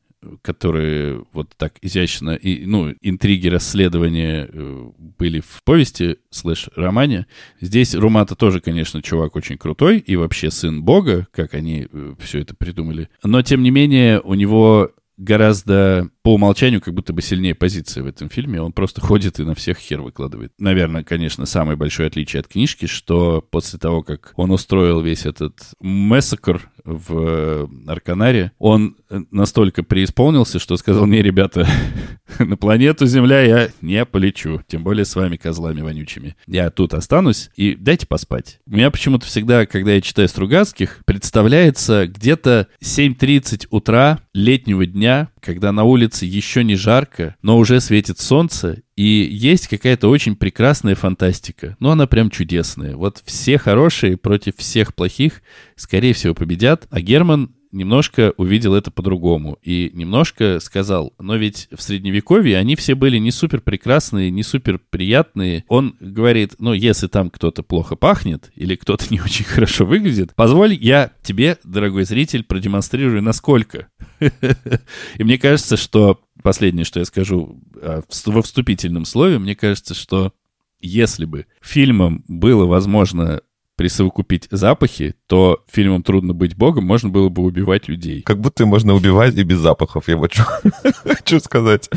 которые 0.43 1.24
вот 1.33 1.55
так 1.57 1.74
изящно, 1.83 2.31
и, 2.31 2.64
ну, 2.66 2.95
интриги 3.01 3.49
расследования 3.49 4.49
э, 4.51 4.91
были 5.18 5.41
в 5.41 5.62
повести 5.64 6.16
слэш-романе. 6.31 7.26
Здесь 7.61 7.95
Румата 7.95 8.35
тоже, 8.35 8.61
конечно, 8.61 9.03
чувак 9.03 9.37
очень 9.37 9.59
крутой, 9.59 9.99
и 9.99 10.16
вообще 10.16 10.51
сын 10.51 10.83
бога, 10.83 11.26
как 11.33 11.55
они 11.55 11.89
э, 11.91 12.14
все 12.18 12.41
это 12.41 12.55
придумали. 12.55 13.09
Но, 13.22 13.43
тем 13.43 13.62
не 13.62 13.70
менее, 13.70 14.20
у 14.20 14.35
него 14.35 14.93
гораздо 15.19 16.09
по 16.23 16.35
умолчанию 16.35 16.81
как 16.81 16.95
будто 16.95 17.12
бы 17.12 17.21
сильнее 17.21 17.55
позиция 17.55 18.05
в 18.05 18.07
этом 18.07 18.29
фильме. 18.29 18.62
Он 18.62 18.73
просто 18.73 19.01
ходит 19.01 19.41
и 19.41 19.45
на 19.45 19.55
всех 19.55 19.79
хер 19.79 20.01
выкладывает. 20.01 20.53
Наверное, 20.59 21.03
конечно, 21.03 21.45
самое 21.45 21.77
большое 21.77 22.07
отличие 22.07 22.41
от 22.41 22.49
книжки, 22.49 22.87
что 22.87 23.43
после 23.51 23.79
того, 23.79 24.03
как 24.03 24.33
он 24.37 24.53
устроил 24.53 25.01
весь 25.01 25.27
этот 25.27 25.59
мессакр 25.81 26.71
в 26.85 27.19
э, 27.19 27.66
Арканаре, 27.89 28.53
он 28.59 28.97
настолько 29.31 29.83
преисполнился, 29.83 30.59
что 30.59 30.77
сказал, 30.77 31.07
мне, 31.07 31.21
ребята, 31.21 31.66
на 32.39 32.57
планету 32.57 33.07
Земля 33.07 33.41
я 33.43 33.68
не 33.81 34.05
полечу, 34.05 34.62
тем 34.66 34.85
более 34.85 35.05
с 35.05 35.14
вами, 35.16 35.37
козлами 35.37 35.81
вонючими. 35.81 36.37
Я 36.47 36.70
тут 36.70 36.95
останусь 36.95 37.51
и 37.57 37.74
дайте 37.74 38.07
поспать. 38.07 38.61
У 38.66 38.76
меня 38.76 38.91
почему-то 38.91 39.26
всегда, 39.26 39.66
когда 39.66 39.93
я 39.93 40.01
читаю 40.01 40.29
Стругацких, 40.29 41.01
представляется 41.05 42.07
где-то 42.07 42.68
7.30 42.83 43.66
утра 43.70 44.20
летнего 44.33 44.87
дня, 44.87 45.31
когда 45.41 45.72
на 45.72 45.85
улице 45.85 46.24
еще 46.26 46.64
не 46.64 46.76
жарко, 46.76 47.37
но 47.43 47.59
уже 47.59 47.81
светит 47.81 48.18
солнце, 48.18 48.83
и 48.97 49.29
есть 49.31 49.68
какая-то 49.68 50.09
очень 50.09 50.35
прекрасная 50.35 50.97
фантастика. 50.97 51.76
Ну, 51.79 51.91
она 51.91 52.09
прям 52.09 52.31
чудесная. 52.31 52.97
Вот 52.97 53.22
все 53.24 53.57
хорошие 53.57 54.16
против 54.16 54.57
всех 54.57 54.95
плохих, 54.95 55.43
скорее 55.76 56.12
всего, 56.14 56.35
победят. 56.35 56.89
А 56.91 57.01
Герман 57.01 57.55
немножко 57.73 58.33
увидел 58.37 58.75
это 58.75 58.91
по-другому 58.91 59.59
и 59.62 59.91
немножко 59.93 60.61
сказал, 60.61 61.12
но 61.19 61.37
ведь 61.37 61.69
в 61.73 61.83
средневековье 61.83 62.59
они 62.59 62.77
все 62.77 62.95
были 62.95 63.19
не 63.19 63.31
супер 63.31 63.61
прекрасные, 63.61 64.31
не 64.31 64.43
супер 64.43 64.79
приятные. 64.91 65.64
Он 65.69 65.97
говорит, 66.01 66.55
ну, 66.59 66.73
если 66.73 67.07
там 67.07 67.31
кто-то 67.31 67.62
плохо 67.62 67.97
пахнет 67.97 68.51
или 68.55 68.77
кто-то 68.77 69.07
не 69.11 69.21
очень 69.21 69.45
хорошо 69.45 69.85
выглядит, 69.85 70.35
позволь 70.35 70.75
я 70.75 71.12
тебе, 71.23 71.59
дорогой 71.64 72.05
зритель, 72.05 72.45
продемонстрирую, 72.45 73.23
насколько. 73.23 73.89
И 74.21 75.25
мне 75.25 75.39
кажется, 75.39 75.77
что 75.77 76.21
последнее, 76.43 76.85
что 76.85 77.01
я 77.01 77.05
скажу 77.05 77.61
а, 77.81 78.03
во 78.27 78.43
вступительном 78.43 79.05
слове, 79.05 79.39
мне 79.39 79.55
кажется, 79.55 79.95
что 79.95 80.33
если 80.81 81.25
бы 81.25 81.47
фильмом 81.61 82.25
было 82.29 82.64
возможно 82.66 83.41
присовокупить 83.79 84.49
запахи, 84.51 85.14
то 85.29 85.62
фильмом 85.70 86.03
«Трудно 86.03 86.35
быть 86.35 86.57
богом» 86.57 86.85
можно 86.85 87.09
было 87.09 87.29
бы 87.29 87.45
убивать 87.45 87.89
людей. 87.89 88.22
Как 88.22 88.41
будто 88.41 88.66
можно 88.66 88.93
убивать 88.93 89.37
и 89.37 89.45
без 89.45 89.59
запахов, 89.59 90.09
я 90.09 90.16
вот 90.16 90.33
хочу 91.05 91.39
сказать. 91.39 91.89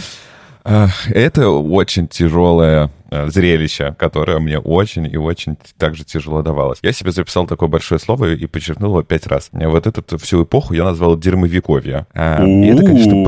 Это 0.63 1.49
очень 1.49 2.07
тяжелая 2.07 2.91
Э, 3.13 3.29
зрелище, 3.29 3.93
которое 3.99 4.39
мне 4.39 4.57
очень 4.57 5.05
и 5.05 5.17
очень 5.17 5.57
также 5.77 6.05
тяжело 6.05 6.41
давалось. 6.41 6.79
Я 6.81 6.93
себе 6.93 7.11
записал 7.11 7.45
такое 7.45 7.67
большое 7.67 7.99
слово 7.99 8.35
и 8.35 8.45
подчеркнул 8.45 8.91
его 8.91 9.03
пять 9.03 9.27
раз. 9.27 9.49
Вот 9.51 9.85
эту 9.85 10.17
всю 10.17 10.45
эпоху 10.45 10.73
я 10.73 10.85
назвал 10.85 11.19
дерьмовековье. 11.19 12.07
А, 12.13 12.41
и 12.41 12.67
это, 12.67 12.85
конечно, 12.85 13.25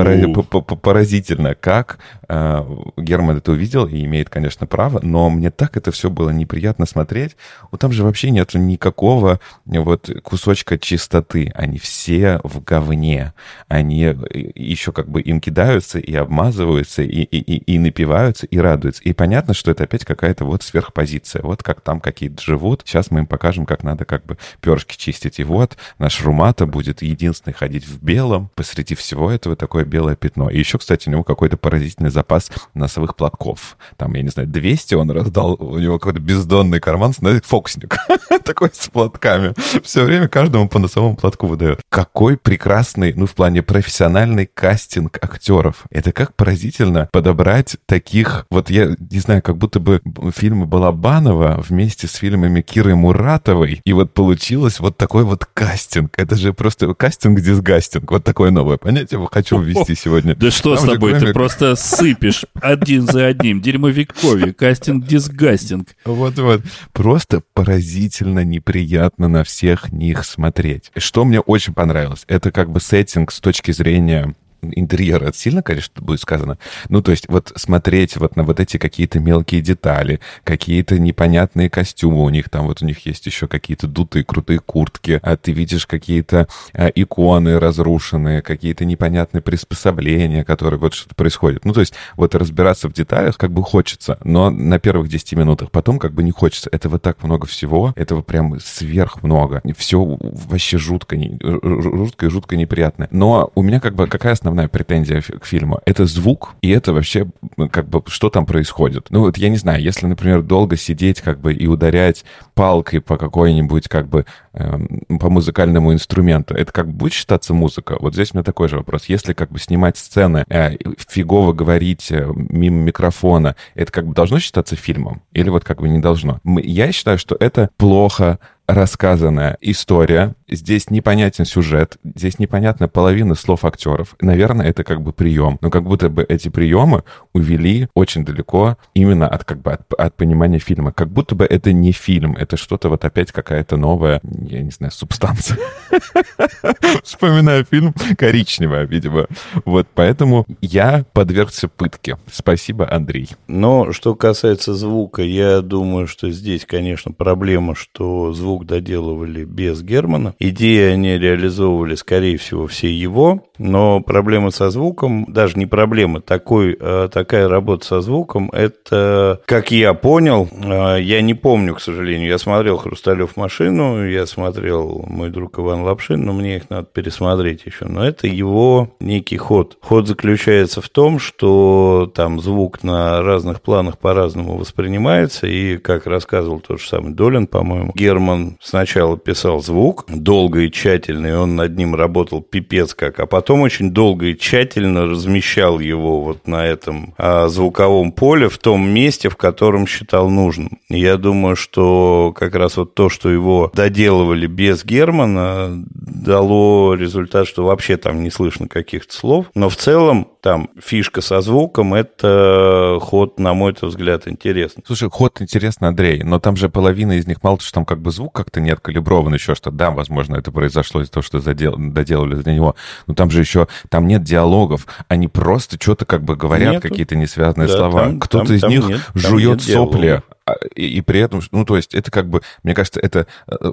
поразительно, 0.78 1.54
как 1.54 2.00
э, 2.30 2.64
Герман 2.96 3.40
это 3.40 3.52
увидел 3.52 3.86
и 3.86 4.06
имеет, 4.06 4.30
конечно, 4.30 4.66
право, 4.68 5.02
но 5.04 5.30
мне 5.30 5.52
так 5.52 5.76
это 5.76 5.92
все 5.92 6.10
было 6.10 6.30
неприятно 6.30 6.86
смотреть. 6.86 7.36
Вот 7.70 7.82
там 7.82 7.92
же 7.92 8.06
вообще 8.06 8.32
нет 8.32 8.54
никакого 8.54 9.42
вот 9.66 10.10
кусочка 10.24 10.80
чистоты. 10.80 11.52
Они 11.56 11.78
все 11.78 12.40
в 12.46 12.64
говне. 12.64 13.34
Они 13.68 14.16
еще 14.56 14.94
как 14.94 15.10
бы 15.10 15.20
им 15.20 15.42
кидаются 15.42 16.00
и 16.00 16.16
обмазываются, 16.16 17.04
и, 17.04 17.24
и, 17.24 17.38
и, 17.38 17.76
и 17.76 17.80
напиваются, 17.80 18.46
и 18.46 18.58
радуются. 18.58 19.04
И 19.04 19.12
понятно, 19.12 19.54
что 19.54 19.73
это 19.74 19.84
опять 19.84 20.06
какая-то 20.06 20.46
вот 20.46 20.64
сверхпозиция. 20.64 21.42
Вот 21.42 21.62
как 21.62 21.82
там 21.82 22.00
какие-то 22.00 22.42
живут. 22.42 22.84
Сейчас 22.86 23.12
мы 23.12 23.22
им 23.22 23.28
покажем, 23.28 23.66
как 23.66 23.84
надо 23.84 24.06
как 24.06 24.26
бы 24.26 24.38
перышки 24.62 24.96
чистить. 24.96 25.40
И 25.40 25.44
вот 25.44 25.78
наш 26.00 26.24
Румата 26.24 26.66
будет 26.66 27.02
единственный 27.02 27.54
ходить 27.54 27.86
в 27.86 28.02
белом. 28.02 28.50
Посреди 28.56 28.96
всего 28.96 29.32
этого 29.32 29.56
такое 29.56 29.84
белое 29.84 30.16
пятно. 30.16 30.50
И 30.50 30.58
еще, 30.58 30.78
кстати, 30.78 31.10
у 31.10 31.12
него 31.12 31.24
какой-то 31.24 31.58
поразительный 31.58 32.10
запас 32.10 32.52
носовых 32.74 33.16
платков. 33.16 33.78
Там, 33.98 34.14
я 34.14 34.22
не 34.22 34.30
знаю, 34.30 34.48
200 34.48 34.96
он 34.96 35.12
раздал. 35.12 35.56
У 35.60 35.80
него 35.80 36.00
какой-то 36.00 36.20
бездонный 36.20 36.80
карман, 36.80 37.14
знаете, 37.14 37.42
фокусник. 37.46 37.98
Такой 38.44 38.70
с 38.72 38.88
платками. 38.88 39.54
Все 39.84 40.04
время 40.04 40.28
каждому 40.28 40.70
по 40.70 40.80
носовому 40.80 41.16
платку 41.16 41.48
выдает. 41.48 41.82
Какой 41.90 42.38
прекрасный, 42.38 43.14
ну, 43.14 43.26
в 43.26 43.34
плане 43.34 43.62
профессиональный 43.62 44.46
кастинг 44.46 45.18
актеров. 45.22 45.84
Это 45.90 46.12
как 46.12 46.36
поразительно 46.36 47.10
подобрать 47.12 47.78
таких... 47.86 48.46
Вот 48.50 48.70
я 48.70 48.96
не 49.12 49.20
знаю, 49.20 49.42
как 49.42 49.58
будто 49.64 49.80
бы 49.80 50.02
фильмы 50.36 50.66
Балабанова 50.66 51.64
вместе 51.66 52.08
с 52.08 52.16
фильмами 52.16 52.60
Киры 52.60 52.96
Муратовой. 52.96 53.80
И 53.86 53.94
вот 53.94 54.14
получилось 54.14 54.82
вот 54.82 54.98
такой 54.98 55.24
вот 55.24 55.46
кастинг. 55.46 56.12
Это 56.18 56.36
же 56.36 56.52
просто 56.52 56.94
кастинг-дисгастинг. 56.94 58.12
Вот 58.12 58.26
такое 58.26 58.52
новое 58.52 58.76
понятие 58.76 59.26
хочу 59.32 59.62
ввести 59.62 59.96
сегодня. 59.96 60.36
Да 60.36 60.52
что 60.52 60.76
с 60.76 60.84
тобой? 60.84 61.18
Ты 61.18 61.32
просто 61.32 61.78
сыпешь 61.78 62.46
один 62.62 63.08
за 63.08 63.28
одним. 63.28 63.62
Дерьмовиковье, 63.62 64.52
кастинг-дисгастинг. 64.52 65.88
Вот-вот. 66.04 66.62
Просто 66.92 67.42
поразительно 67.54 68.44
неприятно 68.44 69.30
на 69.30 69.46
всех 69.46 69.94
них 69.94 70.26
смотреть. 70.26 70.92
Что 70.98 71.24
мне 71.24 71.40
очень 71.40 71.74
понравилось, 71.74 72.26
это 72.28 72.52
как 72.52 72.70
бы 72.70 72.82
сеттинг 72.82 73.32
с 73.32 73.40
точки 73.40 73.72
зрения 73.72 74.36
интерьера, 74.72 75.26
это 75.26 75.38
сильно, 75.38 75.62
конечно, 75.62 76.02
будет 76.02 76.22
сказано. 76.22 76.58
Ну, 76.90 77.02
то 77.02 77.12
есть 77.12 77.28
вот 77.28 77.52
смотреть 77.56 78.18
вот 78.18 78.36
на 78.36 78.44
вот 78.44 78.60
эти 78.60 78.78
какие-то 78.78 79.20
мелкие 79.20 79.62
детали, 79.62 80.20
какие-то 80.44 81.00
непонятные 81.00 81.70
костюмы 81.70 82.24
у 82.24 82.30
них, 82.30 82.50
там 82.50 82.68
вот 82.68 82.82
у 82.82 82.86
них 82.86 83.06
есть 83.06 83.26
еще 83.26 83.48
какие-то 83.48 83.88
дутые 83.88 84.24
крутые 84.24 84.60
куртки, 84.60 85.20
а 85.24 85.38
ты 85.38 85.52
видишь 85.52 85.86
какие-то 85.86 86.48
а, 86.74 86.88
иконы 86.88 87.60
разрушенные, 87.60 88.42
какие-то 88.42 88.86
непонятные 88.86 89.42
приспособления, 89.42 90.44
которые 90.44 90.80
вот 90.80 90.94
что-то 90.94 91.16
происходит. 91.16 91.66
Ну, 91.66 91.74
то 91.74 91.80
есть 91.80 91.94
вот 92.16 92.36
разбираться 92.36 92.90
в 92.90 92.94
деталях 92.94 93.38
как 93.38 93.52
бы 93.52 93.64
хочется, 93.64 94.18
но 94.24 94.50
на 94.50 94.80
первых 94.80 95.10
10 95.10 95.34
минутах 95.34 95.72
потом 95.72 96.00
как 96.00 96.14
бы 96.14 96.24
не 96.24 96.32
хочется. 96.32 96.70
Этого 96.72 97.00
так 97.00 97.24
много 97.24 97.48
всего, 97.48 97.94
этого 97.96 98.22
прям 98.22 98.60
сверх 98.60 99.24
много. 99.24 99.62
Все 99.78 100.04
вообще 100.04 100.78
жутко, 100.78 101.18
жутко 101.18 102.26
и 102.26 102.30
жутко 102.30 102.56
неприятно. 102.56 103.08
Но 103.12 103.52
у 103.56 103.62
меня 103.62 103.80
как 103.80 103.96
бы 103.96 104.08
какая 104.08 104.34
основная 104.34 104.53
основная 104.54 104.68
претензия 104.68 105.22
к 105.22 105.46
фильму. 105.46 105.80
Это 105.86 106.06
звук, 106.06 106.56
и 106.62 106.70
это 106.70 106.94
вообще 106.94 107.28
как 107.72 107.90
бы 107.90 108.04
что 108.08 108.30
там 108.30 108.46
происходит. 108.46 109.08
Ну 109.10 109.22
вот 109.22 109.38
я 109.38 109.50
не 109.50 109.58
знаю, 109.58 109.82
если, 109.82 110.06
например, 110.06 110.44
долго 110.44 110.78
сидеть 110.78 111.22
как 111.22 111.40
бы 111.40 111.54
и 111.54 111.66
ударять 111.66 112.24
палкой 112.54 113.02
по 113.02 113.18
какой-нибудь 113.18 113.88
как 113.88 114.08
бы 114.08 114.26
э, 114.54 114.80
по 115.20 115.30
музыкальному 115.30 115.92
инструменту, 115.92 116.54
это 116.54 116.72
как 116.72 116.88
бы 116.88 116.94
будет 116.94 117.14
считаться 117.14 117.54
музыка? 117.54 117.98
Вот 118.00 118.14
здесь 118.14 118.32
у 118.34 118.38
меня 118.38 118.44
такой 118.44 118.70
же 118.70 118.78
вопрос. 118.78 119.06
Если 119.06 119.34
как 119.34 119.52
бы 119.52 119.60
снимать 119.60 119.98
сцены, 119.98 120.46
э, 120.50 120.78
фигово 121.10 121.54
говорить 121.54 122.12
э, 122.12 122.28
мимо 122.36 122.84
микрофона, 122.84 123.56
это 123.74 123.92
как 123.92 124.06
бы 124.06 124.14
должно 124.14 124.40
считаться 124.40 124.76
фильмом? 124.76 125.24
Или 125.34 125.50
вот 125.50 125.64
как 125.64 125.82
бы 125.82 125.90
не 125.90 126.00
должно? 126.00 126.40
Я 126.46 126.92
считаю, 126.92 127.18
что 127.18 127.36
это 127.40 127.70
плохо 127.78 128.38
рассказанная 128.68 129.58
история, 129.62 130.36
здесь 130.48 130.90
непонятен 130.90 131.46
сюжет, 131.46 131.98
здесь 132.04 132.40
непонятна 132.40 132.88
половина 132.88 133.36
слов 133.36 133.66
актеров. 133.66 134.16
Наверное, 134.22 134.68
это 134.68 134.84
как 134.84 135.02
бы 135.02 135.14
прием. 135.14 135.58
Но 135.62 135.70
как 135.70 135.84
будто 135.84 136.10
бы 136.10 136.26
эти 136.28 136.50
приемы 136.50 137.04
увели 137.34 137.88
очень 137.94 138.26
далеко 138.26 138.78
именно 138.94 139.28
от 139.28 139.44
как 139.44 139.62
бы 139.62 139.74
от, 139.74 139.94
от 139.94 140.16
понимания 140.16 140.60
фильма. 140.60 140.92
Как 140.92 141.10
будто 141.10 141.36
бы 141.36 141.46
это 141.46 141.72
не 141.74 141.92
фильм, 141.92 142.36
это 142.36 142.58
что-то 142.58 142.90
вот 142.90 143.06
опять 143.06 143.32
какая-то 143.32 143.78
новая, 143.78 144.22
я 144.24 144.62
не 144.62 144.72
знаю, 144.72 144.92
субстанция. 144.92 145.58
Вспоминаю 147.04 147.66
фильм 147.70 147.94
коричневая, 148.18 148.86
видимо. 148.86 149.28
Вот 149.66 149.88
поэтому 149.94 150.46
я 150.62 151.06
подвергся 151.14 151.68
пытке. 151.68 152.18
Спасибо, 152.32 152.92
Андрей. 152.92 153.30
Но 153.48 153.92
что 153.92 154.16
касается 154.16 154.74
звука, 154.74 155.22
я 155.22 155.62
думаю, 155.62 156.08
что 156.08 156.32
здесь, 156.32 156.66
конечно, 156.66 157.12
проблема, 157.12 157.76
что 157.76 158.34
звук 158.34 158.63
звук 158.64 158.66
доделывали 158.66 159.44
без 159.44 159.82
Германа. 159.84 160.34
Идеи 160.40 160.94
они 160.94 161.18
реализовывали, 161.18 161.96
скорее 161.96 162.38
всего, 162.38 162.68
все 162.68 162.90
его, 162.90 163.44
но 163.58 164.02
проблема 164.02 164.52
со 164.52 164.70
звуком, 164.70 165.26
даже 165.28 165.58
не 165.58 165.66
проблема, 165.66 166.22
такой, 166.22 166.76
э, 166.80 167.10
такая 167.12 167.48
работа 167.48 167.86
со 167.86 168.02
звуком, 168.02 168.50
это, 168.52 169.42
как 169.46 169.72
я 169.72 169.94
понял, 169.94 170.50
э, 170.52 171.02
я 171.02 171.22
не 171.22 171.34
помню, 171.34 171.76
к 171.76 171.82
сожалению, 171.82 172.28
я 172.28 172.38
смотрел 172.38 172.78
«Хрусталев 172.78 173.38
машину», 173.38 174.08
я 174.08 174.26
смотрел 174.26 175.06
«Мой 175.08 175.30
друг 175.30 175.60
Иван 175.60 175.84
Лапшин», 175.84 176.24
но 176.24 176.34
мне 176.34 176.58
их 176.58 176.70
надо 176.70 176.88
пересмотреть 176.92 177.66
еще, 177.66 177.86
но 177.86 178.06
это 178.06 178.28
его 178.28 178.90
некий 179.00 179.38
ход. 179.38 179.78
Ход 179.82 180.08
заключается 180.08 180.82
в 180.82 180.90
том, 180.90 181.20
что 181.20 182.12
там 182.14 182.40
звук 182.40 182.84
на 182.84 183.22
разных 183.22 183.62
планах 183.62 183.98
по-разному 183.98 184.58
воспринимается, 184.58 185.48
и, 185.48 185.78
как 185.78 186.08
рассказывал 186.08 186.60
тот 186.60 186.82
же 186.82 186.88
самый 186.88 187.14
Долин, 187.14 187.48
по-моему, 187.48 187.92
Герман 187.96 188.43
сначала 188.62 189.18
писал 189.18 189.62
звук, 189.62 190.06
долго 190.08 190.62
и 190.62 190.72
тщательно, 190.72 191.28
и 191.28 191.32
он 191.32 191.56
над 191.56 191.78
ним 191.78 191.96
работал 191.96 192.42
пипец 192.42 192.94
как, 192.94 193.20
а 193.20 193.26
потом 193.26 193.62
очень 193.62 193.92
долго 193.92 194.28
и 194.28 194.38
тщательно 194.38 195.06
размещал 195.06 195.80
его 195.80 196.22
вот 196.22 196.48
на 196.48 196.66
этом 196.66 197.14
а, 197.18 197.48
звуковом 197.48 198.12
поле 198.12 198.50
в 198.50 198.58
том 198.58 198.90
месте, 198.90 199.30
в 199.30 199.36
котором 199.36 199.88
считал 199.88 200.30
нужным. 200.30 200.80
Я 200.90 201.18
думаю, 201.18 201.56
что 201.56 202.34
как 202.36 202.56
раз 202.56 202.78
вот 202.78 202.94
то, 202.96 203.10
что 203.10 203.30
его 203.30 203.72
доделывали 203.74 204.48
без 204.48 204.84
Германа, 204.84 205.84
дало 205.94 206.94
результат, 206.94 207.48
что 207.48 207.66
вообще 207.66 207.98
там 207.98 208.24
не 208.24 208.30
слышно 208.30 208.68
каких-то 208.68 209.14
слов. 209.14 209.48
Но 209.56 209.70
в 209.70 209.76
целом 209.76 210.28
там 210.42 210.70
фишка 210.80 211.22
со 211.22 211.42
звуком– 211.42 211.94
это 211.96 213.00
ход, 213.02 213.40
на 213.40 213.54
мой 213.54 213.74
взгляд, 213.82 214.28
интересный. 214.28 214.84
Слушай, 214.86 215.10
ход 215.10 215.42
интересный, 215.42 215.88
Андрей, 215.88 216.24
но 216.24 216.40
там 216.40 216.58
же 216.58 216.70
половина 216.70 217.14
из 217.14 217.28
них, 217.28 217.42
мало 217.44 217.60
что 217.60 217.72
там 217.74 217.86
как 217.86 218.02
бы 218.02 218.12
звук 218.12 218.33
как-то 218.34 218.60
не 218.60 218.72
откалиброван, 218.72 219.34
еще 219.34 219.56
что 219.56 219.72
да, 219.72 219.92
возможно, 219.92 220.36
это 220.36 220.52
произошло 220.52 221.02
из-за 221.02 221.12
того, 221.14 221.24
что 221.24 221.40
задел, 221.40 221.76
доделали 221.78 222.36
для 222.36 222.54
него, 222.54 222.76
но 223.08 223.14
там 223.14 223.30
же 223.30 223.40
еще, 223.40 223.68
там 223.90 224.08
нет 224.08 224.24
диалогов, 224.24 224.88
они 225.08 225.28
просто 225.28 225.78
что-то 225.80 226.06
как 226.06 226.24
бы 226.24 226.36
говорят, 226.36 226.82
какие-то 226.82 227.16
несвязанные 227.16 227.68
да, 227.68 227.78
слова. 227.78 228.14
Кто-то 228.20 228.54
из 228.54 228.62
там 228.62 228.72
них 228.72 228.88
нет, 228.88 229.02
жует 229.14 229.62
сопли, 229.62 230.22
а, 230.46 230.56
и, 230.76 230.98
и 230.98 231.02
при 231.02 231.22
этом, 231.22 231.42
ну, 231.52 231.64
то 231.64 231.78
есть 231.78 231.94
это 231.94 232.12
как 232.12 232.28
бы, 232.30 232.42
мне 232.64 232.74
кажется, 232.74 233.00
это 233.00 233.28
э, 233.48 233.72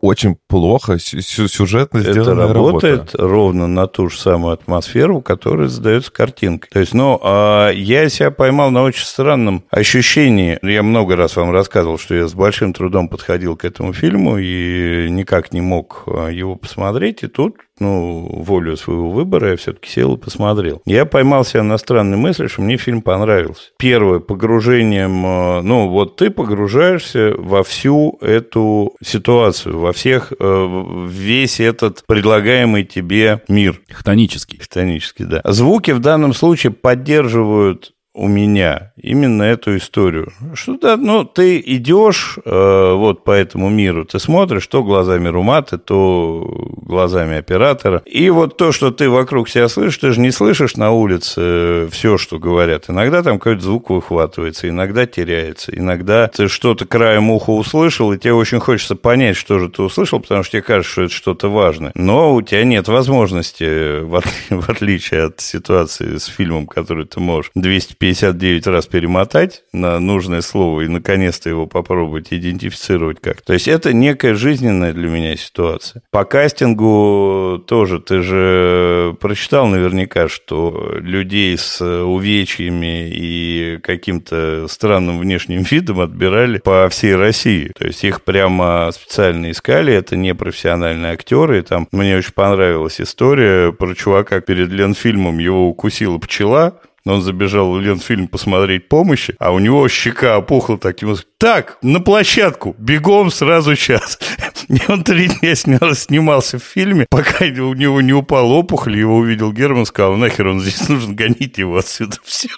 очень 0.00 0.36
плохо 0.48 0.98
сюжетно 0.98 2.00
сделанная 2.00 2.44
Это 2.44 2.54
работает 2.54 2.98
работа. 3.14 3.18
ровно 3.18 3.66
на 3.66 3.86
ту 3.86 4.08
же 4.08 4.18
самую 4.18 4.52
атмосферу, 4.52 5.20
которая 5.20 5.68
задается 5.68 6.12
картинкой. 6.12 6.70
То 6.72 6.80
есть, 6.80 6.94
ну, 6.94 7.18
а 7.22 7.70
я 7.70 8.08
себя 8.08 8.30
поймал 8.30 8.70
на 8.70 8.82
очень 8.82 9.04
странном 9.04 9.64
ощущении. 9.70 10.58
Я 10.62 10.82
много 10.82 11.16
раз 11.16 11.36
вам 11.36 11.50
рассказывал, 11.50 11.98
что 11.98 12.14
я 12.14 12.26
с 12.28 12.34
большим 12.34 12.72
трудом 12.72 13.08
подходил 13.08 13.56
к 13.56 13.64
этому 13.64 13.92
фильму 13.92 14.38
и 14.38 15.08
никак 15.10 15.52
не 15.52 15.60
мог 15.60 16.04
а, 16.06 16.28
его 16.28 16.56
посмотреть. 16.56 17.22
И 17.22 17.28
тут 17.28 17.56
ну, 17.78 18.28
волю 18.42 18.76
своего 18.76 19.10
выбора 19.10 19.50
я 19.50 19.56
все-таки 19.56 19.90
сел 19.90 20.14
и 20.14 20.18
посмотрел. 20.18 20.80
Я 20.86 21.04
поймал 21.04 21.44
себя 21.44 21.62
на 21.62 21.78
странной 21.78 22.16
мысли, 22.16 22.46
что 22.46 22.62
мне 22.62 22.76
фильм 22.76 23.02
понравился. 23.02 23.70
Первое, 23.78 24.20
погружением, 24.20 25.26
э, 25.26 25.60
ну, 25.62 25.88
вот 25.88 26.16
ты 26.16 26.30
погружаешься 26.30 27.34
во 27.36 27.62
всю 27.62 28.18
эту 28.20 28.94
ситуацию, 29.02 29.78
во 29.78 29.92
всех, 29.92 30.32
э, 30.38 30.84
весь 31.08 31.60
этот 31.60 32.04
предлагаемый 32.06 32.84
тебе 32.84 33.42
мир. 33.48 33.80
Хтонический. 33.90 34.58
Хтонический, 34.58 35.24
да. 35.24 35.40
Звуки 35.44 35.90
в 35.90 36.00
данном 36.00 36.32
случае 36.32 36.72
поддерживают 36.72 37.92
у 38.16 38.28
меня 38.28 38.92
именно 38.96 39.42
эту 39.42 39.76
историю. 39.76 40.32
Что 40.54 40.78
да, 40.78 40.96
ну, 40.96 41.24
ты 41.24 41.62
идешь 41.64 42.38
э, 42.44 42.92
вот 42.94 43.24
по 43.24 43.30
этому 43.30 43.68
миру, 43.68 44.06
ты 44.06 44.18
смотришь 44.18 44.66
то 44.66 44.82
глазами 44.82 45.28
Руматы, 45.28 45.76
то 45.76 46.72
глазами 46.80 47.36
оператора. 47.36 48.02
И 48.06 48.30
вот 48.30 48.56
то, 48.56 48.72
что 48.72 48.90
ты 48.90 49.10
вокруг 49.10 49.50
себя 49.50 49.68
слышишь, 49.68 49.98
ты 49.98 50.12
же 50.12 50.20
не 50.20 50.30
слышишь 50.30 50.76
на 50.76 50.92
улице 50.92 51.88
все, 51.92 52.16
что 52.16 52.38
говорят. 52.38 52.86
Иногда 52.88 53.22
там 53.22 53.38
какой-то 53.38 53.62
звук 53.62 53.90
выхватывается, 53.90 54.68
иногда 54.68 55.04
теряется, 55.04 55.76
иногда 55.76 56.28
ты 56.28 56.48
что-то 56.48 56.86
краем 56.86 57.30
уха 57.30 57.50
услышал, 57.50 58.12
и 58.14 58.18
тебе 58.18 58.32
очень 58.32 58.60
хочется 58.60 58.96
понять, 58.96 59.36
что 59.36 59.58
же 59.58 59.68
ты 59.68 59.82
услышал, 59.82 60.20
потому 60.20 60.42
что 60.42 60.52
тебе 60.52 60.62
кажется, 60.62 60.90
что 60.90 61.02
это 61.02 61.12
что-то 61.12 61.48
важное. 61.50 61.92
Но 61.94 62.34
у 62.34 62.40
тебя 62.40 62.64
нет 62.64 62.88
возможности, 62.88 64.00
в, 64.50 64.70
отличие 64.70 65.24
от 65.24 65.40
ситуации 65.40 66.16
с 66.16 66.24
фильмом, 66.24 66.66
который 66.66 67.04
ты 67.04 67.20
можешь 67.20 67.50
250 67.54 68.05
59 68.06 68.68
раз 68.68 68.86
перемотать 68.86 69.64
на 69.72 69.98
нужное 69.98 70.40
слово 70.40 70.82
и 70.82 70.88
наконец-то 70.88 71.48
его 71.48 71.66
попробовать 71.66 72.28
идентифицировать 72.30 73.20
как. 73.20 73.42
То 73.42 73.52
есть 73.52 73.66
это 73.66 73.92
некая 73.92 74.34
жизненная 74.34 74.92
для 74.92 75.08
меня 75.08 75.36
ситуация. 75.36 76.02
По 76.12 76.24
кастингу 76.24 77.64
тоже 77.66 77.98
ты 77.98 78.22
же 78.22 79.16
прочитал 79.20 79.66
наверняка, 79.66 80.28
что 80.28 80.98
людей 81.00 81.58
с 81.58 81.80
увечьями 81.82 83.10
и 83.10 83.78
каким-то 83.82 84.68
странным 84.68 85.18
внешним 85.18 85.62
видом 85.70 85.98
отбирали 85.98 86.58
по 86.58 86.88
всей 86.88 87.16
России. 87.16 87.72
То 87.76 87.88
есть 87.88 88.04
их 88.04 88.22
прямо 88.22 88.88
специально 88.92 89.50
искали, 89.50 89.92
это 89.92 90.14
не 90.14 90.32
профессиональные 90.32 91.12
актеры. 91.12 91.60
Там 91.62 91.88
мне 91.90 92.16
очень 92.16 92.34
понравилась 92.34 93.00
история 93.00 93.72
про 93.72 93.94
чувака 93.94 94.40
перед 94.40 94.68
Ленфильмом, 94.68 95.38
его 95.38 95.68
укусила 95.68 96.18
пчела, 96.18 96.80
он 97.06 97.22
забежал 97.22 97.72
в 97.72 97.80
Ленфильм 97.80 98.28
посмотреть 98.28 98.88
помощи, 98.88 99.34
а 99.38 99.52
у 99.52 99.58
него 99.58 99.88
щека 99.88 100.36
опухла 100.36 100.78
таким 100.78 101.16
так, 101.38 101.78
на 101.82 102.00
площадку, 102.00 102.74
бегом 102.78 103.30
сразу 103.30 103.76
час. 103.76 104.18
И 104.68 104.80
он 104.88 105.04
три 105.04 105.28
дня 105.28 105.54
снял, 105.54 105.94
снимался 105.94 106.58
в 106.58 106.62
фильме, 106.62 107.06
пока 107.08 107.44
у 107.44 107.74
него 107.74 108.00
не 108.00 108.12
упал 108.12 108.50
опухоль, 108.50 108.98
его 108.98 109.16
увидел 109.16 109.52
Герман, 109.52 109.86
сказал, 109.86 110.16
нахер 110.16 110.48
он 110.48 110.60
здесь 110.60 110.88
нужен, 110.88 111.14
гоните 111.14 111.62
его 111.62 111.76
отсюда, 111.76 112.16
все. 112.24 112.48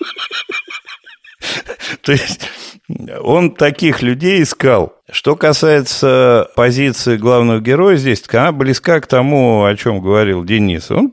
То 2.02 2.12
есть 2.12 2.48
он 3.20 3.54
таких 3.54 4.02
людей 4.02 4.42
искал. 4.42 4.94
Что 5.10 5.36
касается 5.36 6.48
позиции 6.54 7.16
главного 7.16 7.60
героя 7.60 7.96
здесь, 7.96 8.22
она 8.30 8.52
близка 8.52 9.00
к 9.00 9.06
тому, 9.06 9.64
о 9.64 9.74
чем 9.74 10.00
говорил 10.00 10.44
Денис. 10.44 10.90
Он, 10.90 11.10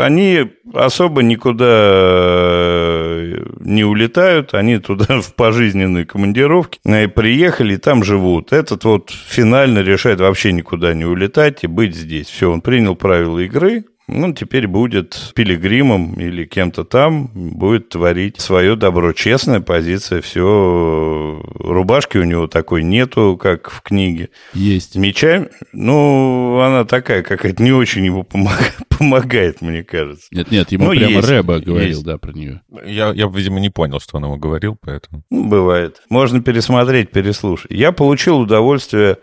они 0.00 0.52
особо 0.72 1.22
никуда 1.22 1.64
э, 1.68 3.44
не 3.60 3.84
улетают, 3.84 4.54
они 4.54 4.78
туда 4.78 5.20
в 5.20 5.34
пожизненные 5.34 6.06
командировки 6.06 6.78
и 6.84 7.06
приехали, 7.06 7.74
и 7.74 7.78
там 7.78 8.04
живут. 8.04 8.52
Этот 8.52 8.84
вот 8.84 9.10
финально 9.10 9.80
решает 9.80 10.20
вообще 10.20 10.52
никуда 10.52 10.94
не 10.94 11.04
улетать 11.04 11.64
и 11.64 11.66
быть 11.66 11.96
здесь. 11.96 12.28
Все, 12.28 12.50
он 12.50 12.60
принял 12.60 12.94
правила 12.94 13.40
игры, 13.40 13.84
ну, 14.08 14.32
теперь 14.32 14.68
будет 14.68 15.32
пилигримом 15.34 16.14
или 16.14 16.44
кем-то 16.44 16.84
там, 16.84 17.28
будет 17.34 17.88
творить 17.88 18.40
свое 18.40 18.76
добро. 18.76 19.12
Честная 19.12 19.60
позиция, 19.60 20.20
все. 20.20 21.42
Рубашки 21.54 22.18
у 22.18 22.24
него 22.24 22.46
такой 22.46 22.84
нету, 22.84 23.36
как 23.40 23.70
в 23.70 23.82
книге. 23.82 24.30
Есть. 24.54 24.94
Меча, 24.94 25.48
ну, 25.72 26.60
она 26.60 26.84
такая 26.84 27.22
какая-то 27.22 27.60
не 27.62 27.72
очень 27.72 28.04
ему 28.06 28.22
помогает, 28.22 28.76
помогает 28.88 29.60
мне 29.60 29.82
кажется. 29.82 30.26
Нет-нет, 30.30 30.70
ему 30.70 30.84
ну, 30.84 30.90
прямо 30.90 31.10
есть, 31.10 31.28
Рэба 31.28 31.58
говорил, 31.58 31.88
есть. 31.88 32.04
да, 32.04 32.16
про 32.18 32.32
нее. 32.32 32.60
Я, 32.84 33.10
я, 33.10 33.26
видимо, 33.26 33.58
не 33.58 33.70
понял, 33.70 33.98
что 33.98 34.18
он 34.18 34.24
ему 34.24 34.36
говорил, 34.36 34.76
поэтому... 34.80 35.24
Ну, 35.30 35.48
бывает. 35.48 36.02
Можно 36.10 36.40
пересмотреть, 36.40 37.10
переслушать. 37.10 37.72
Я 37.72 37.90
получил 37.90 38.38
удовольствие 38.38 39.18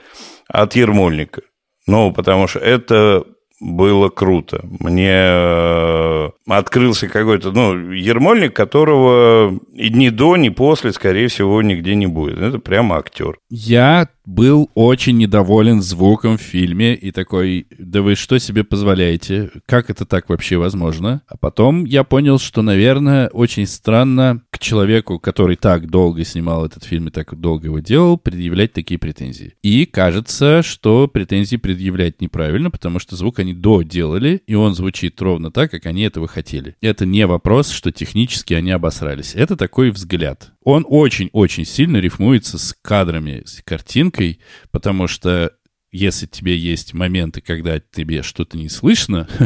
от 0.50 0.76
Ермольника. 0.76 1.42
Ну, 1.88 2.14
потому 2.14 2.48
что 2.48 2.60
это 2.60 3.26
было 3.60 4.10
круто. 4.10 4.66
Мне 4.80 5.14
э, 5.14 6.30
открылся 6.48 7.08
какой-то, 7.08 7.52
ну, 7.52 7.92
Ермольник, 7.92 8.56
которого 8.56 9.58
и 9.74 9.90
ни 9.90 10.10
до, 10.10 10.36
ни 10.38 10.50
после, 10.50 10.92
скорее 10.92 11.28
всего, 11.28 11.62
нигде 11.62 11.96
не 11.96 12.08
будет. 12.08 12.40
Это 12.40 12.60
прямо 12.60 12.98
актер. 12.98 13.38
Я 13.50 14.10
был 14.26 14.70
очень 14.74 15.18
недоволен 15.18 15.82
звуком 15.82 16.38
в 16.38 16.42
фильме 16.42 16.96
и 16.96 17.12
такой, 17.12 17.68
да 17.78 18.02
вы 18.02 18.16
что 18.16 18.40
себе 18.40 18.64
позволяете? 18.64 19.52
Как 19.66 19.90
это 19.90 20.06
так 20.06 20.30
вообще 20.30 20.58
возможно? 20.58 21.22
А 21.28 21.38
потом 21.38 21.86
я 21.86 22.04
понял, 22.04 22.40
что, 22.40 22.62
наверное, 22.62 23.28
очень 23.30 23.68
странно 23.68 24.42
к 24.50 24.60
человеку, 24.60 25.20
который 25.20 25.56
так 25.56 25.90
долго 25.90 26.24
снимал 26.24 26.66
этот 26.66 26.84
фильм 26.84 27.08
и 27.08 27.12
так 27.12 27.38
долго 27.40 27.68
его 27.68 27.80
делал, 27.80 28.18
предъявлять 28.18 28.74
такие 28.74 28.98
претензии. 28.98 29.56
И 29.62 29.86
кажется, 29.86 30.62
что 30.64 31.08
претензии 31.08 31.58
предъявлять 31.58 32.22
неправильно, 32.22 32.72
потому 32.72 33.00
что 33.00 33.16
звук 33.16 33.40
они 33.40 33.54
доделали, 33.54 34.42
и 34.48 34.56
он 34.56 34.76
звучит 34.76 35.22
ровно 35.22 35.52
так, 35.52 35.72
как 35.72 35.86
они 35.86 36.04
этого 36.04 36.28
хотели. 36.28 36.76
Это 36.82 37.06
не 37.06 37.28
вопрос, 37.28 37.70
что 37.70 37.92
технически 37.92 38.54
они 38.54 38.72
обосрались. 38.72 39.36
Это 39.36 39.58
такой 39.58 39.92
взгляд. 39.92 40.53
Он 40.64 40.86
очень-очень 40.88 41.66
сильно 41.66 41.98
рифмуется 41.98 42.58
с 42.58 42.76
кадрами, 42.82 43.44
с 43.46 43.62
картинкой, 43.64 44.40
потому 44.72 45.08
что 45.08 45.52
если 45.92 46.26
тебе 46.26 46.58
есть 46.58 46.94
моменты, 46.94 47.42
когда 47.42 47.80
тебе 47.80 48.24
что-то 48.24 48.58
не 48.58 48.68
слышно, 48.68 49.28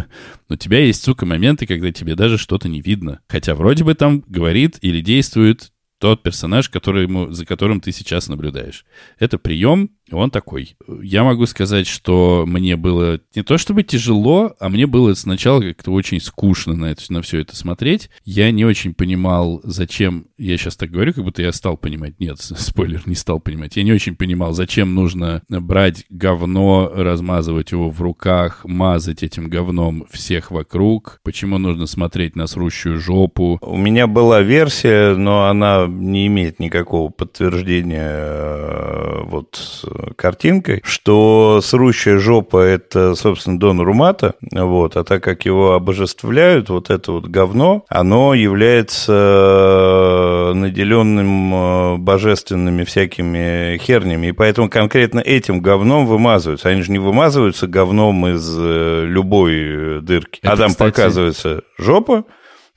но 0.49 0.53
у 0.53 0.55
тебя 0.55 0.80
есть, 0.80 1.03
сука, 1.03 1.26
моменты, 1.26 1.68
когда 1.68 1.91
тебе 1.91 2.15
даже 2.15 2.38
что-то 2.38 2.70
не 2.70 2.82
видно. 2.82 3.20
Хотя 3.28 3.53
вроде 3.53 3.84
бы 3.84 3.93
там 3.93 4.24
говорит 4.28 4.78
или 4.82 5.01
действует 5.01 5.74
тот 5.99 6.24
персонаж, 6.24 6.70
который 6.70 7.03
ему, 7.03 7.32
за 7.32 7.45
которым 7.45 7.82
ты 7.82 7.91
сейчас 7.91 8.30
наблюдаешь. 8.30 8.86
Это 9.20 9.38
прием, 9.38 9.91
он 10.12 10.32
такой. 10.32 10.76
Я 11.01 11.24
могу 11.24 11.45
сказать, 11.45 11.88
что 11.88 12.45
мне 12.47 12.76
было 12.76 13.20
не 13.36 13.43
то 13.43 13.58
чтобы 13.58 13.84
тяжело, 13.84 14.55
а 14.60 14.70
мне 14.70 14.88
было 14.88 15.14
сначала 15.14 15.62
как-то 15.62 15.91
очень 15.91 16.20
скучно 16.20 16.76
на, 16.76 16.86
это, 16.86 17.01
на 17.12 17.22
все 17.22 17.39
это 17.39 17.55
смотреть. 17.55 18.10
Я 18.24 18.51
не 18.51 18.66
очень 18.66 18.93
понимал, 18.93 19.62
зачем... 19.64 20.28
Я 20.38 20.58
сейчас 20.58 20.76
так 20.76 20.91
говорю, 20.91 21.14
как 21.14 21.24
будто 21.24 21.41
я 21.41 21.51
стал 21.51 21.78
понимать. 21.78 22.20
Нет, 22.20 22.38
спойлер, 22.39 23.01
не 23.05 23.16
стал 23.16 23.39
понимать. 23.39 23.76
Я 23.76 23.84
не 23.84 23.93
очень 23.93 24.16
понимал, 24.16 24.53
зачем 24.53 24.93
нужно 24.95 25.41
брать 25.49 26.05
говно, 26.10 26.91
размазывать 26.93 27.72
его 27.72 27.89
в 27.89 28.01
руках, 28.01 28.66
мазать 28.66 29.24
этим 29.24 29.49
говном 29.49 30.05
всех 30.12 30.51
вокруг. 30.51 31.20
Почему 31.24 31.58
нужно 31.58 31.88
смотреть 31.88 32.36
на 32.36 32.47
срущую 32.47 32.99
жопу. 32.99 33.58
У 33.62 33.78
меня 33.78 34.08
была 34.08 34.41
версия, 34.41 35.16
но 35.16 35.45
она 35.45 35.88
не 35.88 36.28
имеет 36.28 36.60
никакого 36.60 37.10
подтверждения 37.10 38.10
э, 38.10 39.24
вот 39.24 39.86
картинкой, 40.16 40.82
что 40.84 41.60
срущая 41.64 42.18
жопа– 42.18 42.58
это, 42.58 43.16
собственно, 43.16 43.60
Дон 43.60 43.82
Румата, 43.82 44.36
вот, 44.52 44.98
а 44.98 45.04
так 45.04 45.24
как 45.24 45.45
его 45.45 45.74
обожествляют, 45.74 46.70
вот 46.70 46.89
это 46.89 47.12
вот 47.14 47.28
говно, 47.28 47.86
оно 47.89 48.34
является 48.34 49.14
э, 49.14 50.54
наделенным 50.54 51.54
э, 51.54 51.98
божественными 51.98 52.84
всякими 52.84 53.78
хернями, 53.78 54.28
и 54.28 54.32
поэтому 54.32 54.70
конкретно 54.70 55.20
этим 55.20 55.62
говном 55.62 56.06
вымазываются. 56.06 56.70
Они 56.70 56.82
же 56.82 56.91
не 56.91 57.00
вымазываются 57.00 57.68
говном 57.68 58.28
из 58.28 58.56
э, 58.58 59.06
любой 59.06 60.02
дырки. 60.02 60.39
Это, 60.41 60.54
а 60.54 60.58
там 60.58 60.70
кстати... 60.70 60.91
показывается 60.91 61.62
жопа, 61.78 62.26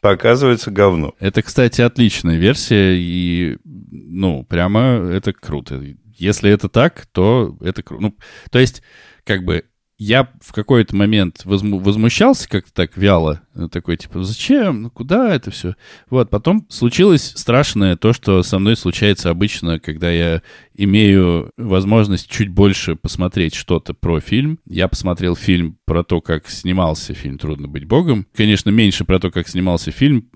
показывается 0.00 0.70
говно. 0.70 1.14
Это, 1.18 1.42
кстати, 1.42 1.80
отличная 1.80 2.36
версия, 2.36 2.96
и, 2.96 3.58
ну, 3.64 4.44
прямо 4.44 4.80
это 5.12 5.32
круто. 5.32 5.80
Если 6.20 6.50
это 6.50 6.68
так, 6.68 7.06
то 7.12 7.56
это 7.60 7.82
круто. 7.82 8.02
Ну, 8.02 8.16
то 8.50 8.58
есть, 8.58 8.82
как 9.24 9.44
бы, 9.44 9.64
я 9.96 10.30
в 10.40 10.52
какой-то 10.52 10.94
момент 10.94 11.42
возму- 11.44 11.80
возмущался 11.80 12.48
как-то 12.48 12.72
так 12.72 12.96
вяло, 12.96 13.42
такой, 13.68 13.96
типа, 13.96 14.22
зачем, 14.22 14.82
ну 14.82 14.90
куда 14.90 15.34
это 15.34 15.50
все? 15.50 15.74
Вот, 16.08 16.30
потом 16.30 16.66
случилось 16.68 17.32
страшное 17.36 17.96
то, 17.96 18.12
что 18.12 18.42
со 18.42 18.58
мной 18.58 18.76
случается 18.76 19.30
обычно, 19.30 19.78
когда 19.78 20.10
я 20.10 20.42
имею 20.74 21.50
возможность 21.56 22.30
чуть 22.30 22.48
больше 22.48 22.96
посмотреть 22.96 23.54
что-то 23.54 23.92
про 23.92 24.20
фильм. 24.20 24.58
Я 24.66 24.88
посмотрел 24.88 25.36
фильм 25.36 25.76
про 25.84 26.02
то, 26.02 26.20
как 26.20 26.48
снимался 26.48 27.14
фильм 27.14 27.38
«Трудно 27.38 27.68
быть 27.68 27.84
богом». 27.84 28.26
Конечно, 28.34 28.70
меньше 28.70 29.04
про 29.04 29.18
то, 29.18 29.30
как 29.30 29.48
снимался 29.48 29.90
фильм, 29.90 30.28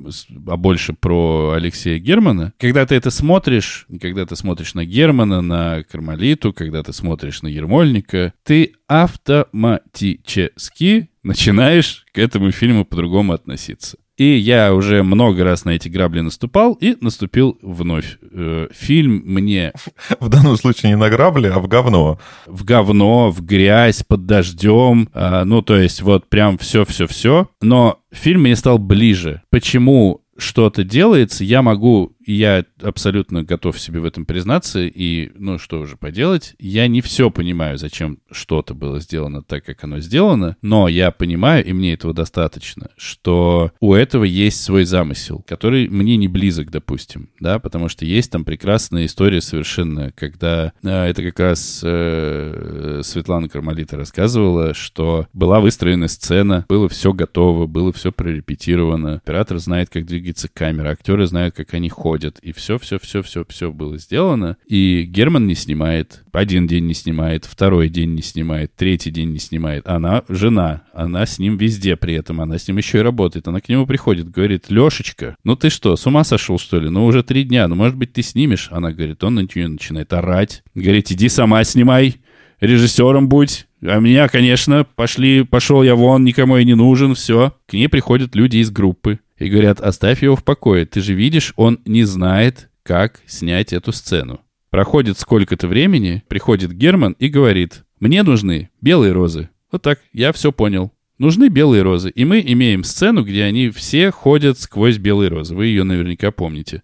а 0.47 0.57
больше 0.57 0.93
про 0.93 1.53
Алексея 1.53 1.99
Германа. 1.99 2.53
Когда 2.59 2.85
ты 2.85 2.95
это 2.95 3.11
смотришь, 3.11 3.87
когда 4.01 4.27
ты 4.27 4.37
смотришь 4.37 4.75
на 4.75 4.85
Германа, 4.85 5.41
на 5.41 5.83
Кармалиту, 5.85 6.53
когда 6.53 6.83
ты 6.83 6.93
смотришь 6.93 7.43
на 7.43 7.49
Ермольника, 7.49 8.35
ты 8.43 8.75
автоматически 8.87 11.09
начинаешь 11.25 12.07
к 12.13 12.19
этому 12.19 12.53
фильму 12.53 12.85
по-другому 12.85 13.33
относиться. 13.33 13.97
И 14.17 14.37
я 14.37 14.73
уже 14.73 15.03
много 15.03 15.43
раз 15.43 15.65
на 15.65 15.71
эти 15.71 15.89
грабли 15.89 16.21
наступал 16.21 16.75
и 16.75 16.97
наступил 17.01 17.59
вновь. 17.63 18.19
Э, 18.31 18.69
фильм 18.73 19.23
мне... 19.25 19.73
В 20.21 20.29
данном 20.29 20.57
случае 20.57 20.91
не 20.91 20.97
на 20.97 21.11
грабли, 21.11 21.49
а 21.49 21.59
в 21.59 21.67
говно. 21.67 22.21
В 22.47 22.65
говно, 22.65 23.31
в 23.33 23.45
грязь, 23.45 24.05
под 24.07 24.25
дождем. 24.27 25.09
Э, 25.13 25.43
ну, 25.43 25.63
то 25.63 25.77
есть 25.77 26.01
вот 26.03 26.29
прям 26.29 26.59
все-все-все. 26.59 27.49
Но 27.61 27.99
фильм 28.13 28.43
мне 28.43 28.55
стал 28.55 28.79
ближе. 28.79 29.43
Почему 29.51 30.21
что-то 30.37 30.85
делается, 30.85 31.45
я 31.45 31.63
могу 31.63 32.14
я 32.27 32.65
абсолютно 32.83 33.43
готов 33.43 33.79
себе 33.79 34.01
в 34.01 34.05
этом 34.05 34.27
признаться, 34.27 34.81
и, 34.81 35.31
ну, 35.37 35.59
что 35.59 35.81
уже 35.81 35.97
поделать, 35.97 36.55
я 36.59 36.87
не 36.89 37.01
все 37.01 37.31
понимаю, 37.31 37.79
зачем 37.79 38.19
что-то 38.31 38.75
было 38.75 39.01
сделано 39.01 39.43
так, 39.43 39.65
как 39.65 39.85
оно 39.85 40.01
сделано, 40.01 40.57
но 40.63 40.89
я 40.89 41.11
понимаю, 41.11 41.65
и 41.65 41.73
мне 41.73 41.95
этого 41.95 42.15
достаточно, 42.15 42.91
что 42.97 43.73
у 43.81 43.95
этого 43.95 44.25
есть 44.25 44.63
свой 44.63 44.85
замысел, 44.85 45.45
который 45.47 45.89
мне 45.89 46.17
не 46.17 46.29
близок, 46.29 46.71
допустим, 46.71 47.31
да, 47.41 47.59
потому 47.59 47.89
что 47.89 48.05
есть 48.05 48.31
там 48.31 48.45
прекрасная 48.45 49.07
история 49.07 49.41
совершенно, 49.41 50.13
когда 50.13 50.73
э, 50.83 50.89
это 50.89 51.23
как 51.23 51.39
раз 51.41 51.81
э, 51.85 53.01
Светлана 53.05 53.49
Кармалита 53.49 53.97
рассказывала, 53.97 54.75
что 54.75 55.27
была 55.33 55.61
выстроена 55.61 56.09
сцена, 56.09 56.65
было 56.69 56.89
все 56.89 57.13
готово, 57.13 57.67
было 57.67 57.93
все 57.93 58.13
прорепетировано, 58.13 59.17
оператор 59.17 59.59
знает, 59.59 59.91
как 59.91 60.07
двигается 60.07 60.49
камера, 60.53 60.91
актеры 60.91 61.27
знают, 61.27 61.55
как 61.55 61.75
они 61.75 61.89
ходят, 61.89 62.14
и 62.43 62.53
все-все-все-все-все 62.53 63.73
было 63.73 63.99
сделано, 63.99 64.57
и 64.67 65.03
Герман 65.09 65.47
не 65.47 65.55
снимает, 65.55 66.25
один 66.33 66.67
день 66.67 66.87
не 66.87 66.95
снимает, 66.95 67.45
второй 67.45 67.89
день 67.89 68.15
не 68.15 68.23
снимает, 68.23 68.75
третий 68.77 69.11
день 69.11 69.31
не 69.31 69.39
снимает. 69.39 69.87
Она 69.87 70.25
жена, 70.29 70.83
она 70.93 71.27
с 71.27 71.39
ним 71.39 71.57
везде 71.57 71.97
при 71.97 72.15
этом, 72.15 72.41
она 72.41 72.59
с 72.59 72.69
ним 72.69 72.77
еще 72.77 72.99
и 72.99 73.03
работает. 73.03 73.49
Она 73.49 73.61
к 73.61 73.69
нему 73.69 73.87
приходит, 73.87 74.31
говорит, 74.31 74.71
Лешечка, 74.71 75.37
ну 75.45 75.57
ты 75.57 75.71
что, 75.71 75.97
с 75.97 76.07
ума 76.07 76.25
сошел, 76.25 76.59
что 76.59 76.79
ли? 76.79 76.89
Ну 76.89 77.05
уже 77.07 77.23
три 77.23 77.45
дня, 77.45 77.69
ну 77.69 77.75
может 77.75 77.97
быть 77.97 78.13
ты 78.13 78.23
снимешь? 78.23 78.69
Она 78.71 78.93
говорит, 78.93 79.23
он 79.25 79.35
на 79.35 79.41
нее 79.41 79.69
начинает 79.69 80.13
орать. 80.13 80.63
Говорит, 80.75 81.11
иди 81.11 81.29
сама 81.29 81.65
снимай, 81.65 82.17
режиссером 82.61 83.29
будь. 83.29 83.67
А 83.83 83.99
меня, 83.99 84.29
конечно, 84.29 84.85
пошли, 84.85 85.45
пошел 85.45 85.83
я 85.83 85.95
вон, 85.95 86.25
никому 86.25 86.57
я 86.57 86.65
не 86.65 86.75
нужен, 86.75 87.15
все. 87.15 87.55
К 87.67 87.75
ней 87.75 87.89
приходят 87.89 88.35
люди 88.35 88.59
из 88.59 88.71
группы 88.71 89.19
и 89.39 89.49
говорят, 89.49 89.81
оставь 89.81 90.23
его 90.23 90.37
в 90.37 90.45
покое. 90.45 90.87
Ты 90.87 91.01
же 91.01 91.15
видишь, 91.15 91.53
он 91.57 91.81
не 91.85 92.05
знает, 92.05 92.71
как 92.83 93.21
снять 93.27 93.73
эту 93.73 93.93
сцену. 93.93 94.41
Проходит 94.71 95.19
сколько-то 95.19 95.69
времени, 95.69 96.23
приходит 96.29 96.73
Герман 96.73 97.17
и 97.19 97.29
говорит, 97.29 97.85
мне 98.01 98.23
нужны 98.23 98.71
белые 98.81 99.13
розы. 99.13 99.49
Вот 99.71 99.83
так, 99.83 100.01
я 100.13 100.33
все 100.33 100.53
понял. 100.53 100.93
Нужны 101.19 101.49
белые 101.49 101.83
розы. 101.83 102.11
И 102.11 102.25
мы 102.25 102.43
имеем 102.45 102.83
сцену, 102.83 103.25
где 103.25 103.45
они 103.45 103.71
все 103.71 104.11
ходят 104.11 104.59
сквозь 104.59 104.99
белые 104.99 105.31
розы. 105.31 105.55
Вы 105.55 105.67
ее 105.67 105.85
наверняка 105.85 106.33
помните. 106.33 106.83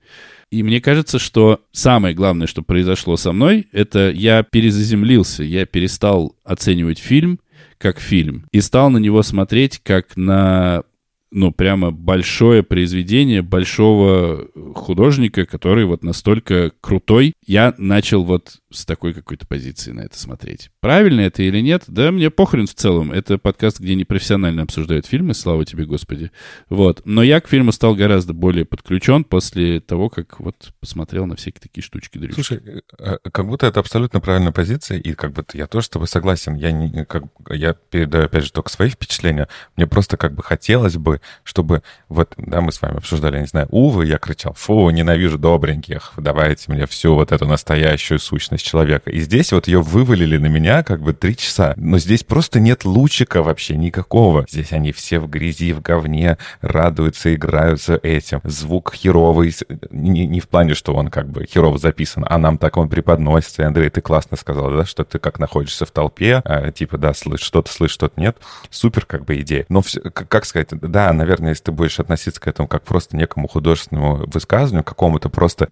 И 0.51 0.63
мне 0.63 0.81
кажется, 0.81 1.19
что 1.19 1.61
самое 1.73 2.15
главное, 2.15 2.47
что 2.47 2.63
произошло 2.63 3.17
со 3.17 3.33
мной, 3.33 3.69
это 3.73 4.11
я 4.11 4.43
перезаземлился, 4.43 5.45
я 5.45 5.67
перестал 5.67 6.37
оценивать 6.45 6.99
фильм 6.99 7.41
как 7.79 7.99
фильм 7.99 8.47
и 8.53 8.61
стал 8.61 8.91
на 8.91 8.99
него 8.99 9.23
смотреть 9.23 9.81
как 9.83 10.17
на 10.17 10.83
ну, 11.31 11.53
прямо 11.53 11.91
большое 11.91 12.63
произведение 12.63 13.43
большого 13.43 14.49
художника, 14.75 15.47
который 15.47 15.85
вот 15.85 16.03
настолько 16.03 16.73
крутой. 16.81 17.35
Я 17.51 17.75
начал 17.79 18.23
вот 18.23 18.59
с 18.71 18.85
такой 18.85 19.13
какой-то 19.13 19.45
позиции 19.45 19.91
на 19.91 20.03
это 20.03 20.17
смотреть. 20.17 20.71
Правильно 20.79 21.23
это 21.23 21.43
или 21.43 21.59
нет? 21.61 21.83
Да 21.89 22.13
мне 22.13 22.31
похрен 22.31 22.69
в 22.69 22.75
целом. 22.75 23.11
Это 23.11 23.39
подкаст, 23.39 23.81
где 23.81 23.97
непрофессионально 23.97 24.63
обсуждают 24.63 25.05
фильмы, 25.05 25.35
слава 25.35 25.65
тебе, 25.65 25.85
Господи. 25.85 26.31
Вот. 26.69 27.03
Но 27.05 27.25
я 27.25 27.41
к 27.41 27.49
фильму 27.49 27.73
стал 27.73 27.97
гораздо 27.97 28.35
более 28.35 28.65
подключен 28.65 29.25
после 29.25 29.81
того, 29.81 30.09
как 30.11 30.39
вот 30.39 30.73
посмотрел 30.79 31.27
на 31.27 31.35
всякие 31.35 31.61
такие 31.61 31.83
штучки. 31.83 32.19
Дрючки. 32.19 32.35
Слушай, 32.37 32.63
э, 32.65 32.81
э, 33.01 33.19
как 33.33 33.49
будто 33.49 33.67
это 33.67 33.81
абсолютно 33.81 34.21
правильная 34.21 34.53
позиция, 34.53 34.99
и 34.99 35.15
как 35.15 35.33
бы 35.33 35.45
я 35.53 35.67
тоже 35.67 35.87
с 35.87 35.89
тобой 35.89 36.07
согласен. 36.07 36.55
Я, 36.55 36.71
не, 36.71 37.05
как, 37.05 37.25
я 37.49 37.75
передаю, 37.75 38.27
опять 38.27 38.45
же, 38.45 38.53
только 38.53 38.71
свои 38.71 38.91
впечатления. 38.91 39.49
Мне 39.75 39.89
просто 39.89 40.17
как 40.17 40.35
бы 40.35 40.45
хотелось 40.45 40.99
бы, 40.99 41.21
чтобы 41.43 41.83
вот, 42.09 42.33
да, 42.37 42.61
мы 42.61 42.71
с 42.71 42.81
вами 42.81 42.99
обсуждали, 42.99 43.35
я 43.35 43.41
не 43.41 43.49
знаю, 43.49 43.67
Увы, 43.71 44.07
я 44.07 44.19
кричал, 44.19 44.55
фу, 44.55 44.89
ненавижу 44.91 45.37
добреньких, 45.37 46.13
давайте 46.17 46.71
мне 46.71 46.87
всю 46.87 47.15
вот 47.17 47.33
эту 47.33 47.40
настоящую 47.47 48.19
сущность 48.19 48.65
человека. 48.65 49.11
И 49.11 49.21
здесь 49.21 49.53
вот 49.53 49.67
ее 49.69 49.81
вывалили 49.81 50.37
на 50.37 50.47
меня 50.47 50.83
как 50.83 51.03
бы 51.03 51.13
три 51.13 51.37
часа. 51.37 51.75
Но 51.77 51.99
здесь 51.99 52.25
просто 52.25 52.61
нет 52.61 52.85
лучика 52.85 53.43
вообще 53.43 53.77
никакого. 53.77 54.45
Здесь 54.49 54.73
они 54.73 54.93
все 54.93 55.19
в 55.19 55.29
грязи, 55.29 55.73
в 55.73 55.83
говне, 55.83 56.39
радуются, 56.61 57.35
играются 57.35 57.99
этим. 58.03 58.41
Звук 58.45 58.95
херовый, 58.95 59.55
не, 59.91 60.27
не 60.27 60.41
в 60.41 60.49
плане, 60.49 60.75
что 60.75 60.95
он 60.95 61.09
как 61.09 61.29
бы 61.29 61.47
херово 61.47 61.79
записан, 61.79 62.25
а 62.29 62.39
нам 62.39 62.59
так 62.59 62.77
он 62.77 62.89
преподносится. 62.89 63.63
И, 63.63 63.65
Андрей, 63.65 63.91
ты 63.91 64.01
классно 64.01 64.37
сказал, 64.37 64.71
да, 64.71 64.85
что 64.85 65.05
ты 65.05 65.19
как 65.19 65.39
находишься 65.39 65.87
в 65.87 65.91
толпе, 65.91 66.43
а, 66.45 66.71
типа, 66.71 66.99
да, 66.99 67.15
слышь, 67.15 67.41
что-то 67.41 67.73
слышишь, 67.73 67.95
что-то 67.95 68.21
нет. 68.21 68.37
Супер 68.71 69.07
как 69.07 69.25
бы 69.25 69.41
идея. 69.41 69.67
Но, 69.69 69.83
все, 69.83 70.01
как 70.01 70.45
сказать, 70.45 70.69
да, 70.71 71.13
наверное, 71.13 71.51
если 71.51 71.65
ты 71.65 71.73
будешь 71.73 72.01
относиться 72.01 72.41
к 72.41 72.47
этому 72.47 72.69
как 72.69 72.83
просто 72.83 73.17
некому 73.17 73.49
художественному 73.49 74.27
высказыванию, 74.27 74.85
какому-то 74.85 75.29
просто 75.29 75.69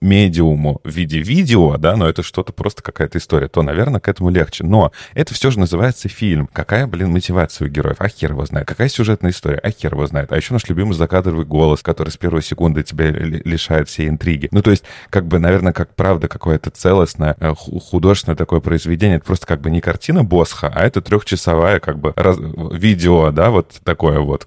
медиуму 0.00 0.80
в 0.84 0.96
виде 1.02 1.20
видео, 1.20 1.76
да, 1.76 1.96
но 1.96 2.08
это 2.08 2.22
что-то 2.22 2.52
просто 2.52 2.82
какая-то 2.82 3.18
история, 3.18 3.48
то, 3.48 3.62
наверное, 3.62 4.00
к 4.00 4.08
этому 4.08 4.30
легче. 4.30 4.64
Но 4.64 4.92
это 5.14 5.34
все 5.34 5.50
же 5.50 5.58
называется 5.58 6.08
фильм. 6.08 6.48
Какая, 6.52 6.86
блин, 6.86 7.10
мотивация 7.10 7.66
у 7.66 7.70
героев? 7.70 7.96
А 7.98 8.08
хер 8.08 8.32
его 8.32 8.44
знает. 8.46 8.66
Какая 8.66 8.88
сюжетная 8.88 9.30
история? 9.30 9.58
А 9.58 9.70
хер 9.70 9.94
его 9.94 10.06
знает. 10.06 10.32
А 10.32 10.36
еще 10.36 10.52
наш 10.54 10.68
любимый 10.68 10.94
закадровый 10.94 11.44
голос, 11.44 11.82
который 11.82 12.10
с 12.10 12.16
первой 12.16 12.42
секунды 12.42 12.82
тебя 12.82 13.10
лишает 13.10 13.88
всей 13.88 14.08
интриги. 14.08 14.48
Ну, 14.52 14.62
то 14.62 14.70
есть, 14.70 14.84
как 15.10 15.26
бы, 15.26 15.38
наверное, 15.38 15.72
как 15.72 15.94
правда 15.94 16.28
какое-то 16.28 16.70
целостное 16.70 17.36
э, 17.38 17.52
художественное 17.54 18.36
такое 18.36 18.60
произведение. 18.60 19.16
Это 19.16 19.26
просто 19.26 19.46
как 19.46 19.60
бы 19.60 19.70
не 19.70 19.80
картина 19.80 20.24
Босха, 20.24 20.68
а 20.74 20.84
это 20.84 21.00
трехчасовая 21.00 21.80
как 21.80 21.98
бы 21.98 22.12
раз... 22.16 22.38
видео, 22.38 23.30
да, 23.30 23.50
вот 23.50 23.80
такое 23.84 24.20
вот, 24.20 24.46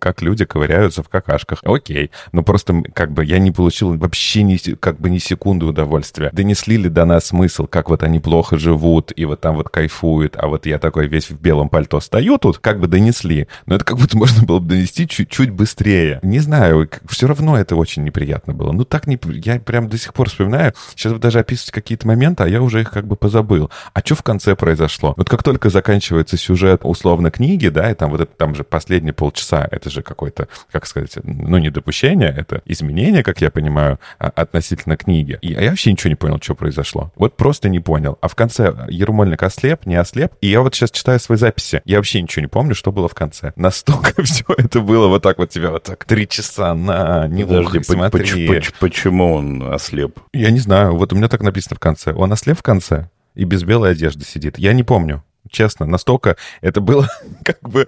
как 0.00 0.22
люди 0.22 0.44
ковыряются 0.44 1.02
в 1.02 1.08
какашках. 1.08 1.60
Окей. 1.64 2.10
Но 2.32 2.42
просто 2.42 2.82
как 2.94 3.12
бы 3.12 3.24
я 3.24 3.38
не 3.38 3.50
получил 3.50 3.96
вообще 3.96 4.42
ни, 4.42 4.56
как 4.76 5.00
бы 5.00 5.10
ни 5.10 5.18
секунды 5.18 5.66
удовольствия. 5.66 5.95
Донесли 6.32 6.76
ли 6.76 6.88
до 6.88 7.04
нас 7.04 7.26
смысл, 7.26 7.66
как 7.66 7.88
вот 7.88 8.02
они 8.02 8.20
плохо 8.20 8.58
живут, 8.58 9.12
и 9.14 9.24
вот 9.24 9.40
там 9.40 9.56
вот 9.56 9.68
кайфуют, 9.68 10.36
а 10.36 10.48
вот 10.48 10.66
я 10.66 10.78
такой 10.78 11.06
весь 11.06 11.30
в 11.30 11.40
белом 11.40 11.68
пальто 11.68 12.00
стою 12.00 12.38
тут, 12.38 12.58
как 12.58 12.80
бы 12.80 12.86
донесли. 12.86 13.48
Но 13.66 13.76
это 13.76 13.84
как 13.84 13.98
будто 13.98 14.16
можно 14.18 14.44
было 14.44 14.58
бы 14.58 14.68
донести 14.68 15.08
чуть-чуть 15.08 15.50
быстрее. 15.50 16.20
Не 16.22 16.38
знаю, 16.38 16.88
все 17.08 17.26
равно 17.26 17.58
это 17.58 17.76
очень 17.76 18.04
неприятно 18.04 18.52
было. 18.52 18.72
Ну 18.72 18.84
так 18.84 19.06
не... 19.06 19.18
Я 19.44 19.58
прям 19.60 19.88
до 19.88 19.98
сих 19.98 20.14
пор 20.14 20.28
вспоминаю. 20.28 20.74
Сейчас 20.94 21.12
вот 21.12 21.22
даже 21.22 21.38
описывать 21.38 21.72
какие-то 21.72 22.06
моменты, 22.06 22.44
а 22.44 22.48
я 22.48 22.62
уже 22.62 22.80
их 22.82 22.90
как 22.90 23.06
бы 23.06 23.16
позабыл. 23.16 23.70
А 23.92 24.00
что 24.00 24.14
в 24.14 24.22
конце 24.22 24.56
произошло? 24.56 25.14
Вот 25.16 25.28
как 25.28 25.42
только 25.42 25.70
заканчивается 25.70 26.36
сюжет 26.36 26.80
условно 26.84 27.30
книги, 27.30 27.68
да, 27.68 27.90
и 27.90 27.94
там 27.94 28.10
вот 28.10 28.20
это 28.20 28.32
там 28.36 28.54
же 28.54 28.64
последние 28.64 29.12
полчаса, 29.12 29.66
это 29.70 29.90
же 29.90 30.02
какое-то, 30.02 30.48
как 30.70 30.86
сказать, 30.86 31.16
ну 31.22 31.58
не 31.58 31.70
допущение, 31.70 32.34
это 32.36 32.62
изменение, 32.64 33.22
как 33.22 33.40
я 33.40 33.50
понимаю, 33.50 33.98
а, 34.18 34.28
относительно 34.28 34.96
книги. 34.96 35.38
И 35.42 35.52
я 35.52 35.74
вообще 35.76 35.92
ничего 35.92 36.08
не 36.08 36.16
понял, 36.16 36.38
что 36.40 36.54
произошло. 36.54 37.12
Вот 37.16 37.36
просто 37.36 37.68
не 37.68 37.80
понял. 37.80 38.16
А 38.22 38.28
в 38.28 38.34
конце 38.34 38.74
Ермольник 38.88 39.42
ослеп, 39.42 39.84
не 39.84 39.96
ослеп. 39.96 40.32
И 40.40 40.48
я 40.48 40.62
вот 40.62 40.74
сейчас 40.74 40.90
читаю 40.90 41.20
свои 41.20 41.36
записи. 41.36 41.82
Я 41.84 41.98
вообще 41.98 42.22
ничего 42.22 42.40
не 42.40 42.48
помню, 42.48 42.74
что 42.74 42.92
было 42.92 43.08
в 43.08 43.14
конце. 43.14 43.52
Настолько 43.56 44.22
все 44.24 44.44
это 44.56 44.80
было 44.80 45.06
вот 45.08 45.22
так 45.22 45.38
вот 45.38 45.50
тебя 45.50 45.70
вот 45.70 45.84
так 45.84 46.04
три 46.06 46.26
часа 46.26 46.74
на 46.74 47.28
не 47.28 47.44
Подожди, 47.44 47.82
смотри. 47.82 48.48
Почему, 48.48 48.74
почему 48.80 49.34
он 49.34 49.62
ослеп? 49.72 50.18
Я 50.32 50.50
не 50.50 50.60
знаю. 50.60 50.96
Вот 50.96 51.12
у 51.12 51.16
меня 51.16 51.28
так 51.28 51.42
написано 51.42 51.76
в 51.76 51.80
конце. 51.80 52.12
Он 52.12 52.32
ослеп 52.32 52.58
в 52.58 52.62
конце 52.62 53.10
и 53.34 53.44
без 53.44 53.62
белой 53.62 53.92
одежды 53.92 54.24
сидит. 54.24 54.58
Я 54.58 54.72
не 54.72 54.82
помню 54.82 55.22
честно, 55.50 55.86
настолько 55.86 56.36
это 56.60 56.80
было 56.80 57.08
как 57.44 57.58
бы... 57.62 57.86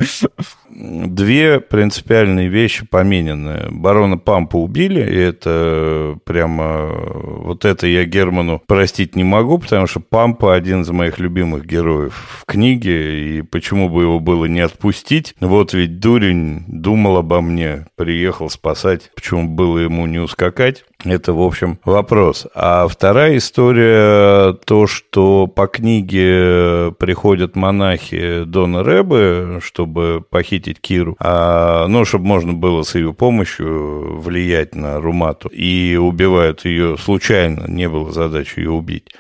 Две 0.71 1.61
принципиальные 1.61 2.49
вещи 2.49 2.87
поменены. 2.87 3.67
Барона 3.71 4.19
Пампа 4.19 4.57
убили, 4.57 5.01
и 5.01 5.17
это 5.17 6.19
прямо... 6.25 6.87
Вот 6.89 7.65
это 7.65 7.87
я 7.87 8.05
Герману 8.05 8.63
простить 8.65 9.17
не 9.17 9.25
могу, 9.25 9.59
потому 9.59 9.87
что 9.87 10.01
Пампа 10.01 10.55
один 10.55 10.83
из 10.83 10.91
моих 10.91 11.19
любимых 11.19 11.67
героев 11.67 12.43
в 12.43 12.45
книге, 12.45 13.39
и 13.39 13.43
почему 13.43 13.89
бы 13.89 14.03
его 14.03 14.21
было 14.21 14.45
не 14.45 14.61
отпустить? 14.61 15.35
Вот 15.41 15.73
ведь 15.73 16.01
дурень 16.01 16.65
думал 16.69 17.17
обо 17.17 17.41
мне, 17.41 17.87
приехал 17.97 18.51
спасать, 18.51 19.11
почему 19.15 19.49
было 19.49 19.79
ему 19.79 20.07
не 20.07 20.19
ускакать? 20.19 20.85
Это, 21.05 21.33
в 21.33 21.41
общем, 21.41 21.79
вопрос. 21.85 22.49
А 22.57 22.89
вторая 22.89 23.37
история, 23.37 24.53
то, 24.65 24.89
что 24.89 25.47
по 25.47 25.69
книге 25.69 26.93
приходят 26.99 27.55
монахи 27.55 28.43
Дона 28.43 28.83
Рэбы, 28.83 29.61
чтобы 29.63 30.25
похитить 30.29 30.81
Киру, 30.81 31.17
а, 31.21 31.87
ну, 31.87 32.05
чтобы 32.05 32.27
можно 32.27 32.53
было 32.53 32.83
с 32.83 32.97
ее 32.97 33.15
помощью 33.15 34.19
влиять 34.19 34.75
на 34.75 35.01
Румату, 35.01 35.49
и 35.49 35.95
убивают 35.95 36.65
ее 36.65 36.97
случайно, 36.99 37.67
не 37.69 37.89
было 37.89 38.11
задачи 38.11 38.59
ее 38.59 38.71
убить. 38.71 39.15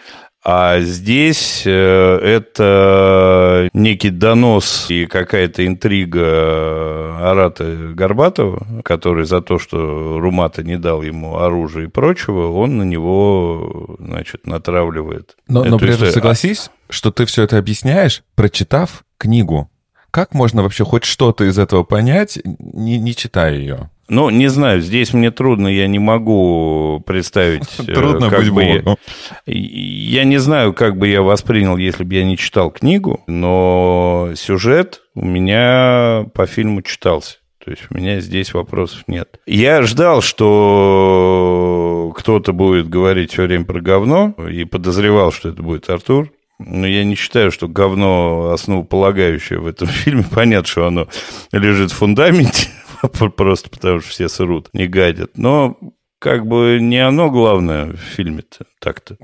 А 0.51 0.81
здесь 0.81 1.65
э, 1.67 1.71
это 1.71 3.69
некий 3.75 4.09
донос 4.09 4.87
и 4.89 5.05
какая-то 5.05 5.67
интрига 5.67 7.19
Арата 7.31 7.93
Горбатова, 7.93 8.67
который 8.83 9.27
за 9.27 9.43
то, 9.43 9.59
что 9.59 10.19
Румата 10.19 10.63
не 10.63 10.79
дал 10.79 11.03
ему 11.03 11.37
оружия 11.37 11.85
и 11.85 11.89
прочего, 11.89 12.51
он 12.51 12.79
на 12.79 12.85
него, 12.85 13.97
значит, 13.99 14.47
натравливает. 14.47 15.37
Но, 15.49 15.65
но 15.65 15.77
при 15.77 15.93
этом 15.93 16.09
согласись, 16.13 16.71
что 16.89 17.11
ты 17.11 17.27
все 17.27 17.43
это 17.43 17.59
объясняешь, 17.59 18.23
прочитав 18.35 19.05
книгу. 19.19 19.71
Как 20.11 20.33
можно 20.33 20.63
вообще 20.63 20.87
хоть 20.87 21.05
что-то 21.05 21.45
из 21.45 21.59
этого 21.59 21.83
понять, 21.83 22.39
не, 22.45 22.99
не 22.99 23.15
читая 23.15 23.53
ее? 23.55 23.91
Ну, 24.09 24.31
не 24.31 24.49
знаю, 24.49 24.81
здесь 24.81 25.13
мне 25.13 25.31
трудно, 25.31 25.69
я 25.69 25.87
не 25.87 25.99
могу 25.99 27.03
представить... 27.07 27.69
э, 27.79 27.93
Трудно 27.93 28.31
как 28.31 28.41
быть 28.41 28.51
бы 28.51 28.63
я-. 28.63 28.97
Я 29.47 30.25
не 30.25 30.39
знаю, 30.39 30.73
как 30.73 30.97
бы 30.97 31.09
я 31.09 31.23
воспринял, 31.23 31.77
если 31.77 32.05
бы 32.05 32.15
я 32.15 32.25
не 32.25 32.37
читал 32.39 32.71
книгу, 32.71 33.23
но 33.27 34.31
сюжет 34.35 35.03
у 35.15 35.25
меня 35.25 36.27
по 36.33 36.47
фильму 36.47 36.83
читался. 36.83 37.37
То 37.63 37.73
есть 37.73 37.83
у 37.91 37.97
меня 37.99 38.21
здесь 38.21 38.55
вопросов 38.55 39.03
нет. 39.09 39.41
Я 39.45 39.83
ждал, 39.83 40.23
что 40.23 42.15
кто-то 42.17 42.55
будет 42.55 42.89
говорить 42.89 43.33
все 43.33 43.43
время 43.43 43.67
про 43.67 43.83
говно, 43.83 44.35
и 44.51 44.65
подозревал, 44.65 45.33
что 45.33 45.51
это 45.51 45.63
будет 45.63 45.91
Артур. 45.91 46.31
Но 46.59 46.87
я 46.87 47.05
не 47.05 47.15
считаю, 47.15 47.53
что 47.53 47.69
говно 47.69 48.53
основополагающее 48.53 49.59
в 49.59 49.67
этом 49.67 49.87
фильме. 49.89 50.25
Понятно, 50.31 50.67
что 50.67 50.87
оно 50.87 51.09
лежит 51.53 51.93
в 51.93 51.97
фундаменте, 51.97 52.69
просто 53.37 53.71
потому 53.71 54.01
что 54.01 54.11
все 54.11 54.29
срут, 54.29 54.71
не 54.73 54.87
гадят. 54.87 55.37
Но 55.37 55.79
как 56.19 56.47
бы 56.47 56.79
не 56.81 56.99
оно 56.99 57.31
главное 57.31 57.93
в 57.93 57.97
фильме-то 57.97 58.67
так-то. 58.79 59.16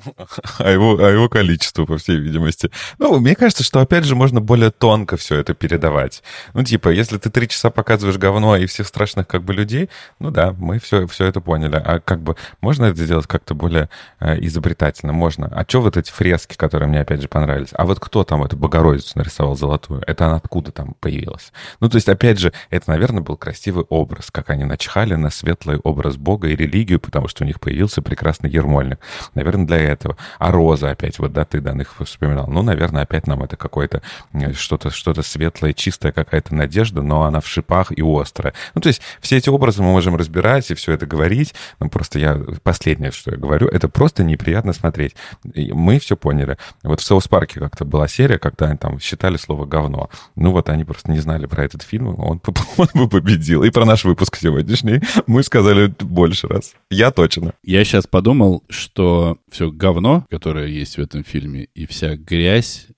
А 0.58 0.70
его, 0.70 0.98
а 0.98 1.10
его 1.10 1.28
количество, 1.28 1.84
по 1.84 1.98
всей 1.98 2.18
видимости. 2.18 2.70
Ну, 2.98 3.18
мне 3.18 3.34
кажется, 3.34 3.64
что, 3.64 3.80
опять 3.80 4.04
же, 4.04 4.14
можно 4.14 4.40
более 4.40 4.70
тонко 4.70 5.16
все 5.16 5.36
это 5.36 5.54
передавать. 5.54 6.22
Ну, 6.52 6.62
типа, 6.62 6.88
если 6.88 7.18
ты 7.18 7.30
три 7.30 7.48
часа 7.48 7.70
показываешь 7.70 8.18
говно 8.18 8.56
и 8.56 8.66
всех 8.66 8.86
страшных 8.86 9.26
как 9.26 9.42
бы 9.42 9.52
людей, 9.54 9.90
ну 10.18 10.30
да, 10.30 10.54
мы 10.58 10.78
все, 10.78 11.06
все 11.06 11.26
это 11.26 11.40
поняли. 11.40 11.76
А 11.76 12.00
как 12.00 12.22
бы 12.22 12.36
можно 12.60 12.86
это 12.86 13.02
сделать 13.04 13.26
как-то 13.26 13.54
более 13.54 13.88
э, 14.20 14.38
изобретательно? 14.40 15.12
Можно. 15.12 15.46
А 15.48 15.64
что 15.68 15.80
вот 15.80 15.96
эти 15.96 16.10
фрески, 16.10 16.56
которые 16.56 16.88
мне, 16.88 17.00
опять 17.00 17.22
же, 17.22 17.28
понравились? 17.28 17.70
А 17.72 17.84
вот 17.84 18.00
кто 18.00 18.24
там 18.24 18.42
эту 18.42 18.56
Богородицу 18.56 19.18
нарисовал 19.18 19.56
золотую? 19.56 20.02
Это 20.06 20.26
она 20.26 20.36
откуда 20.36 20.72
там 20.72 20.94
появилась? 21.00 21.52
Ну, 21.80 21.88
то 21.88 21.96
есть, 21.96 22.08
опять 22.08 22.38
же, 22.38 22.52
это, 22.70 22.90
наверное, 22.90 23.22
был 23.22 23.36
красивый 23.36 23.84
образ, 23.88 24.30
как 24.30 24.50
они 24.50 24.64
начхали 24.64 25.14
на 25.14 25.30
светлый 25.30 25.78
образ 25.78 26.16
Бога 26.16 26.48
и 26.48 26.56
религию, 26.56 27.00
потому 27.00 27.28
что 27.28 27.44
у 27.44 27.46
них 27.46 27.60
появился 27.60 28.02
прекрасный 28.02 28.50
ермольник. 28.50 28.98
Наверное, 29.44 29.66
для 29.66 29.76
этого. 29.76 30.16
А 30.38 30.50
роза 30.50 30.90
опять, 30.90 31.18
вот 31.18 31.34
да, 31.34 31.44
ты 31.44 31.60
данных 31.60 31.96
вспоминал. 32.02 32.46
Ну, 32.48 32.62
наверное, 32.62 33.02
опять 33.02 33.26
нам 33.26 33.42
это 33.42 33.56
какое-то 33.56 34.00
э, 34.32 34.54
что-то 34.54 34.88
что 34.88 35.12
светлое, 35.22 35.74
чистая 35.74 36.12
какая-то 36.12 36.54
надежда, 36.54 37.02
но 37.02 37.24
она 37.24 37.40
в 37.40 37.46
шипах 37.46 37.92
и 37.92 38.02
острая. 38.02 38.54
Ну, 38.74 38.80
то 38.80 38.88
есть 38.88 39.02
все 39.20 39.36
эти 39.36 39.50
образы 39.50 39.82
мы 39.82 39.92
можем 39.92 40.16
разбирать 40.16 40.70
и 40.70 40.74
все 40.74 40.92
это 40.92 41.04
говорить. 41.04 41.54
Ну, 41.78 41.90
просто 41.90 42.18
я... 42.18 42.40
Последнее, 42.62 43.10
что 43.10 43.32
я 43.32 43.36
говорю, 43.36 43.68
это 43.68 43.88
просто 43.90 44.24
неприятно 44.24 44.72
смотреть. 44.72 45.14
И 45.52 45.72
мы 45.72 45.98
все 45.98 46.16
поняли. 46.16 46.56
Вот 46.82 47.00
в 47.00 47.04
Соус 47.04 47.28
Парке 47.28 47.60
как-то 47.60 47.84
была 47.84 48.08
серия, 48.08 48.38
когда 48.38 48.68
они 48.68 48.78
там 48.78 48.98
считали 48.98 49.36
слово 49.36 49.66
говно. 49.66 50.08
Ну, 50.36 50.52
вот 50.52 50.70
они 50.70 50.84
просто 50.84 51.10
не 51.10 51.18
знали 51.18 51.44
про 51.44 51.64
этот 51.64 51.82
фильм, 51.82 52.18
он, 52.18 52.40
он 52.78 52.88
бы 52.94 53.08
победил. 53.10 53.62
И 53.62 53.70
про 53.70 53.84
наш 53.84 54.04
выпуск 54.04 54.36
сегодняшний 54.36 55.02
мы 55.26 55.42
сказали 55.42 55.92
больше 56.00 56.48
раз. 56.48 56.72
Я 56.88 57.10
точно. 57.10 57.52
Я 57.62 57.84
сейчас 57.84 58.06
подумал, 58.06 58.62
что 58.70 59.33
все 59.50 59.70
говно, 59.70 60.26
которое 60.30 60.68
есть 60.68 60.96
в 60.96 61.00
этом 61.00 61.24
фильме, 61.24 61.68
и 61.74 61.86
вся 61.86 62.16
грязь, 62.16 62.88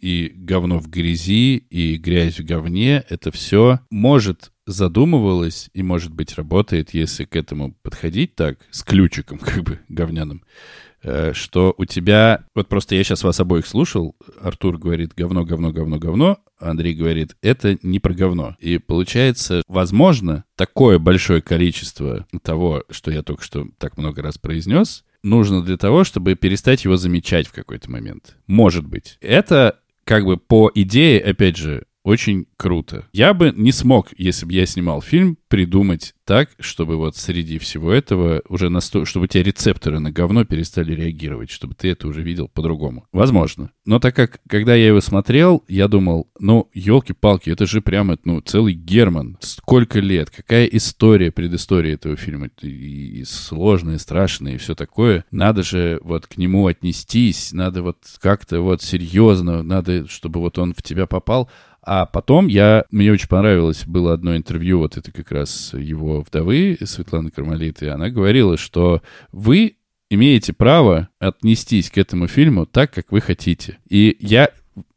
и 0.00 0.32
говно 0.34 0.78
в 0.78 0.88
грязи, 0.88 1.56
и 1.56 1.96
грязь 1.96 2.38
в 2.38 2.44
говне, 2.44 3.04
это 3.08 3.30
все 3.32 3.80
может 3.90 4.52
задумывалось 4.66 5.70
и, 5.74 5.82
может 5.82 6.12
быть, 6.12 6.34
работает, 6.34 6.92
если 6.92 7.24
к 7.24 7.36
этому 7.36 7.74
подходить 7.82 8.34
так, 8.34 8.58
с 8.70 8.82
ключиком, 8.82 9.38
как 9.40 9.62
бы, 9.62 9.80
говняным, 9.88 10.44
э, 11.02 11.32
что 11.34 11.74
у 11.78 11.84
тебя... 11.84 12.44
Вот 12.54 12.68
просто 12.68 12.94
я 12.94 13.04
сейчас 13.04 13.22
вас 13.22 13.38
обоих 13.40 13.66
слушал, 13.66 14.16
Артур 14.40 14.78
говорит 14.78 15.14
говно, 15.14 15.44
говно, 15.44 15.72
говно, 15.72 15.98
говно, 15.98 16.38
Андрей 16.58 16.94
говорит, 16.94 17.36
это 17.42 17.78
не 17.82 18.00
про 18.00 18.14
говно. 18.14 18.56
И 18.58 18.78
получается, 18.78 19.62
возможно, 19.68 20.44
такое 20.56 20.98
большое 20.98 21.42
количество 21.42 22.26
того, 22.42 22.84
что 22.90 23.10
я 23.10 23.22
только 23.22 23.44
что 23.44 23.66
так 23.78 23.96
много 23.98 24.22
раз 24.22 24.38
произнес, 24.38 25.04
нужно 25.26 25.62
для 25.62 25.76
того, 25.76 26.04
чтобы 26.04 26.34
перестать 26.34 26.84
его 26.84 26.96
замечать 26.96 27.48
в 27.48 27.52
какой-то 27.52 27.90
момент. 27.90 28.36
Может 28.46 28.86
быть. 28.86 29.18
Это 29.20 29.80
как 30.04 30.24
бы 30.24 30.36
по 30.36 30.70
идее, 30.74 31.20
опять 31.20 31.56
же, 31.56 31.84
очень 32.06 32.46
круто. 32.56 33.08
Я 33.12 33.34
бы 33.34 33.52
не 33.56 33.72
смог, 33.72 34.10
если 34.16 34.46
бы 34.46 34.52
я 34.52 34.64
снимал 34.64 35.02
фильм, 35.02 35.36
придумать 35.48 36.14
так, 36.24 36.50
чтобы 36.60 36.96
вот 36.96 37.16
среди 37.16 37.58
всего 37.58 37.90
этого 37.90 38.42
уже 38.48 38.68
насто... 38.68 39.04
чтобы 39.04 39.24
у 39.24 39.26
тебя 39.26 39.42
рецепторы 39.42 39.98
на 39.98 40.12
говно 40.12 40.44
перестали 40.44 40.94
реагировать, 40.94 41.50
чтобы 41.50 41.74
ты 41.74 41.90
это 41.90 42.06
уже 42.06 42.22
видел 42.22 42.46
по-другому. 42.48 43.06
Возможно. 43.10 43.70
Но 43.84 43.98
так 43.98 44.14
как, 44.14 44.40
когда 44.48 44.76
я 44.76 44.86
его 44.86 45.00
смотрел, 45.00 45.64
я 45.66 45.88
думал, 45.88 46.28
ну, 46.38 46.70
елки-палки, 46.74 47.50
это 47.50 47.66
же 47.66 47.80
прямо, 47.80 48.18
ну, 48.22 48.40
целый 48.40 48.74
Герман. 48.74 49.36
Сколько 49.40 49.98
лет, 49.98 50.30
какая 50.30 50.66
история, 50.66 51.32
предыстория 51.32 51.94
этого 51.94 52.14
фильма. 52.14 52.50
И, 52.62 53.20
и 53.20 53.24
сложная, 53.24 53.98
страшная, 53.98 54.54
и 54.54 54.58
все 54.58 54.76
такое. 54.76 55.24
Надо 55.32 55.64
же 55.64 55.98
вот 56.02 56.28
к 56.28 56.36
нему 56.36 56.68
отнестись, 56.68 57.52
надо 57.52 57.82
вот 57.82 57.98
как-то 58.20 58.60
вот 58.60 58.80
серьезно, 58.80 59.64
надо, 59.64 60.08
чтобы 60.08 60.38
вот 60.38 60.56
он 60.58 60.72
в 60.72 60.82
тебя 60.84 61.06
попал. 61.06 61.50
А 61.86 62.04
потом 62.04 62.48
я, 62.48 62.84
мне 62.90 63.12
очень 63.12 63.28
понравилось, 63.28 63.84
было 63.86 64.12
одно 64.12 64.36
интервью, 64.36 64.80
вот 64.80 64.96
это 64.96 65.12
как 65.12 65.30
раз 65.30 65.72
его 65.72 66.20
вдовы, 66.20 66.76
Светланы 66.82 67.30
Кармалиты, 67.30 67.90
она 67.90 68.10
говорила, 68.10 68.56
что 68.56 69.02
вы 69.30 69.76
имеете 70.10 70.52
право 70.52 71.08
отнестись 71.20 71.90
к 71.90 71.98
этому 71.98 72.26
фильму 72.26 72.66
так, 72.66 72.92
как 72.92 73.12
вы 73.12 73.20
хотите. 73.20 73.78
И 73.88 74.16
я 74.18 74.50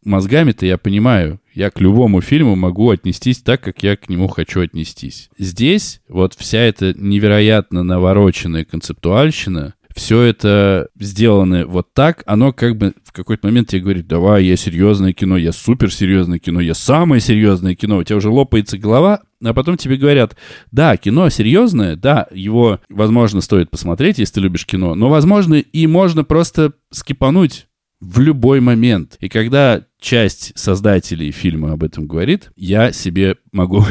мозгами-то 0.04 0.66
я 0.66 0.80
понимаю, 0.80 1.40
я 1.54 1.70
к 1.70 1.80
любому 1.80 2.22
фильму 2.22 2.56
могу 2.56 2.90
отнестись 2.90 3.42
так, 3.42 3.62
как 3.62 3.84
я 3.84 3.96
к 3.96 4.10
нему 4.10 4.28
хочу 4.28 4.62
отнестись. 4.62 5.30
Здесь 5.38 6.02
вот 6.08 6.34
вся 6.34 6.60
эта 6.60 6.94
невероятно 6.98 7.84
навороченная 7.84 8.66
концептуальщина, 8.66 9.76
все 10.00 10.22
это 10.22 10.88
сделано 10.98 11.68
вот 11.68 11.94
так, 11.94 12.24
оно 12.26 12.54
как 12.54 12.78
бы 12.78 12.94
в 13.04 13.12
какой-то 13.12 13.46
момент 13.46 13.68
тебе 13.68 13.82
говорит, 13.82 14.08
давай, 14.08 14.46
я 14.46 14.56
серьезное 14.56 15.12
кино, 15.14 15.38
я 15.38 15.52
суперсерьезное 15.52 16.40
кино, 16.40 16.62
я 16.62 16.74
самое 16.74 17.20
серьезное 17.22 17.76
кино, 17.76 17.98
у 17.98 18.04
тебя 18.04 18.16
уже 18.16 18.30
лопается 18.30 18.78
голова, 18.78 19.22
а 19.44 19.54
потом 19.54 19.76
тебе 19.76 19.98
говорят, 19.98 20.38
да, 20.72 20.96
кино 20.96 21.30
серьезное, 21.30 21.98
да, 21.98 22.28
его, 22.32 22.80
возможно, 22.90 23.42
стоит 23.42 23.70
посмотреть, 23.70 24.20
если 24.20 24.36
ты 24.36 24.40
любишь 24.40 24.66
кино, 24.66 24.96
но, 24.96 25.10
возможно, 25.10 25.56
и 25.56 25.86
можно 25.86 26.24
просто 26.24 26.72
скипануть 26.92 27.68
в 28.00 28.20
любой 28.20 28.62
момент. 28.62 29.18
И 29.20 29.28
когда 29.28 29.84
часть 30.00 30.58
создателей 30.58 31.32
фильма 31.32 31.74
об 31.74 31.84
этом 31.84 32.08
говорит, 32.08 32.52
я 32.56 32.94
себе 32.94 33.36
могу 33.52 33.84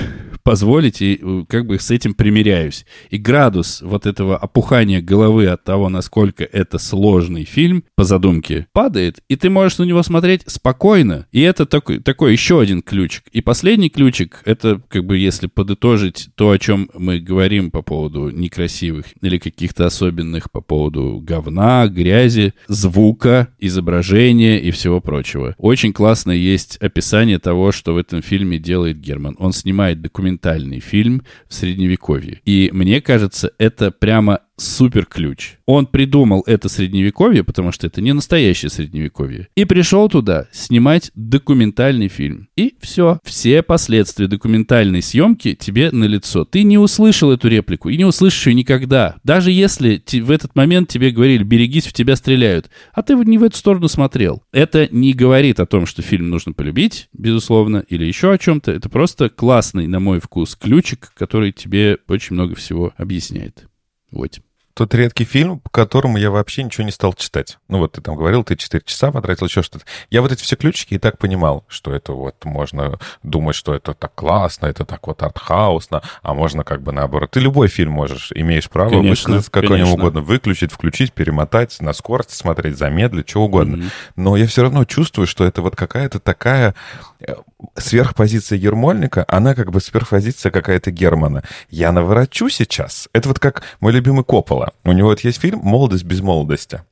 позволить 0.49 1.03
и 1.03 1.21
э, 1.21 1.45
как 1.47 1.67
бы 1.67 1.79
с 1.79 1.91
этим 1.91 2.15
примиряюсь. 2.15 2.87
И 3.11 3.19
градус 3.19 3.83
вот 3.83 4.07
этого 4.07 4.35
опухания 4.35 5.03
головы 5.03 5.47
от 5.47 5.63
того, 5.63 5.91
насколько 5.91 6.43
это 6.43 6.79
сложный 6.79 7.45
фильм 7.45 7.85
по 7.97 8.05
задумке, 8.05 8.67
падает, 8.73 9.19
и 9.29 9.37
ты 9.37 9.51
можешь 9.51 9.77
на 9.77 9.83
него 9.83 10.03
смотреть 10.03 10.45
спокойно. 10.47 11.27
И 11.33 11.43
это 11.43 11.67
такой, 11.67 11.99
такой 11.99 12.33
еще 12.33 12.63
один 12.63 12.81
ключик. 12.81 13.25
И 13.31 13.43
последний 13.43 13.91
ключик, 13.91 14.41
это 14.47 14.81
как 14.89 15.05
бы 15.05 15.19
если 15.19 15.49
подытожить 15.49 16.31
то, 16.35 16.49
о 16.51 16.59
чем 16.59 16.89
мы 16.95 17.19
говорим 17.21 17.71
по 17.71 17.83
поводу 17.83 18.31
некрасивых 18.31 19.05
или 19.21 19.37
каких-то 19.37 19.85
особенных 19.85 20.51
по 20.51 20.63
поводу 20.63 21.21
говна, 21.23 21.89
грязи, 21.89 22.55
звука, 22.69 23.49
изображения 23.59 24.59
и 24.59 24.71
всего 24.71 25.03
прочего. 25.03 25.55
Очень 25.59 25.93
классно 25.93 26.33
есть 26.33 26.79
описание 26.79 27.39
того, 27.39 27.71
что 27.71 27.93
в 27.93 27.99
этом 27.99 28.23
фильме 28.23 28.59
делает 28.59 28.99
Герман. 28.99 29.37
Он 29.39 29.53
снимает 29.53 30.01
документальный 30.39 30.81
фильм 30.81 31.23
в 31.49 31.55
Средневековье. 31.55 32.41
И 32.45 32.71
мне 32.73 33.01
кажется, 33.01 33.53
это 33.59 33.91
прямо 33.91 34.41
супер 34.59 35.07
ключ. 35.07 35.57
Он 35.67 35.87
придумал 35.87 36.43
это 36.47 36.69
средневековье, 36.69 37.45
потому 37.45 37.73
что 37.73 37.87
это 37.87 38.01
не 38.01 38.13
настоящее 38.13 38.71
средневековье. 38.71 39.49
И 39.55 39.65
пришел 39.65 40.09
туда 40.09 40.49
снимать 40.53 41.11
документальный 41.15 42.09
фильм. 42.09 42.49
И 42.57 42.75
все. 42.81 43.21
Все 43.25 43.63
последствия 43.63 44.27
документальной 44.27 45.03
съемки 45.03 45.55
тебе 45.55 45.91
на 45.91 46.05
лицо. 46.05 46.45
Ты 46.45 46.63
не 46.63 46.79
услышал 46.79 47.31
эту 47.33 47.49
реплику 47.49 47.89
и 47.89 47.97
не 47.97 48.05
услышишь 48.05 48.47
ее 48.49 48.55
никогда. 48.55 49.17
Даже 49.25 49.53
если 49.53 50.03
в 50.21 50.31
этот 50.31 50.55
момент 50.57 50.89
тебе 50.89 51.11
говорили, 51.11 51.43
берегись, 51.43 51.87
в 51.87 51.93
тебя 51.93 52.17
стреляют. 52.17 52.71
А 52.93 53.03
ты 53.03 53.15
не 53.15 53.39
в 53.39 53.43
эту 53.43 53.57
сторону 53.57 53.89
смотрел. 53.89 54.43
Это 54.53 54.89
не 54.91 55.13
говорит 55.13 55.61
о 55.61 55.67
том, 55.67 55.87
что 55.87 56.03
фильм 56.03 56.31
нужно 56.31 56.53
полюбить, 56.53 57.09
безусловно, 57.13 57.85
или 57.89 58.05
еще 58.05 58.33
о 58.33 58.39
чем-то. 58.39 58.73
Это 58.73 58.89
просто 58.89 59.29
классный, 59.29 59.87
на 59.87 60.01
мой 60.01 60.21
вкус, 60.21 60.57
ключик, 60.57 61.13
который 61.15 61.53
тебе 61.53 61.99
очень 62.09 62.35
много 62.35 62.55
всего 62.55 62.93
объясняет. 62.97 63.69
Вот. 64.11 64.41
Тот 64.79 64.95
редкий 64.95 65.25
фильм, 65.25 65.59
по 65.59 65.71
которому 65.71 66.19
я 66.19 66.31
вообще 66.31 66.63
ничего 66.63 66.85
не 66.85 66.93
стал 66.93 67.13
читать. 67.13 67.59
Ну 67.67 67.79
вот 67.79 67.95
ты 67.95 68.01
там 68.01 68.15
говорил, 68.15 68.45
ты 68.45 68.55
4 68.55 68.81
часа 68.87 69.11
потратил, 69.11 69.47
еще 69.47 69.65
что-то. 69.65 69.85
Я 70.09 70.23
вот 70.23 70.31
эти 70.31 70.41
все 70.45 70.55
ключики 70.55 70.95
и 70.95 70.99
так 70.99 71.19
понимал, 71.19 71.65
что 71.67 71.93
это 71.93 72.13
вот 72.13 72.45
можно 72.45 73.01
думать, 73.25 73.57
что 73.57 73.75
это 73.75 73.93
так 73.93 74.15
классно, 74.15 74.67
это 74.67 74.85
так 74.85 75.05
вот 75.09 75.21
артхаусно, 75.21 76.03
а 76.23 76.33
можно 76.33 76.63
как 76.63 76.83
бы 76.83 76.93
наоборот. 76.93 77.33
Ты 77.33 77.41
любой 77.41 77.67
фильм 77.67 77.91
можешь, 77.91 78.31
имеешь 78.33 78.71
право 78.71 78.91
Конечно, 78.91 79.11
высказаться 79.11 79.51
как 79.51 79.67
конечно. 79.67 79.93
угодно, 79.93 80.21
выключить, 80.21 80.71
включить, 80.71 81.13
перемотать, 81.13 81.81
на 81.81 81.93
скорость 81.93 82.31
смотреть, 82.31 82.79
замедлить, 82.79 83.29
что 83.29 83.43
угодно. 83.43 83.79
Мгм. 83.79 83.91
Но 84.15 84.37
я 84.37 84.47
все 84.47 84.63
равно 84.63 84.85
чувствую, 84.85 85.27
что 85.27 85.45
это 85.45 85.61
вот 85.61 85.75
какая-то 85.75 86.21
такая 86.21 86.77
э, 87.19 87.35
сверхпозиция 87.75 88.59
Ермольника, 88.59 89.25
она 89.27 89.57
как 89.57 89.73
бы 89.73 89.81
сверхпозиция 89.81 90.53
какая-то 90.53 90.93
Германа. 90.93 91.43
Я 91.69 91.91
наворочу 91.91 92.49
сейчас. 92.49 93.09
Это 93.13 93.27
вот 93.27 93.41
как 93.41 93.65
мой 93.81 93.91
любимый 93.91 94.23
Коппола. 94.23 94.68
У 94.85 94.93
него 94.93 95.09
вот 95.09 95.21
есть 95.21 95.41
фильм 95.41 95.61
«Молодость 95.63 96.05
без 96.05 96.21
молодости», 96.21 96.83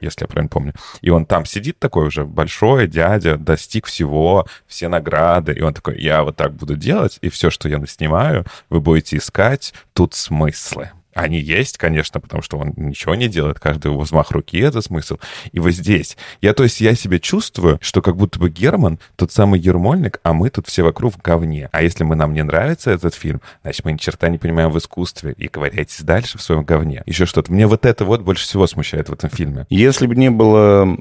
если 0.00 0.22
я 0.22 0.26
правильно 0.26 0.48
помню. 0.48 0.74
И 1.00 1.10
он 1.10 1.26
там 1.26 1.44
сидит 1.44 1.78
такой 1.78 2.06
уже 2.06 2.24
большой 2.24 2.86
дядя, 2.86 3.36
достиг 3.36 3.86
всего, 3.86 4.46
все 4.66 4.88
награды. 4.88 5.52
И 5.52 5.60
он 5.60 5.74
такой, 5.74 6.00
я 6.00 6.22
вот 6.22 6.36
так 6.36 6.54
буду 6.54 6.76
делать, 6.76 7.18
и 7.20 7.28
все, 7.28 7.50
что 7.50 7.68
я 7.68 7.78
наснимаю, 7.78 8.44
вы 8.68 8.80
будете 8.80 9.16
искать 9.16 9.74
тут 9.92 10.14
смыслы. 10.14 10.90
Они 11.14 11.38
есть, 11.40 11.78
конечно, 11.78 12.20
потому 12.20 12.42
что 12.42 12.58
он 12.58 12.72
ничего 12.76 13.14
не 13.14 13.28
делает, 13.28 13.58
каждый 13.58 13.90
его 13.90 14.00
взмах 14.00 14.30
руки— 14.30 14.58
это 14.60 14.80
смысл. 14.80 15.18
И 15.52 15.60
вот 15.60 15.72
здесь. 15.72 16.16
Я, 16.40 16.54
то 16.54 16.62
есть, 16.62 16.80
я 16.80 16.94
себя 16.94 17.18
чувствую, 17.18 17.78
что 17.80 18.02
как 18.02 18.16
будто 18.16 18.38
бы 18.38 18.50
Герман 18.50 18.98
тот 19.16 19.32
самый 19.32 19.60
Ермольник, 19.60 20.20
а 20.22 20.32
мы 20.32 20.50
тут 20.50 20.68
все 20.68 20.82
вокруг 20.82 21.14
в 21.14 21.22
говне. 21.22 21.68
А 21.72 21.82
если 21.82 22.04
мы, 22.04 22.14
нам 22.14 22.32
не 22.32 22.42
нравится 22.42 22.90
этот 22.90 23.14
фильм, 23.14 23.40
значит, 23.62 23.84
мы 23.84 23.92
ни 23.92 23.96
черта 23.96 24.28
не 24.28 24.38
понимаем 24.38 24.70
в 24.70 24.78
искусстве. 24.78 25.34
И 25.36 25.48
ковыряйтесь 25.48 26.00
дальше 26.00 26.38
в 26.38 26.42
своем 26.42 26.64
говне. 26.64 27.02
Еще 27.06 27.26
что-то. 27.26 27.52
Мне 27.52 27.66
вот 27.66 27.86
это 27.86 28.04
вот 28.04 28.22
больше 28.22 28.44
всего 28.44 28.66
смущает 28.66 29.08
в 29.08 29.12
этом 29.12 29.30
фильме. 29.30 29.66
Если 29.70 30.06
бы 30.06 30.14
не 30.16 30.30
было 30.30 30.96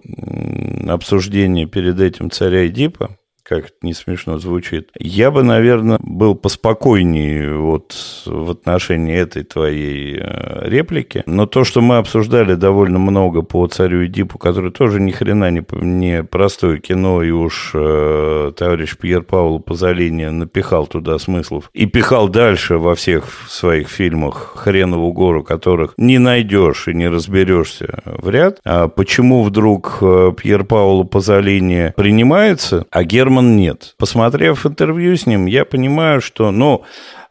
обсуждения 0.87 1.65
перед 1.65 1.99
этим 1.99 2.31
царя 2.31 2.67
Эдипа, 2.67 3.17
как 3.49 3.65
это 3.65 3.75
не 3.81 3.95
смешно 3.95 4.37
звучит, 4.37 4.91
я 4.99 5.31
бы, 5.31 5.41
наверное, 5.41 5.97
был 6.03 6.35
поспокойнее 6.35 7.57
вот 7.57 7.95
в 8.27 8.51
отношении 8.51 9.15
этой 9.15 9.43
твоей 9.43 10.19
э, 10.21 10.69
реплики. 10.69 11.23
Но 11.25 11.47
то, 11.47 11.63
что 11.63 11.81
мы 11.81 11.97
обсуждали 11.97 12.53
довольно 12.53 12.99
много 12.99 13.41
по 13.41 13.65
царю 13.67 14.05
Эдипу, 14.05 14.37
который 14.37 14.71
тоже 14.71 15.01
ни 15.01 15.09
хрена 15.09 15.49
не, 15.49 15.65
не 15.71 16.23
простое 16.23 16.77
кино, 16.77 17.23
и 17.23 17.31
уж 17.31 17.71
э, 17.73 18.51
товарищ 18.55 18.95
Пьер 18.97 19.23
Пауло 19.23 19.57
Пазолини 19.57 20.25
напихал 20.25 20.85
туда 20.85 21.17
смыслов 21.17 21.71
и 21.73 21.87
пихал 21.87 22.29
дальше 22.29 22.77
во 22.77 22.93
всех 22.93 23.25
своих 23.49 23.89
фильмах 23.89 24.53
хренову 24.57 25.11
гору, 25.11 25.43
которых 25.43 25.95
не 25.97 26.19
найдешь 26.19 26.87
и 26.87 26.93
не 26.93 27.07
разберешься 27.07 28.03
в 28.05 28.29
ряд. 28.29 28.59
А 28.63 28.87
почему 28.89 29.41
вдруг 29.41 29.97
э, 30.01 30.33
Пьер 30.37 30.65
Пауло 30.65 31.03
Пазолини 31.03 31.93
принимается, 31.97 32.85
а 32.91 33.03
Герман 33.03 33.38
нет? 33.41 33.95
Посмотрев 33.97 34.65
интервью 34.65 35.15
с 35.15 35.25
ним, 35.25 35.45
я 35.45 35.65
понимаю, 35.65 36.21
что, 36.21 36.51
ну, 36.51 36.83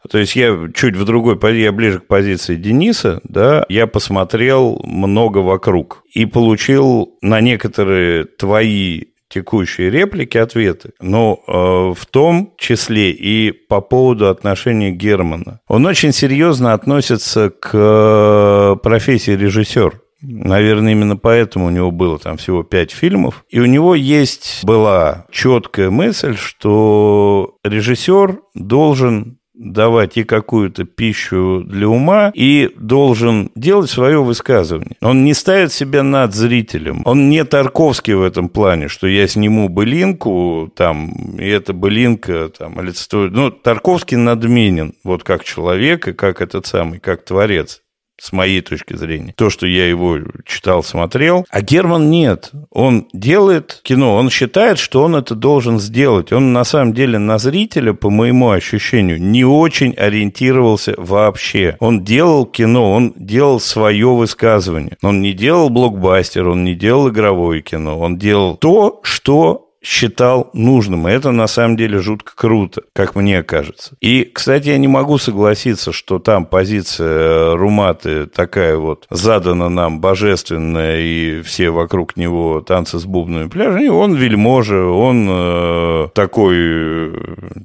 то 0.09 0.17
есть 0.17 0.35
я 0.35 0.57
чуть 0.73 0.95
в 0.95 1.05
другой, 1.05 1.37
я 1.59 1.71
ближе 1.71 1.99
к 1.99 2.07
позиции 2.07 2.55
Дениса, 2.55 3.19
да, 3.23 3.65
я 3.69 3.87
посмотрел 3.87 4.81
много 4.83 5.39
вокруг 5.39 6.03
и 6.13 6.25
получил 6.25 7.17
на 7.21 7.41
некоторые 7.41 8.25
твои 8.25 9.05
текущие 9.29 9.89
реплики, 9.89 10.37
ответы, 10.37 10.91
но 10.99 11.39
э, 11.47 11.51
в 11.99 12.05
том 12.07 12.53
числе 12.57 13.11
и 13.11 13.51
по 13.51 13.79
поводу 13.79 14.27
отношения 14.27 14.91
Германа. 14.91 15.59
Он 15.67 15.85
очень 15.85 16.11
серьезно 16.11 16.73
относится 16.73 17.51
к 17.51 17.69
э, 17.73 18.75
профессии 18.81 19.31
режиссер. 19.31 20.01
Наверное, 20.21 20.91
именно 20.93 21.17
поэтому 21.17 21.67
у 21.67 21.69
него 21.69 21.91
было 21.91 22.19
там 22.19 22.37
всего 22.37 22.63
пять 22.63 22.91
фильмов. 22.91 23.45
И 23.49 23.59
у 23.59 23.65
него 23.65 23.95
есть 23.95 24.61
была 24.63 25.25
четкая 25.31 25.89
мысль, 25.89 26.35
что 26.35 27.55
режиссер 27.63 28.39
должен 28.53 29.39
давать 29.59 30.17
и 30.17 30.23
какую-то 30.23 30.85
пищу 30.85 31.63
для 31.65 31.87
ума, 31.87 32.31
и 32.33 32.71
должен 32.77 33.51
делать 33.55 33.89
свое 33.89 34.23
высказывание. 34.23 34.95
Он 35.01 35.25
не 35.25 35.33
ставит 35.33 35.73
себя 35.73 36.01
над 36.01 36.33
зрителем. 36.33 37.01
Он 37.05 37.29
не 37.29 37.43
Тарковский 37.43 38.13
в 38.13 38.23
этом 38.23 38.47
плане, 38.47 38.87
что 38.87 39.05
я 39.05 39.27
сниму 39.27 39.67
былинку, 39.67 40.71
там, 40.75 41.37
и 41.37 41.45
эта 41.45 41.73
былинка 41.73 42.49
там, 42.57 42.79
олицетворяет... 42.79 43.33
Ну, 43.33 43.51
Тарковский 43.51 44.17
надменен, 44.17 44.93
вот 45.03 45.23
как 45.23 45.43
человек 45.43 46.07
и 46.07 46.13
как 46.13 46.41
этот 46.41 46.65
самый, 46.65 46.99
как 46.99 47.25
творец 47.25 47.81
с 48.21 48.31
моей 48.31 48.61
точки 48.61 48.95
зрения. 48.95 49.33
То, 49.35 49.49
что 49.49 49.67
я 49.67 49.87
его 49.87 50.17
читал, 50.45 50.83
смотрел. 50.83 51.45
А 51.49 51.61
Герман 51.61 52.09
нет. 52.09 52.51
Он 52.71 53.07
делает 53.13 53.79
кино, 53.83 54.15
он 54.15 54.29
считает, 54.29 54.79
что 54.79 55.03
он 55.03 55.15
это 55.15 55.35
должен 55.35 55.79
сделать. 55.79 56.31
Он 56.31 56.53
на 56.53 56.63
самом 56.63 56.93
деле 56.93 57.17
на 57.19 57.37
зрителя, 57.37 57.93
по 57.93 58.09
моему 58.09 58.51
ощущению, 58.51 59.21
не 59.21 59.43
очень 59.45 59.93
ориентировался 59.93 60.93
вообще. 60.97 61.77
Он 61.79 62.03
делал 62.03 62.45
кино, 62.45 62.93
он 62.93 63.13
делал 63.15 63.59
свое 63.59 64.07
высказывание. 64.07 64.97
Он 65.01 65.21
не 65.21 65.33
делал 65.33 65.69
блокбастер, 65.69 66.47
он 66.47 66.63
не 66.63 66.75
делал 66.75 67.09
игровое 67.09 67.61
кино. 67.61 67.99
Он 67.99 68.17
делал 68.17 68.57
то, 68.57 68.99
что 69.03 69.68
считал 69.81 70.49
нужным. 70.53 71.07
И 71.07 71.11
это 71.11 71.31
на 71.31 71.47
самом 71.47 71.77
деле 71.77 71.99
жутко 71.99 72.33
круто, 72.35 72.83
как 72.93 73.15
мне 73.15 73.43
кажется. 73.43 73.95
И, 74.01 74.23
кстати, 74.23 74.69
я 74.69 74.77
не 74.77 74.87
могу 74.87 75.17
согласиться, 75.17 75.91
что 75.91 76.19
там 76.19 76.45
позиция 76.45 77.55
Руматы 77.55 78.25
такая 78.25 78.77
вот 78.77 79.05
задана 79.09 79.69
нам 79.69 80.01
божественная, 80.01 80.99
и 80.99 81.41
все 81.41 81.69
вокруг 81.69 82.17
него 82.17 82.61
танцы 82.61 82.99
с 82.99 83.05
бубнами 83.05 83.47
пляжа. 83.47 83.79
И 83.79 83.87
он 83.87 84.15
вельможа, 84.15 84.83
он 84.83 85.27
э, 85.29 86.07
такой 86.13 86.55
э, 86.57 87.13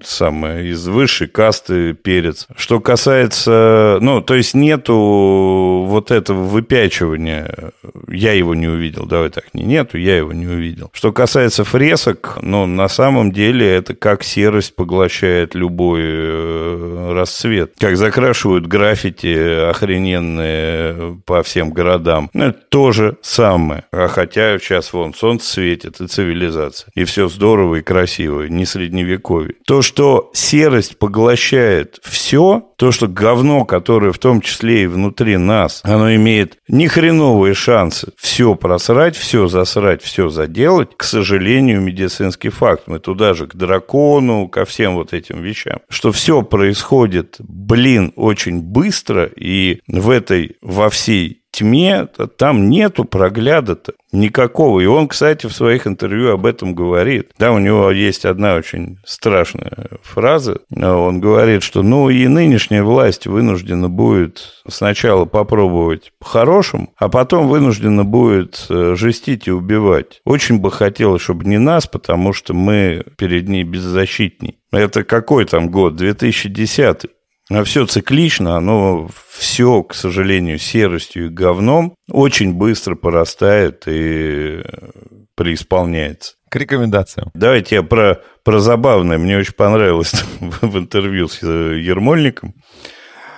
самый 0.05 0.69
из 0.69 0.87
высшей 0.87 1.27
касты 1.27 1.95
перец. 1.95 2.47
Что 2.57 2.81
касается, 2.81 3.99
ну, 4.01 4.21
то 4.21 4.35
есть 4.35 4.55
нету 4.55 5.85
вот 5.87 6.11
этого 6.11 6.43
выпячивания. 6.43 7.73
Я 8.09 8.33
его 8.33 8.55
не 8.55 8.69
увидел, 8.69 9.07
давай 9.07 9.31
так, 9.31 9.53
не 9.53 9.65
нету, 9.65 9.99
я 9.99 10.17
его 10.17 10.33
не 10.33 10.47
увидел. 10.47 10.91
Что 10.93 11.13
касается 11.13 11.65
фресок, 12.05 12.39
ну, 12.43 12.67
на 12.67 12.89
самом 12.89 13.33
деле 13.33 13.67
это 13.69 13.95
как 13.95 14.23
серость 14.23 14.77
поглощает 14.77 15.55
любой 15.55 16.01
э, 16.03 17.13
расцвет. 17.15 17.73
Как 17.79 17.97
закрашивают 17.97 18.67
граффити 18.67 19.69
охрененные 19.71 21.21
по 21.25 21.43
всем 21.43 21.71
городам. 21.71 22.31
Ну, 22.33 22.47
это 22.47 22.59
то 22.69 22.93
же 22.93 23.17
самое. 23.23 23.85
А 23.93 24.09
хотя 24.09 24.59
сейчас 24.59 24.93
вон 24.93 25.15
солнце 25.15 25.53
светит 25.53 26.01
и 26.01 26.07
цивилизация. 26.07 26.91
И 26.95 27.05
все 27.05 27.29
здорово 27.29 27.77
и 27.77 27.83
красиво, 27.83 28.43
не 28.43 28.67
средневековье. 28.67 29.55
То, 29.67 29.83
что 29.83 30.31
серость 30.35 30.99
поглощает 30.99 31.99
все, 32.03 32.69
то, 32.77 32.93
что 32.93 33.09
говно, 33.09 33.65
которое 33.65 34.13
в 34.13 34.19
том 34.19 34.41
числе 34.41 34.85
и 34.85 34.87
внутри 34.87 35.37
нас, 35.37 35.81
оно 35.85 36.15
имеет 36.15 36.59
нехреновые 36.69 37.55
шансы 37.55 38.13
все 38.17 38.55
просрать, 38.55 39.17
все 39.17 39.47
засрать, 39.47 40.03
все 40.03 40.29
заделать, 40.29 40.91
к 40.97 41.05
сожалению, 41.05 41.81
медицинский 41.95 42.51
факт. 42.51 42.85
Мы 42.87 42.99
туда 42.99 43.35
же 43.35 43.47
к 43.47 43.55
дракону, 43.55 44.49
ко 44.49 44.65
всем 44.65 44.95
вот 44.95 45.13
этим 45.13 45.41
вещам. 45.41 45.79
Что 45.89 46.11
все 46.13 46.43
происходит, 46.43 47.37
блин, 47.39 48.13
очень 48.17 48.61
быстро, 48.61 49.25
и 49.25 49.81
в 49.87 50.11
этой, 50.11 50.57
во 50.61 50.91
всей 50.91 51.44
тьме 51.55 52.07
там 52.37 52.69
нету 52.69 53.05
прогляда-то 53.05 53.93
никакого. 54.13 54.81
И 54.81 54.87
он, 54.87 55.09
кстати, 55.09 55.47
в 55.47 55.53
своих 55.53 55.87
интервью 55.87 56.33
об 56.33 56.47
этом 56.47 56.75
говорит. 56.75 57.31
Да, 57.39 57.53
у 57.53 57.59
него 57.59 57.91
есть 57.91 58.25
одна 58.25 58.55
очень 58.55 58.99
страшная 59.05 59.89
фраза. 60.03 60.61
Он 60.75 61.21
говорит, 61.21 61.63
что 61.63 61.83
ну 61.83 62.11
и 62.11 62.27
нынешняя 62.27 62.83
власть 62.83 63.27
вынуждена 63.27 63.89
будет 63.89 64.63
сначала 64.69 65.25
попробовать 65.25 66.13
по-хорошему, 66.19 66.93
а 66.97 67.09
потом 67.09 67.49
вынуждена 67.49 68.05
будет 68.05 68.67
э, 68.69 68.95
жестить 68.97 69.47
и 69.47 69.53
убивать. 69.53 70.21
Очень 70.25 70.59
бы 70.59 70.71
хотелось, 70.71 71.23
чтобы 71.23 71.45
не 71.45 71.59
нас, 71.59 71.87
потому 71.87 72.33
что 72.33 72.55
мы 72.55 73.05
перед 73.17 73.49
ней 73.49 73.65
беззащитней. 73.65 74.59
Это 74.73 75.05
какой 75.05 75.45
там 75.45 75.71
год? 75.71 75.97
2010 75.97 77.05
а 77.05 77.09
все 77.65 77.87
циклично, 77.87 78.57
оно 78.57 79.09
все, 79.31 79.83
к 79.83 79.95
сожалению, 79.95 80.59
серостью 80.59 81.27
и 81.27 81.29
говном 81.29 81.95
очень 82.11 82.55
быстро 82.55 82.95
порастает 82.95 83.85
и 83.87 84.63
преисполняется. 85.37 86.35
К 86.49 86.57
рекомендациям. 86.57 87.31
Давайте 87.35 87.77
я 87.77 87.83
про, 87.83 88.23
про 88.45 88.61
забавное. 88.61 89.19
Мне 89.19 89.37
очень 89.37 89.55
понравилось 89.55 90.13
в 90.41 90.79
интервью 90.79 91.29
с 91.29 91.43
э, 91.43 91.79
Ермольником, 91.81 92.55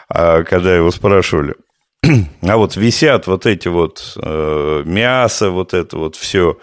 а, 0.09 0.43
когда 0.45 0.77
его 0.77 0.91
спрашивали, 0.91 1.55
а 2.43 2.57
вот 2.57 2.77
висят 2.77 3.27
вот 3.27 3.47
эти 3.47 3.69
вот 3.69 4.17
э, 4.23 4.83
мясо, 4.85 5.51
вот 5.51 5.75
это 5.75 5.97
вот 5.97 6.15
все, 6.17 6.59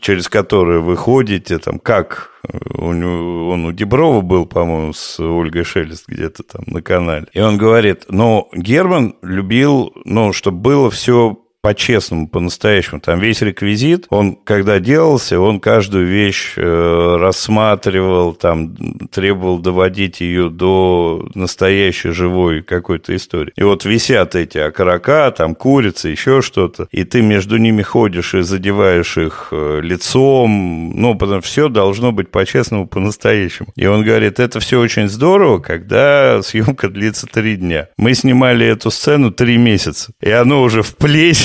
через 0.00 0.28
которое 0.28 0.80
вы 0.80 0.96
ходите, 0.96 1.58
там, 1.58 1.78
как 1.78 2.29
Него, 2.44 3.50
он 3.50 3.66
у 3.66 3.72
Деброва 3.72 4.20
был, 4.20 4.46
по-моему, 4.46 4.92
с 4.92 5.20
Ольгой 5.20 5.64
Шелест 5.64 6.08
где-то 6.08 6.42
там 6.42 6.64
на 6.66 6.82
канале. 6.82 7.26
И 7.32 7.40
он 7.40 7.58
говорит, 7.58 8.06
ну, 8.08 8.48
Герман 8.52 9.16
любил, 9.22 9.92
ну, 10.04 10.32
чтобы 10.32 10.58
было 10.58 10.90
все 10.90 11.38
по-честному, 11.62 12.28
по-настоящему. 12.28 13.00
Там 13.00 13.20
весь 13.20 13.42
реквизит, 13.42 14.06
он, 14.08 14.34
когда 14.36 14.78
делался, 14.78 15.38
он 15.40 15.60
каждую 15.60 16.06
вещь 16.06 16.54
э, 16.56 17.16
рассматривал, 17.18 18.32
там, 18.32 18.74
требовал 19.10 19.58
доводить 19.58 20.20
ее 20.20 20.48
до 20.48 21.28
настоящей 21.34 22.10
живой 22.10 22.62
какой-то 22.62 23.14
истории. 23.14 23.52
И 23.56 23.62
вот 23.62 23.84
висят 23.84 24.34
эти 24.34 24.58
окорока, 24.58 25.30
там, 25.30 25.54
курица, 25.54 26.08
еще 26.08 26.40
что-то, 26.40 26.88
и 26.90 27.04
ты 27.04 27.20
между 27.20 27.58
ними 27.58 27.82
ходишь 27.82 28.34
и 28.34 28.42
задеваешь 28.42 29.18
их 29.18 29.48
э, 29.50 29.80
лицом, 29.82 30.92
ну, 30.94 31.14
потому 31.14 31.42
все 31.42 31.68
должно 31.68 32.12
быть 32.12 32.30
по-честному, 32.30 32.86
по-настоящему. 32.86 33.68
И 33.76 33.86
он 33.86 34.02
говорит, 34.02 34.40
это 34.40 34.60
все 34.60 34.80
очень 34.80 35.08
здорово, 35.08 35.58
когда 35.58 36.42
съемка 36.42 36.88
длится 36.88 37.26
три 37.26 37.56
дня. 37.56 37.88
Мы 37.98 38.14
снимали 38.14 38.66
эту 38.66 38.90
сцену 38.90 39.30
три 39.30 39.58
месяца, 39.58 40.12
и 40.22 40.30
оно 40.30 40.62
уже 40.62 40.82
в 40.82 40.96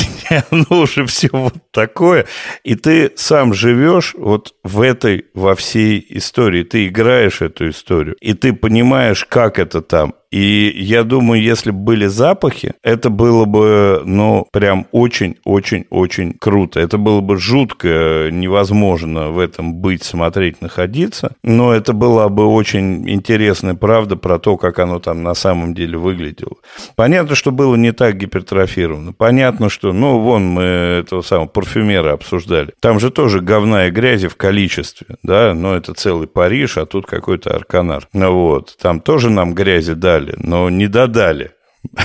плесень 0.05 0.43
оно 0.51 0.81
уже 0.81 1.05
все 1.05 1.29
вот 1.31 1.55
такое. 1.71 2.25
И 2.63 2.75
ты 2.75 3.11
сам 3.15 3.53
живешь 3.53 4.13
вот 4.17 4.55
в 4.63 4.81
этой, 4.81 5.25
во 5.33 5.55
всей 5.55 6.05
истории. 6.09 6.63
Ты 6.63 6.87
играешь 6.87 7.41
эту 7.41 7.69
историю. 7.69 8.15
И 8.21 8.33
ты 8.33 8.53
понимаешь, 8.53 9.25
как 9.25 9.59
это 9.59 9.81
там. 9.81 10.15
И 10.31 10.73
я 10.75 11.03
думаю, 11.03 11.41
если 11.41 11.71
бы 11.71 11.77
были 11.77 12.07
запахи, 12.07 12.73
это 12.83 13.09
было 13.09 13.45
бы, 13.45 14.01
ну, 14.05 14.47
прям 14.51 14.87
очень-очень-очень 14.91 16.33
круто. 16.39 16.79
Это 16.79 16.97
было 16.97 17.21
бы 17.21 17.37
жутко 17.37 18.29
невозможно 18.31 19.29
в 19.29 19.39
этом 19.39 19.75
быть, 19.75 20.03
смотреть, 20.03 20.61
находиться. 20.61 21.35
Но 21.43 21.73
это 21.73 21.93
была 21.93 22.29
бы 22.29 22.45
очень 22.45 23.09
интересная 23.09 23.75
правда 23.75 24.15
про 24.15 24.39
то, 24.39 24.57
как 24.57 24.79
оно 24.79 24.99
там 24.99 25.23
на 25.23 25.33
самом 25.35 25.73
деле 25.73 25.97
выглядело. 25.97 26.55
Понятно, 26.95 27.35
что 27.35 27.51
было 27.51 27.75
не 27.75 27.91
так 27.91 28.17
гипертрофировано. 28.17 29.13
Понятно, 29.13 29.69
что, 29.69 29.93
ну, 29.93 30.19
вон 30.19 30.47
мы 30.47 30.63
этого 30.63 31.21
самого 31.21 31.47
парфюмера 31.47 32.13
обсуждали. 32.13 32.73
Там 32.81 32.99
же 32.99 33.11
тоже 33.11 33.39
говна 33.39 33.87
и 33.87 33.91
грязи 33.91 34.27
в 34.27 34.35
количестве, 34.35 35.17
да, 35.23 35.53
но 35.53 35.75
это 35.75 35.93
целый 35.93 36.27
Париж, 36.27 36.77
а 36.77 36.85
тут 36.85 37.05
какой-то 37.05 37.55
Арканар. 37.55 38.07
Ну 38.13 38.33
вот, 38.33 38.75
там 38.81 38.99
тоже 38.99 39.29
нам 39.29 39.53
грязи 39.53 39.93
дали 39.93 40.14
додали, 40.19 40.35
но 40.37 40.69
не 40.69 40.87
додали. 40.87 41.51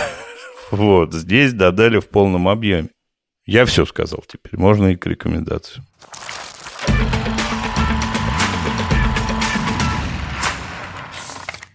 Вот, 0.70 1.12
здесь 1.12 1.52
додали 1.52 1.98
в 1.98 2.08
полном 2.08 2.46
объеме. 2.46 2.90
Я 3.44 3.64
все 3.64 3.84
сказал 3.84 4.22
теперь, 4.28 4.56
можно 4.56 4.92
и 4.92 4.94
к 4.94 5.04
рекомендации. 5.04 5.82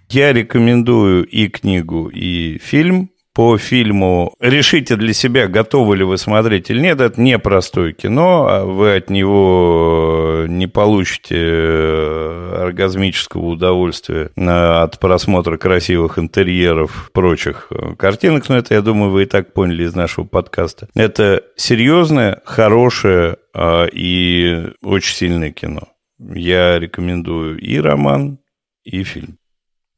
Я 0.07 0.32
рекомендую 0.32 1.26
и 1.26 1.49
книгу, 1.49 2.07
и 2.07 2.57
фильм 2.60 3.10
по 3.36 3.57
фильму. 3.57 4.34
Решите 4.40 4.95
для 4.95 5.12
себя, 5.12 5.48
готовы 5.48 5.98
ли 5.98 6.06
вы 6.06 6.18
смотреть 6.18 6.70
или 6.70 6.80
нет. 6.80 7.02
Это 7.02 7.20
непростое 7.20 7.91
кино, 7.91 8.48
а 8.49 8.64
вы 8.64 8.95
от 8.95 9.10
него 9.10 10.45
не 10.48 10.68
получите 10.68 11.36
э, 11.38 12.62
оргазмического 12.64 13.48
удовольствия 13.48 14.32
от 14.38 14.99
просмотра 14.99 15.57
красивых 15.57 16.18
интерьеров, 16.18 17.12
прочих 17.12 17.68
э, 17.72 17.95
картинок. 17.95 18.48
Но 18.48 18.57
это, 18.57 18.74
я 18.74 18.82
думаю, 18.82 19.12
вы 19.12 19.24
и 19.24 19.26
так 19.26 19.52
поняли 19.52 19.84
из 19.84 19.94
нашего 19.94 20.24
подкаста. 20.24 20.88
Это 20.95 21.44
серьезное, 21.57 22.41
хорошее 22.45 23.36
и 23.91 24.68
очень 24.82 25.16
сильное 25.16 25.52
кино. 25.52 25.90
Я 26.20 26.80
рекомендую 26.80 27.57
и 27.57 27.78
роман, 27.80 28.40
и 28.86 29.03
фильм. 29.03 29.38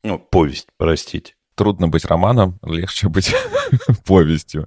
Ну, 0.04 0.18
повесть, 0.18 0.68
простите 0.78 1.37
трудно 1.58 1.88
быть 1.90 2.06
романом, 2.06 2.60
легче 2.64 3.10
быть 3.10 3.36
повестью. 4.06 4.66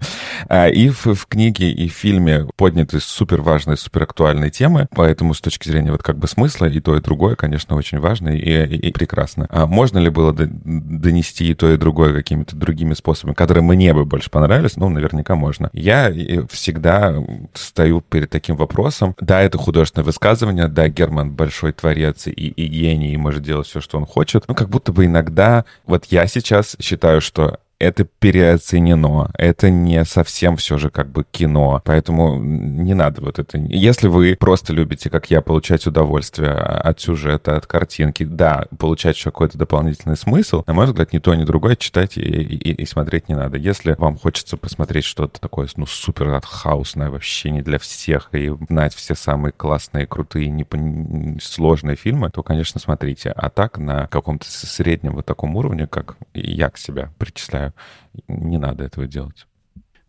А, 0.49 0.69
и 0.69 0.89
в, 0.89 1.07
в 1.07 1.27
книге, 1.27 1.71
и 1.71 1.89
в 1.89 1.93
фильме 1.93 2.47
подняты 2.57 3.01
супер 3.01 3.43
важные, 3.43 3.77
супер 3.77 4.05
актуальные 4.05 4.51
темы, 4.51 4.89
поэтому 4.95 5.35
с 5.35 5.41
точки 5.41 5.69
зрения 5.69 5.93
вот 5.93 6.03
как 6.03 6.19
бы 6.19 6.27
смысла 6.27 6.67
и 6.67 6.81
то, 6.81 6.97
и 6.97 7.01
другое, 7.01 7.37
конечно, 7.37 7.77
очень 7.77 7.99
важно 7.99 8.31
и, 8.31 8.39
и, 8.39 8.89
и 8.89 8.93
прекрасно. 8.93 9.47
А 9.51 9.67
можно 9.67 9.99
ли 9.99 10.11
было 10.11 10.33
донести 10.33 11.51
и 11.51 11.55
то, 11.55 11.71
и 11.73 11.77
другое 11.77 12.15
какими-то 12.15 12.57
другими 12.57 12.95
способами, 12.95 13.35
которые 13.35 13.63
мне 13.63 13.95
бы 13.95 14.05
больше 14.05 14.31
понравились? 14.31 14.77
Ну, 14.77 14.89
наверняка 14.89 15.35
можно. 15.35 15.71
Я 15.73 16.13
всегда 16.51 17.15
стою 17.55 18.01
перед 18.01 18.31
таким 18.31 18.57
вопросом. 18.57 19.15
Да, 19.21 19.41
это 19.41 19.59
художественное 19.59 20.05
высказывание, 20.05 20.69
да, 20.69 20.89
Герман 20.89 21.33
большой 21.33 21.73
творец 21.73 22.27
и, 22.27 22.31
и 22.31 22.67
гений, 22.67 23.13
и 23.13 23.17
может 23.17 23.43
делать 23.43 23.67
все, 23.67 23.81
что 23.81 23.99
он 23.99 24.07
хочет. 24.07 24.45
Ну, 24.49 24.55
как 24.55 24.69
будто 24.69 24.93
бы 24.93 25.07
иногда, 25.07 25.65
вот 25.87 26.07
я 26.07 26.27
сейчас 26.27 26.77
считаю, 26.81 27.21
что 27.21 27.59
это 27.81 28.05
переоценено. 28.05 29.31
Это 29.37 29.71
не 29.71 30.05
совсем 30.05 30.57
все 30.59 30.79
же 30.79 30.91
как 30.91 31.11
бы 31.11 31.25
кино. 31.29 31.81
Поэтому 31.85 32.39
не 32.39 32.95
надо 32.95 33.23
вот 33.23 33.39
это. 33.39 33.59
Если 33.59 34.07
вы 34.07 34.37
просто 34.39 34.73
любите, 34.73 35.09
как 35.09 35.31
я, 35.31 35.41
получать 35.41 35.87
удовольствие 35.87 36.53
от 36.53 37.01
сюжета, 37.01 37.57
от 37.57 37.67
картинки, 37.67 38.23
да, 38.23 38.67
получать 38.79 39.21
какой-то 39.21 39.57
дополнительный 39.57 40.17
смысл, 40.17 40.63
на 40.67 40.75
мой 40.75 40.87
взгляд, 40.87 41.13
ни 41.15 41.19
то, 41.19 41.35
ни 41.35 41.45
другое 41.45 41.75
читать 41.75 42.19
и, 42.19 42.21
и, 42.21 42.73
и 42.75 42.87
смотреть 42.87 43.31
не 43.31 43.35
надо. 43.35 43.57
Если 43.57 43.95
вам 43.99 44.19
хочется 44.19 44.59
посмотреть 44.59 45.05
что-то 45.05 45.41
такое, 45.41 45.67
ну, 45.77 45.87
супер 45.87 46.29
артхаусное, 46.29 47.09
вообще 47.09 47.51
не 47.51 47.63
для 47.63 47.79
всех, 47.79 48.29
и 48.33 48.53
знать 48.69 48.95
все 48.95 49.15
самые 49.15 49.53
классные, 49.53 50.07
крутые, 50.07 50.51
не, 50.51 50.67
сложные 51.41 51.97
фильмы, 51.97 52.31
то, 52.31 52.43
конечно, 52.43 52.79
смотрите. 52.79 53.31
А 53.31 53.49
так, 53.49 53.79
на 53.79 54.07
каком-то 54.09 54.47
среднем 54.51 55.15
вот 55.15 55.25
таком 55.25 55.57
уровне, 55.57 55.87
как 55.87 56.17
я 56.35 56.69
к 56.69 56.77
себя 56.77 57.11
причисляю, 57.19 57.70
не 58.29 58.59
надо 58.59 58.85
этого 58.85 59.07
делать. 59.07 59.47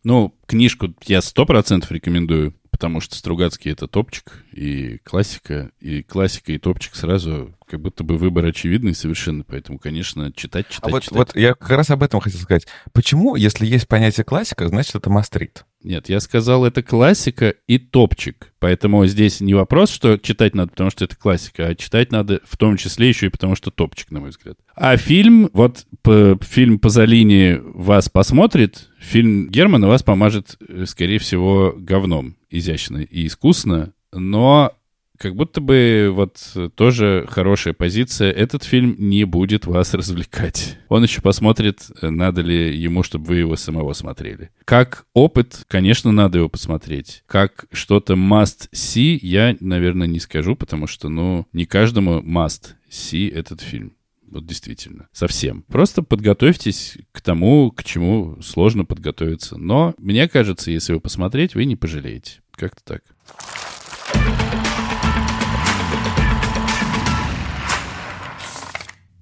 Ну, 0.03 0.35
книжку 0.47 0.93
я 1.03 1.21
сто 1.21 1.45
процентов 1.45 1.91
рекомендую, 1.91 2.55
потому 2.81 2.99
что 2.99 3.15
Стругацкий— 3.15 3.71
это 3.73 3.85
топчик 3.85 4.43
и 4.51 4.97
классика, 5.03 5.69
и 5.79 6.01
классика 6.01 6.51
и 6.51 6.57
топчик 6.57 6.95
сразу 6.95 7.53
как 7.67 7.79
будто 7.79 8.03
бы 8.03 8.17
выбор 8.17 8.45
очевидный 8.45 8.95
совершенно, 8.95 9.43
поэтому, 9.43 9.77
конечно, 9.77 10.33
читать, 10.33 10.67
читать, 10.67 10.89
а 10.89 10.89
вот, 10.89 11.03
читать. 11.03 11.17
Вот 11.17 11.35
я 11.35 11.53
как 11.53 11.69
раз 11.69 11.91
об 11.91 12.01
этом 12.01 12.19
хотел 12.19 12.39
сказать. 12.39 12.65
Почему, 12.91 13.35
если 13.35 13.67
есть 13.67 13.87
понятие 13.87 14.23
классика, 14.23 14.67
значит, 14.67 14.95
это 14.95 15.11
мастрит? 15.11 15.63
Нет, 15.83 16.09
я 16.09 16.19
сказал, 16.19 16.65
это 16.65 16.81
классика 16.81 17.53
и 17.67 17.77
топчик. 17.77 18.51
Поэтому 18.59 19.05
здесь 19.05 19.41
не 19.41 19.53
вопрос, 19.53 19.91
что 19.91 20.17
читать 20.17 20.55
надо, 20.55 20.71
потому 20.71 20.89
что 20.89 21.05
это 21.05 21.15
классика, 21.15 21.67
а 21.67 21.75
читать 21.75 22.11
надо 22.11 22.41
в 22.43 22.57
том 22.57 22.77
числе 22.77 23.09
еще 23.09 23.27
и 23.27 23.29
потому 23.29 23.55
что 23.55 23.69
топчик, 23.69 24.09
на 24.09 24.19
мой 24.19 24.31
взгляд. 24.31 24.57
А 24.75 24.97
фильм, 24.97 25.49
вот 25.53 25.85
по, 26.01 26.37
фильм 26.41 26.79
Пазолини 26.79 27.59
вас 27.61 28.09
посмотрит, 28.09 28.89
фильм 29.01 29.49
Германа 29.49 29.87
вас 29.87 30.03
помажет, 30.03 30.57
э, 30.67 30.85
скорее 30.85 31.19
всего, 31.19 31.73
говном 31.75 32.35
изящно 32.49 32.97
и 32.97 33.27
искусно, 33.27 33.93
но 34.13 34.73
как 35.21 35.35
будто 35.35 35.61
бы 35.61 36.09
вот 36.11 36.37
тоже 36.75 37.27
хорошая 37.29 37.75
позиция. 37.75 38.31
Этот 38.31 38.63
фильм 38.63 38.95
не 38.97 39.23
будет 39.25 39.67
вас 39.67 39.93
развлекать. 39.93 40.79
Он 40.89 41.03
еще 41.03 41.21
посмотрит, 41.21 41.91
надо 42.01 42.41
ли 42.41 42.75
ему, 42.75 43.03
чтобы 43.03 43.25
вы 43.25 43.35
его 43.37 43.55
самого 43.55 43.93
смотрели. 43.93 44.49
Как 44.65 45.05
опыт, 45.13 45.63
конечно, 45.67 46.11
надо 46.11 46.39
его 46.39 46.49
посмотреть. 46.49 47.23
Как 47.27 47.65
что-то 47.71 48.13
must 48.13 48.69
see, 48.73 49.19
я, 49.21 49.55
наверное, 49.59 50.07
не 50.07 50.19
скажу, 50.19 50.55
потому 50.55 50.87
что, 50.87 51.07
ну, 51.07 51.45
не 51.53 51.65
каждому 51.65 52.21
must 52.21 52.73
see 52.89 53.31
этот 53.31 53.61
фильм. 53.61 53.93
Вот 54.31 54.45
действительно, 54.45 55.09
совсем. 55.11 55.63
Просто 55.63 56.03
подготовьтесь 56.03 56.97
к 57.11 57.19
тому, 57.19 57.69
к 57.69 57.83
чему 57.83 58.41
сложно 58.41 58.85
подготовиться. 58.85 59.57
Но, 59.57 59.93
мне 59.97 60.29
кажется, 60.29 60.71
если 60.71 60.93
вы 60.93 61.01
посмотреть, 61.01 61.53
вы 61.53 61.65
не 61.65 61.75
пожалеете. 61.75 62.39
Как-то 62.51 62.81
так. 62.81 63.03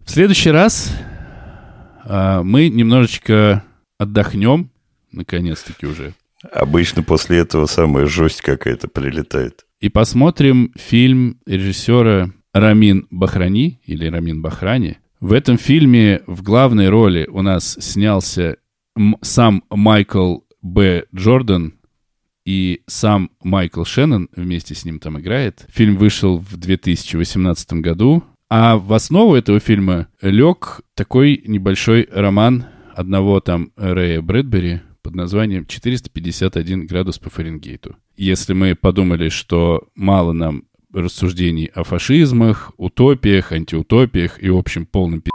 В 0.06 0.12
следующий 0.12 0.52
раз 0.52 0.96
а, 2.04 2.44
мы 2.44 2.70
немножечко 2.70 3.64
отдохнем, 3.98 4.70
наконец-таки 5.12 5.88
уже. 5.88 6.14
Обычно 6.52 7.02
после 7.02 7.40
этого 7.40 7.66
самая 7.66 8.06
жесть 8.06 8.42
какая-то 8.42 8.88
прилетает. 8.88 9.66
И 9.80 9.90
посмотрим 9.90 10.72
фильм 10.76 11.40
режиссера 11.48 12.32
Рамин 12.54 13.08
Бахрани 13.10 13.80
или 13.86 14.06
Рамин 14.08 14.42
Бахрани. 14.42 14.98
В 15.20 15.34
этом 15.34 15.58
фильме 15.58 16.22
в 16.28 16.44
главной 16.44 16.90
роли 16.90 17.28
у 17.30 17.42
нас 17.42 17.78
снялся 17.80 18.58
сам 19.22 19.64
Майкл 19.70 20.40
Б. 20.62 21.06
Джордан 21.14 21.74
и 22.46 22.82
сам 22.88 23.30
Майкл 23.44 23.84
Шеннон 23.84 24.30
вместе 24.36 24.76
с 24.76 24.86
ним 24.86 25.00
там 25.00 25.20
играет. 25.20 25.66
Фильм 25.70 25.98
вышел 25.98 26.38
в 26.40 26.58
2018 26.58 27.74
году. 27.74 28.24
А 28.50 28.78
в 28.78 28.94
основу 28.94 29.36
этого 29.36 29.60
фильма 29.60 30.08
лег 30.22 30.82
такой 30.96 31.44
небольшой 31.46 32.08
роман 32.12 32.66
одного 32.96 33.40
там 33.40 33.72
Рэя 33.76 34.22
Брэдбери 34.22 34.82
под 35.04 35.16
названием 35.16 35.64
«451 35.64 36.86
градус 36.86 37.20
по 37.20 37.30
Фаренгейту». 37.30 37.96
Если 38.18 38.54
мы 38.54 38.76
подумали, 38.76 39.30
что 39.30 39.88
мало 39.96 40.34
нам 40.34 40.64
рассуждений 40.94 41.72
о 41.74 41.84
фашизмах, 41.84 42.72
утопиях, 42.78 43.52
антиутопиях 43.52 44.42
и, 44.42 44.50
в 44.50 44.58
общем, 44.58 44.86
полном 44.86 45.22
пи*** 45.22 45.32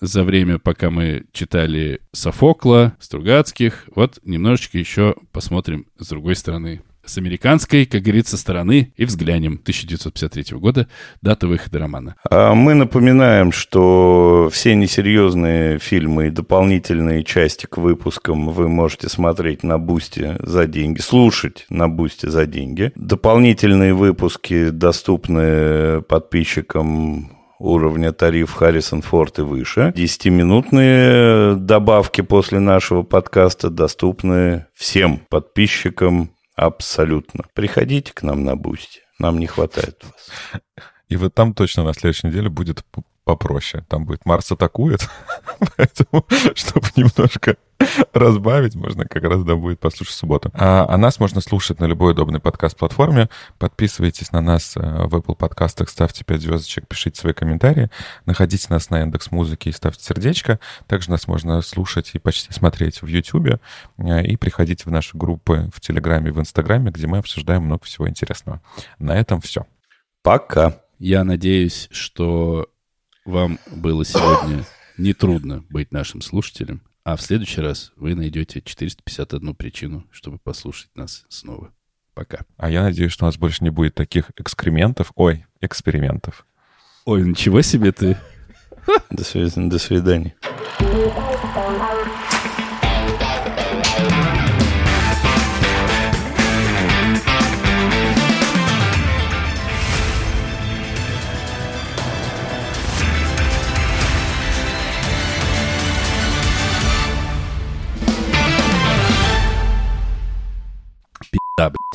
за 0.00 0.22
время, 0.22 0.58
пока 0.58 0.90
мы 0.90 1.24
читали 1.32 2.00
Софокла, 2.12 2.96
Стругацких. 3.00 3.88
Вот 3.94 4.20
немножечко 4.24 4.78
еще 4.78 5.16
посмотрим 5.32 5.86
с 5.98 6.08
другой 6.08 6.36
стороны 6.36 6.82
с 7.04 7.18
американской, 7.18 7.86
как 7.86 8.02
говорится, 8.02 8.36
стороны 8.36 8.92
и 8.96 9.04
взглянем 9.04 9.54
1953 9.54 10.56
года, 10.58 10.88
дата 11.20 11.46
выхода 11.46 11.78
романа. 11.78 12.16
А 12.30 12.54
мы 12.54 12.74
напоминаем, 12.74 13.52
что 13.52 14.48
все 14.52 14.74
несерьезные 14.74 15.78
фильмы 15.78 16.28
и 16.28 16.30
дополнительные 16.30 17.24
части 17.24 17.66
к 17.66 17.78
выпускам 17.78 18.50
вы 18.50 18.68
можете 18.68 19.08
смотреть 19.08 19.62
на 19.62 19.78
Бусте 19.78 20.36
за 20.40 20.66
деньги, 20.66 21.00
слушать 21.00 21.66
на 21.68 21.88
Бусте 21.88 22.30
за 22.30 22.46
деньги. 22.46 22.92
Дополнительные 22.94 23.94
выпуски 23.94 24.70
доступны 24.70 26.02
подписчикам 26.02 27.30
уровня 27.58 28.12
тариф 28.12 28.52
Харрисон 28.52 29.02
Форд 29.02 29.38
и 29.38 29.42
выше. 29.42 29.92
Десятиминутные 29.94 31.54
добавки 31.56 32.20
после 32.20 32.58
нашего 32.58 33.02
подкаста 33.02 33.70
доступны 33.70 34.66
всем 34.74 35.20
подписчикам 35.28 36.30
Абсолютно. 36.54 37.44
Приходите 37.54 38.12
к 38.12 38.22
нам 38.22 38.44
на 38.44 38.56
Boosty. 38.56 39.00
Нам 39.18 39.38
не 39.38 39.46
хватает 39.46 40.02
вас. 40.04 40.62
И 41.08 41.16
вот 41.16 41.34
там 41.34 41.54
точно 41.54 41.84
на 41.84 41.94
следующей 41.94 42.28
неделе 42.28 42.48
будет 42.48 42.84
попроще. 43.24 43.84
Там 43.88 44.04
будет 44.04 44.26
Марс 44.26 44.50
атакует, 44.50 45.08
поэтому, 45.76 46.26
чтобы 46.54 46.86
немножко 46.96 47.56
разбавить, 48.12 48.74
можно 48.74 49.04
как 49.04 49.22
раз, 49.24 49.42
да, 49.44 49.56
будет 49.56 49.80
послушать 49.80 50.14
в 50.14 50.18
субботу. 50.18 50.50
А, 50.54 50.86
а 50.88 50.96
нас 50.96 51.18
можно 51.18 51.40
слушать 51.40 51.80
на 51.80 51.84
любой 51.84 52.12
удобной 52.12 52.40
подкаст-платформе. 52.40 53.28
Подписывайтесь 53.58 54.32
на 54.32 54.40
нас 54.40 54.76
э, 54.76 54.80
в 54.80 55.14
Apple 55.14 55.34
подкастах, 55.34 55.88
ставьте 55.88 56.24
5 56.24 56.40
звездочек, 56.40 56.86
пишите 56.86 57.20
свои 57.20 57.32
комментарии. 57.32 57.90
Находите 58.26 58.66
нас 58.70 58.90
на 58.90 59.00
Яндекс 59.00 59.30
Музыке 59.30 59.70
и 59.70 59.72
ставьте 59.72 60.04
сердечко. 60.04 60.58
Также 60.86 61.10
нас 61.10 61.26
можно 61.26 61.60
слушать 61.62 62.10
и 62.14 62.18
почти 62.18 62.52
смотреть 62.52 63.02
в 63.02 63.06
YouTube. 63.06 63.60
Э, 63.98 64.22
и 64.22 64.36
приходите 64.36 64.84
в 64.84 64.90
наши 64.90 65.16
группы 65.16 65.70
в 65.74 65.80
Телеграме 65.80 66.28
и 66.28 66.32
в 66.32 66.40
Инстаграме, 66.40 66.90
где 66.90 67.06
мы 67.06 67.18
обсуждаем 67.18 67.62
много 67.62 67.84
всего 67.84 68.08
интересного. 68.08 68.60
На 68.98 69.16
этом 69.16 69.40
все. 69.40 69.66
Пока. 70.22 70.78
Я 70.98 71.24
надеюсь, 71.24 71.88
что 71.90 72.68
вам 73.24 73.58
было 73.70 74.04
сегодня 74.04 74.64
нетрудно 74.98 75.64
быть 75.70 75.92
нашим 75.92 76.20
слушателем. 76.20 76.82
А 77.04 77.16
в 77.16 77.22
следующий 77.22 77.60
раз 77.60 77.92
вы 77.96 78.14
найдете 78.14 78.62
451 78.62 79.54
причину, 79.54 80.06
чтобы 80.12 80.38
послушать 80.38 80.90
нас 80.94 81.24
снова. 81.28 81.72
Пока. 82.14 82.40
А 82.56 82.70
я 82.70 82.82
надеюсь, 82.82 83.12
что 83.12 83.24
у 83.24 83.28
нас 83.28 83.38
больше 83.38 83.64
не 83.64 83.70
будет 83.70 83.94
таких 83.94 84.30
экскрементов. 84.36 85.12
Ой, 85.16 85.46
экспериментов. 85.60 86.46
Ой, 87.04 87.22
ничего 87.22 87.62
себе 87.62 87.90
ты. 87.92 88.16
До 89.10 89.24
свидания. 89.24 89.70
До 89.70 89.78
свидания. 89.78 90.36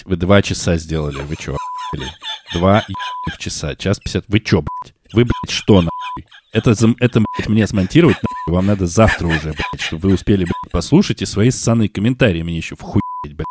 Вы 0.08 0.16
два 0.16 0.42
часа 0.42 0.78
сделали, 0.78 1.22
вы 1.22 1.36
чё, 1.36 1.58
блядь? 1.94 2.18
Два 2.54 2.78
ебаных 2.88 3.40
часа, 3.40 3.76
час 3.76 4.00
пятьдесят, 4.00 4.26
вы 4.30 4.40
чё, 4.40 4.62
блядь? 4.62 4.96
Вы, 5.14 5.26
блядь, 5.26 5.52
что, 5.54 5.82
нахуй? 5.82 6.26
Это, 6.54 6.72
это 6.72 7.20
блядь, 7.20 7.50
мне 7.50 7.68
смонтировать, 7.68 8.16
нахуй, 8.16 8.56
вам 8.56 8.66
надо 8.66 8.88
завтра 8.88 9.28
уже, 9.28 9.52
блядь, 9.52 9.82
чтобы 9.82 10.10
вы 10.10 10.16
успели, 10.16 10.46
блядь, 10.46 10.72
послушать 10.72 11.22
и 11.22 11.26
свои 11.26 11.52
ссаные 11.52 11.90
комментарии 11.90 12.42
мне 12.42 12.58
еще 12.58 12.76
вхуеть, 12.76 13.02
блядь. 13.26 13.48